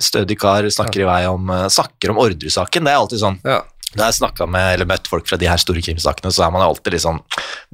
stødig 0.00 0.38
kar 0.40 0.64
snakker 0.72 1.02
i 1.04 1.08
vei 1.08 1.20
om 1.28 1.50
eh, 1.52 1.66
snakker 1.72 2.12
om 2.14 2.20
Orderud-saken. 2.22 2.86
Det 2.86 2.92
er 2.94 3.00
alltid 3.00 3.20
sånn. 3.22 3.38
Ja. 3.44 3.60
Når 3.92 4.06
jeg 4.08 4.16
snakka 4.22 4.46
med 4.48 4.66
eller 4.72 4.88
møtt 4.88 5.08
folk 5.10 5.26
fra 5.28 5.36
de 5.36 5.48
her 5.50 5.60
store 5.60 5.82
krimsakene, 5.84 6.30
så 6.32 6.46
er 6.46 6.52
man 6.54 6.62
alltid 6.64 6.94
litt 6.94 7.02
sånn 7.04 7.18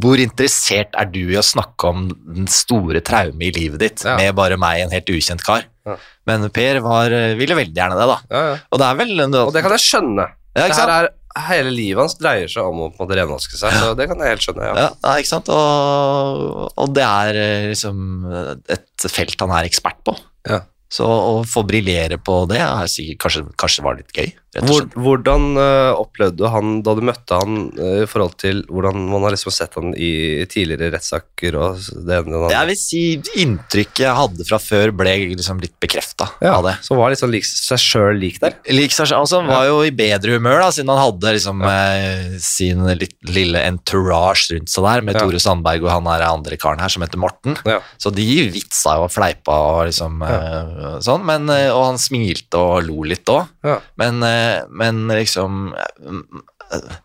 Hvor 0.03 0.19
interessert 0.19 0.97
er 0.99 1.07
du 1.15 1.21
i 1.21 1.37
å 1.39 1.45
snakke 1.47 1.93
om 1.93 2.09
den 2.11 2.49
store 2.51 2.99
traume 3.07 3.47
i 3.47 3.53
livet 3.55 3.79
ditt 3.85 4.03
Ja. 4.03 4.17
med 4.19 4.35
bare 4.35 4.59
meg, 4.59 4.81
en 4.83 4.91
helt 4.91 5.07
ukjent 5.15 5.45
kar? 5.47 5.63
Ja. 5.87 5.95
Men 6.27 6.49
Per 6.51 6.81
var, 6.83 7.13
eh, 7.15 7.37
ville 7.39 7.55
veldig 7.55 7.77
gjerne 7.79 8.01
det, 8.01 8.09
da. 8.11 8.19
Ja, 8.35 8.43
ja. 8.51 8.57
Og 8.73 8.83
det 8.83 8.89
er 8.89 8.99
vel 8.99 9.23
Og 9.23 9.53
det 9.55 9.63
kan 9.63 9.77
jeg 9.77 9.85
skjønne. 9.87 10.27
Ja, 10.59 10.67
det 10.67 10.75
her 10.75 10.91
er, 10.91 11.09
hele 11.47 11.71
livet 11.71 12.03
hans 12.03 12.17
dreier 12.19 12.49
seg 12.51 12.67
om 12.67 12.81
å 12.83 12.89
på 12.91 12.99
en 12.99 13.07
måte 13.07 13.15
renvaske 13.21 13.55
seg, 13.55 13.71
så 13.79 13.95
det 13.95 14.09
kan 14.11 14.19
jeg 14.19 14.35
helt 14.35 14.43
skjønne. 14.43 14.75
Ja. 14.75 14.89
Ja, 15.05 15.13
ikke 15.23 15.31
sant? 15.31 15.49
Og, 15.55 16.73
og 16.75 16.95
det 16.99 17.05
er 17.07 17.39
liksom 17.71 18.59
et 18.67 19.07
felt 19.07 19.39
han 19.39 19.55
er 19.55 19.69
ekspert 19.71 20.03
på. 20.03 20.17
Ja. 20.47 20.63
Så 20.89 21.05
å 21.05 21.33
få 21.45 21.65
briljere 21.69 22.17
på 22.25 22.43
det 22.49 22.63
er 22.65 22.89
sikkert, 22.89 23.19
kanskje, 23.25 23.43
kanskje 23.61 23.85
var 23.85 23.99
litt 23.99 24.15
gøy. 24.17 24.31
Hvordan 24.57 25.59
øh, 25.61 25.99
opplevde 26.01 26.39
du 26.41 26.47
han 26.49 26.79
da 26.85 26.95
du 26.97 27.03
møtte 27.05 27.37
han 27.37 27.69
øh, 27.77 28.03
i 28.05 28.09
forhold 28.09 28.39
til 28.41 28.63
hvordan 28.73 29.03
man 29.11 29.27
har 29.27 29.35
liksom 29.35 29.53
sett 29.53 29.77
han 29.77 29.93
i 29.93 30.47
tidligere 30.49 30.95
rettssaker 30.95 31.59
og 31.61 31.83
det 32.07 32.17
ene 32.17 32.39
og 32.39 32.47
det? 32.47 32.55
Jeg 32.55 32.71
vil 32.71 32.79
si 32.81 33.03
inntrykket 33.45 34.05
jeg 34.07 34.17
hadde 34.17 34.47
fra 34.49 34.61
før, 34.63 34.95
ble 34.97 35.15
liksom 35.35 35.61
litt 35.61 35.75
bekrefta 35.83 36.31
ja, 36.41 36.55
av 36.57 36.65
det. 36.65 36.75
Som 36.87 37.01
var 37.01 37.13
liksom 37.13 37.33
lik, 37.35 37.45
seg 37.49 37.83
sjøl 37.83 38.21
lik 38.23 38.41
der? 38.41 38.57
Lik 38.73 38.95
seg 38.95 39.11
selv, 39.11 39.27
altså, 39.27 39.43
han 39.43 39.53
var 39.53 39.69
jo 39.69 39.83
i 39.85 39.93
bedre 39.95 40.39
humør, 40.39 40.63
da, 40.65 40.71
siden 40.75 40.95
han 40.95 41.03
hadde 41.03 41.35
liksom 41.37 41.63
eh, 41.69 42.39
sin 42.43 42.89
litt, 42.99 43.19
lille 43.29 43.63
entourage 43.69 44.55
rundt 44.55 44.73
seg 44.73 44.89
der, 44.89 45.05
med 45.05 45.19
Ja. 45.19 45.27
Tore 45.27 45.41
Sandberg 45.43 45.83
og 45.83 45.91
han 45.91 46.07
der 46.07 46.25
andre 46.29 46.57
karen 46.61 46.81
her 46.81 46.93
som 46.93 47.03
heter 47.03 47.21
Morten. 47.21 47.57
Ja. 47.67 47.81
Så 48.01 48.13
de 48.15 48.27
vitsa 48.55 48.95
jo 49.01 49.09
og 49.09 49.13
fleipa 49.13 49.57
og 49.73 49.89
liksom 49.89 50.23
eh, 50.25 50.99
sånn, 51.05 51.25
men, 51.27 51.49
eh, 51.53 51.69
og 51.75 51.85
han 51.91 52.01
smilte 52.01 52.61
og 52.61 52.87
lo 52.87 53.03
litt 53.09 53.29
òg. 53.33 53.49
Ja. 53.67 53.79
Men, 54.01 54.23
eh, 54.23 54.38
men 54.71 55.05
liksom 55.13 55.73
eh, 55.75 56.97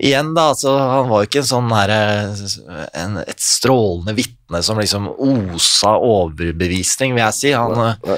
Igjen, 0.00 0.30
da, 0.36 0.46
altså, 0.54 0.70
han 0.78 1.08
var 1.10 1.24
jo 1.24 1.28
ikke 1.28 1.40
en 1.42 1.48
sånn 1.50 1.72
her, 1.74 1.90
eh, 1.92 2.84
en, 3.02 3.16
et 3.20 3.42
strålende 3.44 4.14
vitne 4.16 4.62
som 4.64 4.78
liksom 4.80 5.08
osa 5.12 5.96
overbevisning, 5.98 7.12
vil 7.16 7.24
jeg 7.26 7.36
si. 7.36 7.50
Han, 7.52 7.74
eh, 7.88 8.14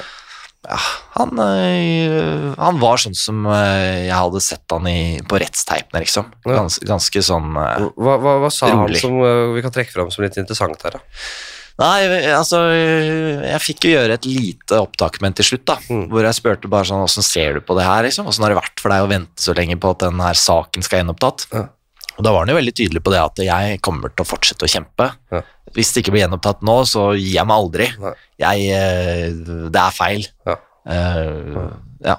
Ja. 0.68 0.76
han, 1.16 1.32
eh, 1.42 2.52
han 2.60 2.78
var 2.78 3.00
sånn 3.02 3.16
som 3.18 3.40
eh, 3.50 4.04
jeg 4.06 4.14
hadde 4.14 4.42
sett 4.44 4.70
han 4.70 4.86
i, 4.86 5.18
på 5.26 5.40
rettsteipene, 5.42 6.04
liksom. 6.04 6.28
Gans, 6.46 6.78
ganske 6.86 7.22
sånn 7.26 7.50
eh, 7.58 7.88
Hva, 7.98 8.14
hva, 8.22 8.36
hva 8.44 8.50
sa 8.54 8.70
han 8.70 8.94
som 8.94 9.18
vi 9.56 9.64
kan 9.64 9.74
trekke 9.74 9.90
fram 9.96 10.12
som 10.14 10.22
litt 10.22 10.38
interessant 10.38 10.78
her? 10.86 11.00
da? 11.00 11.02
Nei, 11.80 12.00
altså 12.36 12.58
Jeg 12.72 13.60
fikk 13.64 13.86
jo 13.88 13.92
gjøre 13.94 14.16
et 14.18 14.26
lite 14.28 14.76
opptak 14.82 15.16
med 15.22 15.30
en 15.32 15.36
til 15.40 15.46
slutt, 15.52 15.64
da. 15.66 15.76
Mm. 15.88 16.02
Hvor 16.12 16.26
jeg 16.26 16.36
spurte 16.36 16.68
bare 16.72 16.84
sånn 16.88 17.04
Åssen 17.04 17.24
ser 17.24 17.54
du 17.56 17.60
på 17.64 17.76
det 17.78 17.86
her, 17.86 18.02
liksom? 18.04 18.28
Åssen 18.28 18.44
har 18.44 18.52
det 18.52 18.58
vært 18.60 18.82
for 18.82 18.92
deg 18.92 19.04
å 19.06 19.08
vente 19.10 19.42
så 19.42 19.54
lenge 19.56 19.78
på 19.80 19.94
at 19.94 20.04
den 20.04 20.20
her 20.20 20.38
saken 20.38 20.84
skal 20.84 21.00
gjenopptatt? 21.02 21.46
Ja. 21.54 21.64
Og 22.18 22.26
da 22.26 22.32
var 22.34 22.44
han 22.44 22.52
jo 22.52 22.58
veldig 22.58 22.74
tydelig 22.76 23.00
på 23.02 23.12
det 23.14 23.22
at 23.22 23.40
jeg 23.40 23.78
kommer 23.80 24.12
til 24.12 24.26
å 24.26 24.28
fortsette 24.28 24.66
å 24.68 24.70
kjempe. 24.70 25.06
Ja. 25.32 25.40
Hvis 25.72 25.94
det 25.94 26.02
ikke 26.02 26.12
blir 26.12 26.26
gjenopptatt 26.26 26.60
nå, 26.68 26.74
så 26.84 27.06
gir 27.16 27.38
jeg 27.38 27.48
meg 27.48 27.56
aldri. 27.56 27.86
Jeg 28.42 28.66
eh, 28.76 29.30
Det 29.72 29.80
er 29.80 29.94
feil. 29.96 30.26
Ja. 30.44 30.58
Uh, 30.82 31.70
ja. 32.04 32.18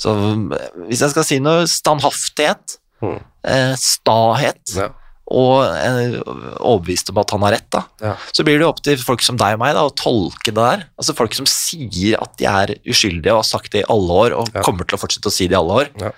Så 0.00 0.14
eh, 0.56 0.64
hvis 0.88 1.02
jeg 1.04 1.12
skal 1.14 1.26
si 1.28 1.38
noe 1.44 1.68
standhaftighet, 1.70 2.80
Mm. 3.04 3.18
uh, 3.44 3.74
stahet 3.76 4.70
Ja. 4.78 4.86
Og 5.34 5.64
eh, 5.66 6.14
overbevist 6.62 7.10
om 7.10 7.18
at 7.22 7.32
han 7.34 7.42
har 7.46 7.54
rett, 7.56 7.66
da, 7.74 7.80
Ja. 8.04 8.12
så 8.32 8.44
blir 8.46 8.60
det 8.62 8.68
opp 8.68 8.78
til 8.86 9.00
folk 9.02 9.24
som 9.26 9.38
deg 9.40 9.56
og 9.56 9.62
meg 9.64 9.74
da, 9.74 9.82
å 9.88 9.92
tolke 9.98 10.52
det 10.52 10.60
der. 10.60 10.84
Altså 11.00 11.16
Folk 11.18 11.34
som 11.34 11.48
sier 11.50 12.20
at 12.22 12.36
de 12.38 12.46
er 12.50 12.74
uskyldige 12.86 13.34
og 13.34 13.42
har 13.42 13.48
sagt 13.50 13.72
det 13.74 13.82
i 13.82 13.90
alle 13.90 14.20
år 14.24 14.36
og 14.38 14.48
Ja. 14.54 14.62
kommer 14.62 14.86
til 14.86 14.96
å 14.98 15.02
fortsette 15.02 15.30
å 15.32 15.34
si 15.34 15.48
det 15.50 15.56
i 15.56 15.60
alle 15.60 15.80
år. 15.84 15.90
Ja. 16.00 16.12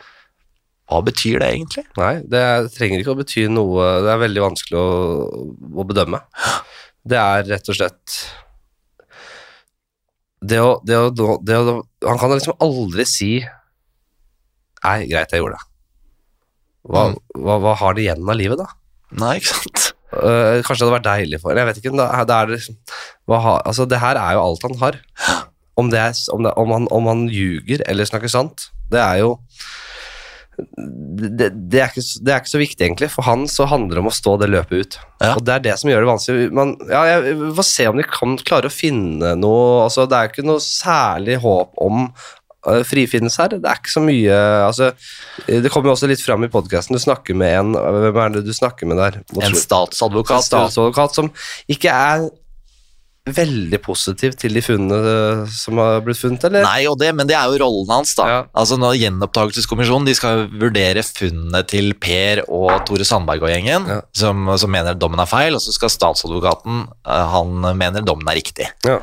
Hva 0.86 1.00
betyr 1.02 1.40
det 1.42 1.48
egentlig? 1.54 1.82
Nei, 1.98 2.12
det 2.30 2.38
er, 2.46 2.68
trenger 2.70 3.00
ikke 3.02 3.14
å 3.16 3.18
bety 3.18 3.48
noe 3.50 3.86
Det 4.04 4.10
er 4.12 4.20
veldig 4.22 4.42
vanskelig 4.44 4.78
å, 4.78 4.90
å 5.82 5.86
bedømme. 5.88 6.20
Det 7.06 7.18
er 7.18 7.42
rett 7.50 7.68
og 7.72 7.74
slett 7.80 8.18
det 10.46 10.60
å, 10.62 10.76
det 10.86 10.96
å, 11.00 11.10
det 11.42 11.56
å 11.58 11.76
Han 12.06 12.18
kan 12.20 12.30
liksom 12.36 12.58
aldri 12.62 13.06
si 13.08 13.30
Nei, 14.84 15.06
greit, 15.10 15.32
jeg 15.32 15.40
gjorde 15.42 15.56
det. 15.58 15.64
Hva, 16.86 17.00
Mm. 17.08 17.16
hva, 17.42 17.54
hva 17.64 17.72
har 17.80 17.94
det 17.96 18.04
igjen 18.04 18.22
av 18.30 18.36
livet, 18.38 18.60
da? 18.60 18.66
Nei, 19.14 19.36
ikke 19.38 19.54
sant? 19.54 19.92
Uh, 20.16 20.62
kanskje 20.64 20.80
det 20.80 20.86
hadde 20.86 20.94
vært 20.94 21.06
deilig 21.06 21.40
for 21.42 21.58
Jeg 21.58 21.68
vet 21.68 21.80
ikke. 21.80 21.92
Da, 21.98 22.06
da 22.24 22.40
er 22.40 22.50
det, 22.50 22.60
liksom- 22.60 22.78
hva 23.28 23.58
altså, 23.58 23.86
det 23.90 24.00
her 24.02 24.18
er 24.20 24.36
jo 24.36 24.44
alt 24.44 24.66
han 24.66 24.78
har. 24.82 25.00
Om, 25.76 25.90
det 25.92 26.00
er, 26.00 26.14
om, 26.32 26.46
det, 26.46 26.52
om, 26.56 26.70
han, 26.72 26.86
om 26.90 27.10
han 27.10 27.26
ljuger 27.28 27.82
eller 27.86 28.08
snakker 28.08 28.32
sant, 28.32 28.70
det 28.90 29.02
er 29.02 29.18
jo 29.20 29.34
det, 30.56 31.50
det, 31.68 31.80
er 31.82 31.90
ikke, 31.90 32.04
det 32.24 32.32
er 32.32 32.40
ikke 32.40 32.52
så 32.52 32.60
viktig, 32.60 32.80
egentlig. 32.86 33.10
For 33.12 33.26
han 33.26 33.44
så 33.50 33.66
handler 33.68 33.98
det 33.98 34.02
om 34.04 34.08
å 34.08 34.14
stå 34.14 34.36
det 34.40 34.48
løpet 34.52 34.78
ut. 34.80 34.96
Ja. 35.20 35.34
Og 35.34 35.42
det 35.44 35.52
er 35.52 35.64
det 35.66 35.74
som 35.80 35.90
gjør 35.90 36.04
det 36.04 36.10
vanskelig. 36.10 36.46
Man, 36.56 36.72
ja, 36.88 37.02
jeg 37.10 37.36
får 37.58 37.68
se 37.68 37.88
om 37.90 38.00
de 38.00 38.06
kan 38.08 38.38
klare 38.40 38.70
å 38.70 38.72
finne 38.72 39.34
noe 39.36 39.84
altså, 39.84 40.06
Det 40.08 40.16
er 40.16 40.28
jo 40.28 40.34
ikke 40.34 40.46
noe 40.48 40.64
særlig 40.64 41.38
håp 41.44 41.76
om 41.84 42.06
uh, 42.66 42.82
frifinnelse 42.86 43.40
her. 43.42 43.56
Det 43.56 43.70
er 43.70 43.80
ikke 43.80 43.94
så 43.94 44.02
mye 44.04 44.38
altså, 44.66 44.90
Det 45.46 45.70
kommer 45.72 45.90
jo 45.92 45.96
også 45.96 46.08
litt 46.10 46.22
fram 46.24 46.44
i 46.44 46.50
podkasten. 46.52 46.96
Du 46.96 47.02
snakker 47.02 47.34
med 47.38 47.54
en 47.60 47.72
Hvem 47.76 48.18
er 48.24 48.34
det 48.38 48.44
du 48.46 48.52
snakker 48.56 48.86
med 48.90 48.98
der? 49.00 49.20
mot 49.32 49.44
En 49.46 49.54
statsadvokat. 49.56 50.36
en 50.42 50.50
statsadvokat 50.50 51.14
som 51.22 51.30
ikke 51.72 51.92
er 51.92 52.28
veldig 53.26 53.80
positiv 53.82 54.36
til 54.38 54.54
de 54.54 54.60
funnene 54.62 54.98
eh, 55.10 55.40
som 55.50 55.80
har 55.82 55.96
blitt 56.06 56.20
funnet, 56.20 56.44
eller? 56.46 56.62
Nei, 56.62 56.84
og 56.86 56.94
det, 57.00 57.08
men 57.18 57.26
det 57.26 57.34
er 57.34 57.48
jo 57.50 57.58
rollen 57.64 57.88
hans, 57.90 58.12
da. 58.14 58.26
Ja. 58.30 58.36
Altså 58.54 58.76
når 58.78 58.94
Gjenopptakelseskommisjonen 59.00 60.06
de 60.06 60.14
skal 60.14 60.44
vurdere 60.52 61.02
funnene 61.02 61.64
til 61.66 61.90
Per 61.98 62.44
og 62.46 62.70
Tore 62.86 63.02
Sandberg 63.08 63.42
og 63.42 63.50
gjengen, 63.50 63.88
Ja. 63.90 63.98
som, 64.14 64.46
som 64.62 64.70
mener 64.70 64.94
dommen 64.94 65.18
er 65.18 65.26
feil, 65.26 65.58
og 65.58 65.64
så 65.64 65.74
skal 65.74 65.90
statsadvokaten 65.90 66.84
eh, 66.86 67.26
Han 67.34 67.66
mener 67.74 68.06
dommen 68.06 68.30
er 68.30 68.38
riktig. 68.38 68.70
Ja. 68.86 69.00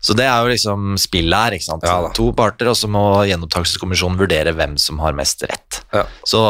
Så 0.00 0.14
det 0.16 0.24
er 0.24 0.40
jo 0.40 0.52
liksom 0.52 0.94
spillet 1.00 1.36
her. 1.36 1.56
ikke 1.56 1.66
sant? 1.66 1.84
Ja 1.84 2.10
to 2.16 2.30
parter, 2.36 2.70
og 2.72 2.76
så 2.78 2.88
må 2.90 3.02
Gjenopptakelseskommisjonen 3.28 4.18
vurdere 4.20 4.54
hvem 4.56 4.78
som 4.80 5.00
har 5.04 5.16
mest 5.16 5.44
rett. 5.44 5.82
Ja. 5.92 6.06
Så, 6.24 6.40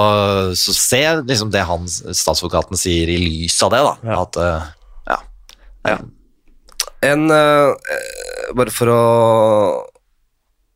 så 0.59 0.75
se 0.77 1.03
liksom 1.25 1.51
det 1.55 1.67
han, 1.67 1.89
statsadvokaten 1.91 2.79
sier 2.79 3.11
i 3.11 3.19
lys 3.21 3.59
av 3.67 3.75
det, 3.75 3.83
da. 3.87 3.95
Ja. 4.07 4.21
At 4.23 4.41
eh, 4.41 4.69
ja. 5.11 5.21
ja. 5.91 5.99
En 7.11 7.31
eh, 7.35 7.97
Bare 8.57 8.73
for 8.75 8.91
å 8.91 9.03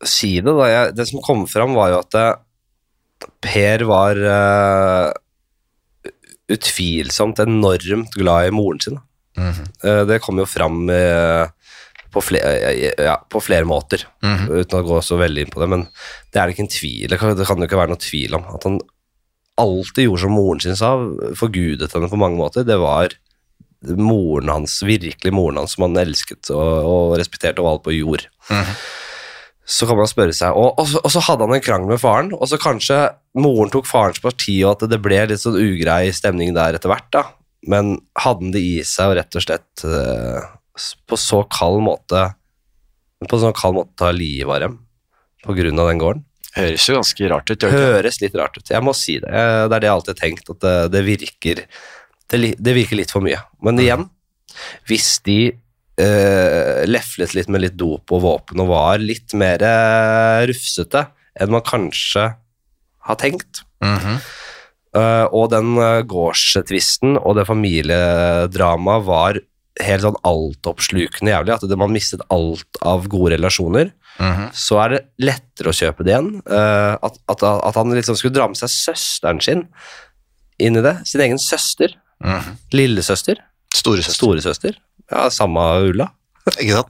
si 0.06 0.36
det, 0.40 0.50
da. 0.50 0.66
Jeg, 0.70 0.96
det 0.98 1.08
som 1.10 1.22
kom 1.24 1.46
fram, 1.50 1.74
var 1.78 1.94
jo 1.94 2.02
at 2.02 2.18
eh, 2.18 2.32
Per 3.44 3.84
var 3.88 4.18
uh, 4.20 5.10
utvilsomt 6.52 7.40
enormt 7.40 8.16
glad 8.18 8.48
i 8.48 8.54
moren 8.54 8.80
sin. 8.80 8.98
Mm 9.36 9.52
-hmm. 9.52 9.68
uh, 9.84 10.06
det 10.06 10.18
kom 10.22 10.38
jo 10.38 10.46
fram 10.46 10.90
eh, 10.90 11.48
på, 12.14 12.22
flere, 12.22 12.72
ja, 13.02 13.16
på 13.30 13.42
flere 13.42 13.66
måter, 13.68 14.04
Mhm. 14.22 14.48
uten 14.62 14.78
å 14.80 14.86
gå 14.86 15.00
så 15.02 15.18
veldig 15.20 15.44
inn 15.44 15.52
på 15.52 15.60
det. 15.60 15.68
Men 15.74 15.82
det 16.32 16.40
er 16.40 16.46
det 16.46 16.54
ikke 16.56 16.64
en 16.68 16.74
tvil 16.78 17.08
Det 17.10 17.18
kan, 17.20 17.36
det 17.36 17.46
kan 17.46 17.58
jo 17.58 17.66
ikke 17.68 17.80
være 17.82 17.92
noe 17.92 18.02
tvil 18.04 18.34
om. 18.38 18.44
At 18.54 18.64
han 18.68 18.78
alltid 19.60 20.08
gjorde 20.08 20.20
som 20.24 20.34
moren 20.34 20.60
sin 20.64 20.76
sa, 20.78 20.94
forgudet 21.38 21.92
henne 21.94 22.08
på 22.10 22.18
mange 22.18 22.38
måter. 22.40 22.64
Det 22.66 22.78
var 22.80 23.12
moren 24.00 24.48
hans, 24.48 24.78
virkelig 24.86 25.32
moren 25.34 25.58
hans, 25.60 25.74
som 25.76 25.84
han 25.88 25.98
elsket 26.00 26.48
og, 26.54 26.86
og 26.88 27.18
respekterte 27.20 27.60
og 27.62 27.68
alt 27.74 27.84
på 27.84 27.96
jord. 27.98 28.24
Mhm. 28.50 28.76
Så 29.66 29.86
kan 29.88 29.96
man 29.96 30.08
spørre 30.10 30.34
seg, 30.36 30.52
og, 30.60 30.74
og, 30.76 30.86
så, 30.90 31.00
og 31.00 31.08
så 31.14 31.22
hadde 31.24 31.46
han 31.46 31.54
en 31.56 31.62
krangel 31.64 31.88
med 31.94 32.00
faren, 32.02 32.34
og 32.36 32.44
så 32.50 32.58
kanskje 32.60 32.98
moren 33.40 33.70
tok 33.72 33.86
farens 33.88 34.20
parti, 34.20 34.58
og 34.62 34.74
at 34.74 34.90
det 34.90 34.98
ble 35.00 35.22
litt 35.30 35.40
sånn 35.40 35.56
ugrei 35.56 36.10
stemning 36.12 36.52
der 36.52 36.76
etter 36.76 36.92
hvert, 36.92 37.06
da. 37.16 37.22
Men 37.72 37.94
hadde 38.20 38.44
han 38.44 38.52
det 38.52 38.60
i 38.60 38.74
seg 38.84 39.14
og 39.14 39.16
rett 39.16 39.38
og 39.40 39.44
slett 39.46 39.84
eh, 39.88 40.44
på 41.06 41.16
så 41.20 41.42
kald 41.48 41.82
måte 41.86 42.34
På 43.28 43.38
sånn 43.40 43.54
kald 43.56 43.76
måte 43.78 43.94
ta 43.96 44.10
livet 44.12 44.50
av 44.56 44.60
dem 44.60 44.78
av 45.46 45.56
den 45.56 45.98
gården? 46.00 46.24
Høres 46.54 46.86
jo 46.88 46.94
ganske 46.94 47.28
rart 47.28 47.50
ut. 47.50 47.62
Høres 47.68 48.20
litt 48.22 48.34
rart 48.38 48.56
ut. 48.56 48.70
Jeg 48.70 48.82
må 48.82 48.92
si 48.96 49.18
det. 49.20 49.28
Eh, 49.28 49.66
Det 49.68 49.74
er 49.76 49.80
det 49.80 49.88
jeg 49.88 49.94
alltid 49.94 50.12
har 50.14 50.20
tenkt, 50.22 50.50
at 50.50 50.60
det, 50.60 50.74
det 50.94 51.02
virker 51.04 51.60
det, 52.30 52.54
det 52.58 52.74
virker 52.74 52.96
litt 52.96 53.10
for 53.12 53.20
mye. 53.24 53.40
Men 53.62 53.76
igjen, 53.82 54.06
hvis 54.88 55.18
de 55.26 55.52
eh, 56.00 56.84
leflet 56.88 57.34
litt 57.34 57.48
med 57.52 57.60
litt 57.64 57.76
dop 57.76 58.10
og 58.14 58.22
våpen 58.24 58.62
og 58.64 58.70
var 58.70 58.98
litt 59.02 59.34
mer 59.34 59.60
eh, 59.62 60.46
rufsete 60.48 61.06
enn 61.40 61.50
man 61.52 61.64
kanskje 61.66 62.30
har 63.04 63.16
tenkt, 63.20 63.64
Mhm. 63.84 64.20
eh, 64.96 65.26
og 65.34 65.50
den 65.50 65.74
uh, 65.76 66.00
gårdstvisten 66.06 67.18
og 67.20 67.34
det 67.36 67.44
familiedramaet 67.50 69.04
var 69.04 69.40
helt 69.82 70.02
sånn 70.04 70.18
altoppslukende 70.22 71.32
jævlig, 71.32 71.54
at 71.56 71.64
det, 71.68 71.76
man 71.78 71.90
mistet 71.94 72.20
alt 72.30 72.78
av 72.82 73.08
gode 73.10 73.34
relasjoner, 73.36 73.92
Mhm. 74.20 74.52
så 74.54 74.76
er 74.84 74.88
det 74.92 75.00
lettere 75.18 75.72
å 75.72 75.74
kjøpe 75.74 76.04
det 76.06 76.12
igjen. 76.14 76.42
eh, 76.46 76.94
at, 77.02 77.16
at, 77.28 77.42
at 77.42 77.74
han 77.74 77.90
liksom 77.90 78.14
skulle 78.16 78.34
dra 78.36 78.46
med 78.46 78.56
seg 78.56 78.68
søsteren 78.70 79.42
sin 79.42 79.64
inn 80.60 80.76
i 80.78 80.80
det. 80.84 81.00
Sin 81.04 81.20
egen 81.20 81.38
søster. 81.38 81.96
Mhm. 82.22 82.56
Lillesøster. 82.72 83.36
Storesøster. 83.74 84.14
Storesøster. 84.14 84.76
Ja, 85.10 85.28
samme 85.30 85.58
ulla. 85.90 86.10
Ikke 86.60 86.76
sant? 86.78 86.88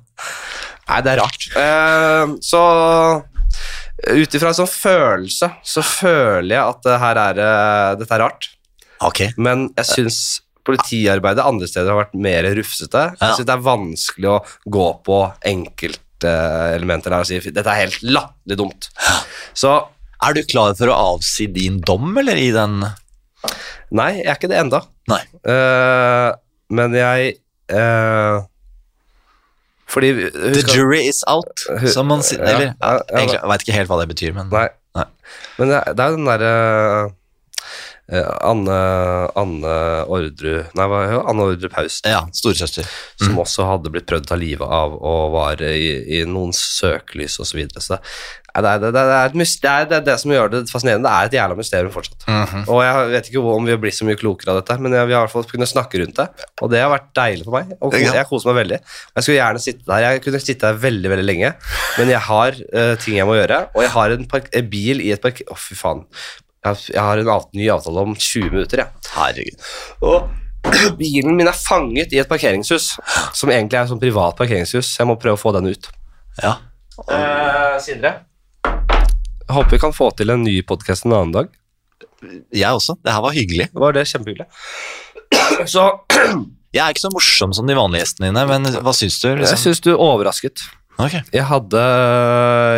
Nei, 0.89 1.01
det 1.01 1.12
er 1.14 1.22
rart. 1.22 1.47
Uh, 1.57 2.37
så 2.45 3.24
ut 4.11 4.35
ifra 4.37 4.51
en 4.51 4.59
sånn 4.59 4.68
følelse 4.68 5.49
så 5.64 5.80
føler 5.87 6.57
jeg 6.59 6.68
at 6.74 6.82
det 6.85 6.99
her 7.01 7.16
er, 7.22 7.39
eh, 7.41 7.95
dette 8.01 8.12
er 8.12 8.20
rart. 8.20 8.49
Ok. 9.01 9.22
Men 9.39 9.70
jeg 9.78 9.87
syns 9.87 10.18
politiarbeidet 10.64 11.44
andre 11.44 11.68
steder 11.68 11.92
har 11.92 12.00
vært 12.04 12.16
mer 12.26 12.48
rufsete. 12.56 13.02
Ja. 13.14 13.20
Jeg 13.20 13.38
syns 13.38 13.48
det 13.50 13.56
er 13.56 13.64
vanskelig 13.66 14.30
å 14.32 14.38
gå 14.76 14.86
på 15.06 15.18
enkeltelementer 15.50 17.14
der 17.14 17.24
og 17.24 17.28
si 17.28 17.40
dette 17.50 17.64
er 17.68 17.82
helt 17.84 18.00
latterlig 18.06 18.60
dumt. 18.60 18.88
Så 19.56 19.76
Er 20.24 20.32
du 20.32 20.40
klar 20.48 20.72
for 20.78 20.88
å 20.88 20.96
avsi 21.14 21.46
din 21.52 21.82
dom, 21.84 22.14
eller 22.16 22.38
i 22.40 22.48
den 22.54 22.78
nei, 23.92 24.10
jeg 24.22 24.28
er 24.30 24.38
ikke 24.38 24.48
det 24.48 24.60
enda. 24.62 24.80
Nei. 25.10 25.20
Uh, 25.44 26.32
men 26.72 26.94
jeg 26.96 27.34
uh, 27.74 28.40
Fordi 29.90 30.14
The 30.32 30.62
jury 30.70 31.02
is 31.10 31.20
out, 31.28 31.66
som 31.92 32.08
man 32.08 32.24
sier. 32.24 32.40
ja, 32.40 32.54
Eller, 32.54 32.70
ja, 32.72 32.94
ja, 32.94 33.18
egentlig, 33.18 33.36
jeg 33.36 33.50
veit 33.52 33.66
ikke 33.66 33.76
helt 33.76 33.92
hva 33.92 34.00
det 34.00 34.08
betyr, 34.14 34.32
men 34.38 34.48
Nei. 34.54 34.68
Nei. 34.96 35.04
Men 35.58 35.74
det, 35.74 35.82
det 35.98 36.04
er 36.06 36.14
jo 36.14 36.18
den 36.20 36.28
derre 36.30 36.50
eh, 36.54 37.12
Anne, 38.12 38.74
Anne 39.40 39.74
Ordre 40.12 40.66
Nei, 40.76 40.86
hva 40.90 40.98
ja, 41.09 41.20
Anne 41.30 41.46
Ordre 41.48 41.70
Paust, 41.72 42.05
Ja, 42.05 42.20
storesøster. 42.36 42.84
som 43.16 43.38
også 43.40 43.64
hadde 43.64 43.92
blitt 43.94 44.05
prøvd 44.11 44.26
å 44.26 44.32
ta 44.34 44.36
livet 44.36 44.68
av 44.68 44.98
og 44.98 45.32
var 45.32 45.62
i, 45.64 46.18
i 46.18 46.24
noens 46.28 46.61
søkelys 46.76 47.38
osv. 47.40 47.55
Så, 47.55 47.57
videre. 47.57 47.80
så 47.80 48.00
det, 48.55 48.70
er, 48.70 48.78
det, 48.78 48.90
det, 48.94 49.00
er 49.02 49.24
et 49.26 49.34
det, 49.34 49.70
er, 49.70 49.86
det 49.90 49.96
er 49.96 50.05
det 50.07 50.14
som 50.20 50.30
gjør 50.30 50.50
det 50.52 50.61
fascinerende. 50.70 51.09
Det 51.09 51.14
er 51.14 51.30
et 51.30 51.36
jævla 51.40 51.57
mysterium 51.59 51.90
fortsatt. 51.94 52.26
Mhm. 52.28 52.61
Og 52.70 52.82
jeg 52.84 53.09
vet 53.11 53.30
ikke 53.30 53.42
om 53.55 53.66
vi 53.66 53.74
har 53.74 53.80
blitt 53.82 53.96
så 53.96 54.07
mye 54.07 54.20
klokere 54.20 54.52
av 54.52 54.61
dette, 54.61 54.76
men 54.78 54.94
vi 54.94 55.00
har 55.00 55.09
i 55.09 55.16
hvert 55.16 55.32
fall 55.32 55.48
kunnet 55.50 55.70
snakke 55.70 55.98
rundt 56.02 56.20
det. 56.20 56.28
Og 56.62 56.70
det 56.70 56.84
har 56.84 56.92
vært 56.92 57.11
deilig 57.18 57.48
for 57.48 57.57
meg. 57.57 57.74
Og 57.80 57.96
jeg 57.98 58.28
koser 58.30 58.52
meg 58.52 58.61
veldig. 58.61 58.78
Jeg 59.16 59.26
skulle 59.26 59.40
gjerne 59.40 59.64
sitte 59.64 59.88
der. 59.90 60.07
Jeg 60.07 60.22
kunne 60.28 60.42
sitte 60.44 60.68
der 60.68 60.80
veldig 60.84 61.12
veldig 61.16 61.26
lenge, 61.26 61.52
men 61.98 62.14
jeg 62.14 62.22
har 62.28 62.62
uh, 62.62 62.94
ting 63.02 63.18
jeg 63.18 63.26
må 63.26 63.34
gjøre. 63.40 63.61
Og 63.74 63.86
jeg 63.88 63.94
har 63.96 64.14
en, 64.14 64.26
park 64.30 64.50
en 64.55 64.70
bil 64.76 65.02
i 65.02 65.11
et 65.16 65.24
park... 65.24 65.42
Å, 65.50 65.59
fy 65.59 65.74
faen. 65.78 66.07
Jeg 66.64 66.96
har, 66.96 67.20
en 67.20 67.58
ny 67.58 67.66
avtale 67.72 68.00
om 68.06 68.14
20 68.16 68.50
minutter, 68.54 68.80
jeg. 68.84 69.10
Herregud. 69.14 69.66
Og 70.08 70.30
bilen 71.00 71.36
min 71.36 71.50
er 71.50 71.56
fanget 71.58 72.14
i 72.16 72.20
et 72.22 72.30
parkeringshus, 72.30 72.94
som 73.36 73.52
egentlig 73.52 73.76
er 73.76 73.84
et 73.84 73.92
sånn 73.92 74.00
privat 74.00 74.38
parkeringshus. 74.38 74.94
Jeg 74.98 75.08
må 75.10 75.18
prøve 75.20 75.36
å 75.36 75.42
få 75.42 75.52
den 75.58 75.68
ut. 75.74 75.90
Ja. 76.40 76.54
Eh, 77.04 77.76
Sindre? 77.84 78.14
Jeg 78.64 79.52
håper 79.58 79.76
vi 79.76 79.82
kan 79.82 79.92
få 79.92 80.08
til 80.16 80.32
en 80.32 80.44
ny 80.46 80.56
podkast 80.64 81.04
en 81.04 81.12
annen 81.18 81.34
dag. 81.36 81.52
Jeg 82.54 82.72
også. 82.72 82.96
Det 83.04 83.12
her 83.12 83.20
var 83.26 83.34
hyggelig. 83.36 83.66
Det 83.74 83.82
var 83.84 83.92
det 83.92 84.06
kjempehyggelig. 84.08 84.48
Så 85.74 85.84
Jeg 86.74 86.82
er 86.82 86.90
ikke 86.90 87.04
så 87.04 87.10
morsom 87.14 87.52
som 87.54 87.68
de 87.68 87.74
vanlige 87.78 88.02
gjestene 88.02 88.32
dine, 88.32 88.42
men 88.50 88.64
hva 88.82 88.90
syns 88.96 89.20
du? 89.22 89.28
jeg 89.28 89.38
Liksom? 89.44 89.60
syns 89.62 89.82
du 89.84 89.92
overrasket. 89.94 90.64
Ok. 90.95 91.14
Jeg 91.34 91.42
hadde 91.49 91.80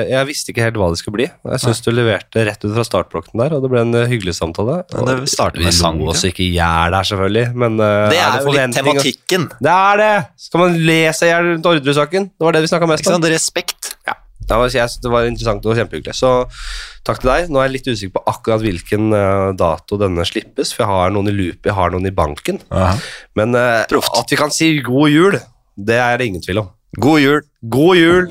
Jeg 0.09 0.27
visste 0.31 0.53
ikke 0.53 0.64
helt 0.64 0.79
hva 0.81 0.89
det 0.93 1.01
skulle 1.01 1.19
bli. 1.19 1.27
Jeg 1.29 1.62
syns 1.62 1.83
du 1.85 1.91
leverte 1.93 2.45
rett 2.49 2.62
ut 2.64 2.73
fra 2.73 2.85
startblokken 2.87 3.43
der, 3.43 3.57
og 3.57 3.64
det 3.64 3.71
ble 3.73 3.83
en 3.85 3.95
eh, 3.99 4.07
hyggelig 4.11 4.37
samtale. 4.39 4.79
Men 4.95 5.09
det 5.11 5.31
starter 5.33 5.61
med 5.61 5.69
Vi 5.73 5.77
sang, 5.77 6.01
oss 6.09 6.25
ikke? 6.29 6.45
i 6.47 6.53
hjel 6.55 6.97
der, 6.97 7.09
selvfølgelig, 7.11 7.47
men 7.64 7.81
eh, 7.81 8.05
Det 8.14 8.21
er 8.23 8.39
jo 8.41 8.55
litt 8.57 8.77
tematikken. 8.79 9.49
Det 9.61 9.75
er 9.75 10.01
det! 10.03 10.12
Skal 10.47 10.64
man 10.64 10.79
le 10.89 11.01
seg 11.17 11.29
i 11.29 11.35
hjel 11.35 11.51
rundt 11.53 11.69
Ordre-saken? 11.73 12.31
Det 12.33 12.49
var 12.49 12.57
det 12.57 12.62
vi 12.64 12.71
snakka 12.73 12.89
mest 12.93 13.05
Ikke 13.05 13.19
om. 13.19 13.29
Respekt. 13.37 13.91
Ja. 14.09 14.17
Det 14.47 14.55
var, 14.55 14.71
jeg 14.71 15.01
det 15.03 15.11
var 15.11 15.27
interessant 15.27 15.64
og 15.67 15.75
kjempehyggelig. 15.75 16.14
Så 16.14 16.31
takk 17.07 17.19
til 17.19 17.31
deg. 17.33 17.49
Nå 17.51 17.59
er 17.59 17.67
jeg 17.67 17.75
litt 17.81 17.89
usikker 17.91 18.14
på 18.14 18.23
akkurat 18.31 18.62
hvilken 18.62 19.09
eh, 19.19 19.49
dato 19.59 19.99
denne 19.99 20.23
slippes, 20.29 20.71
for 20.73 20.85
jeg 20.87 20.93
har 20.93 21.12
noen 21.17 21.33
i 21.33 21.35
loop, 21.35 21.67
jeg 21.67 21.75
har 21.75 21.91
noen 21.93 22.07
i 22.07 22.14
banken. 22.14 22.62
Men 23.37 23.59
eh, 23.59 23.83
Proft. 23.91 24.14
at 24.23 24.31
vi 24.33 24.39
kan 24.39 24.55
si 24.55 24.71
god 24.87 25.11
jul, 25.11 25.39
det 25.77 25.99
er 25.99 26.17
det 26.23 26.31
ingen 26.31 26.45
tvil 26.47 26.62
om. 26.62 26.71
God 26.97 27.21
jul. 27.21 27.43
God 27.61 27.97
jul. 27.97 28.29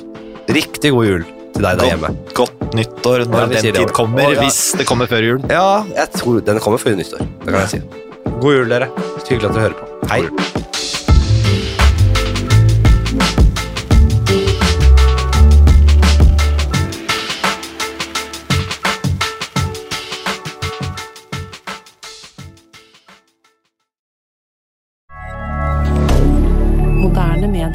Riktig 0.49 0.89
god 0.91 1.05
jul 1.05 1.25
til 1.53 1.63
deg 1.63 1.77
der 1.77 1.91
hjemme. 1.91 2.09
Godt, 2.35 2.63
nyttår 2.73 3.25
når 3.29 3.43
ja, 3.43 3.49
den 3.51 3.75
tid 3.77 3.91
kommer, 3.93 4.25
Å, 4.25 4.33
ja. 4.33 4.41
hvis 4.41 4.57
det 4.79 4.87
kommer 4.89 5.09
før 5.11 5.21
jul. 5.27 5.45
Ja, 5.53 5.85
jeg 5.93 6.09
tror 6.17 6.41
den 6.41 6.57
kommer 6.63 6.81
før 6.81 6.97
nyttår. 6.97 7.21
Det 7.45 7.53
kan 7.53 7.61
jeg 7.61 7.75
si. 7.75 7.81
God 8.41 8.57
jul, 8.57 8.73
dere. 8.73 8.89
Hyggelig 9.21 9.51
at 9.51 9.53
dere 9.53 9.67
hører 9.69 9.77
på. 9.77 9.85
Hei. 10.09 10.25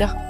D'accord. 0.00 0.29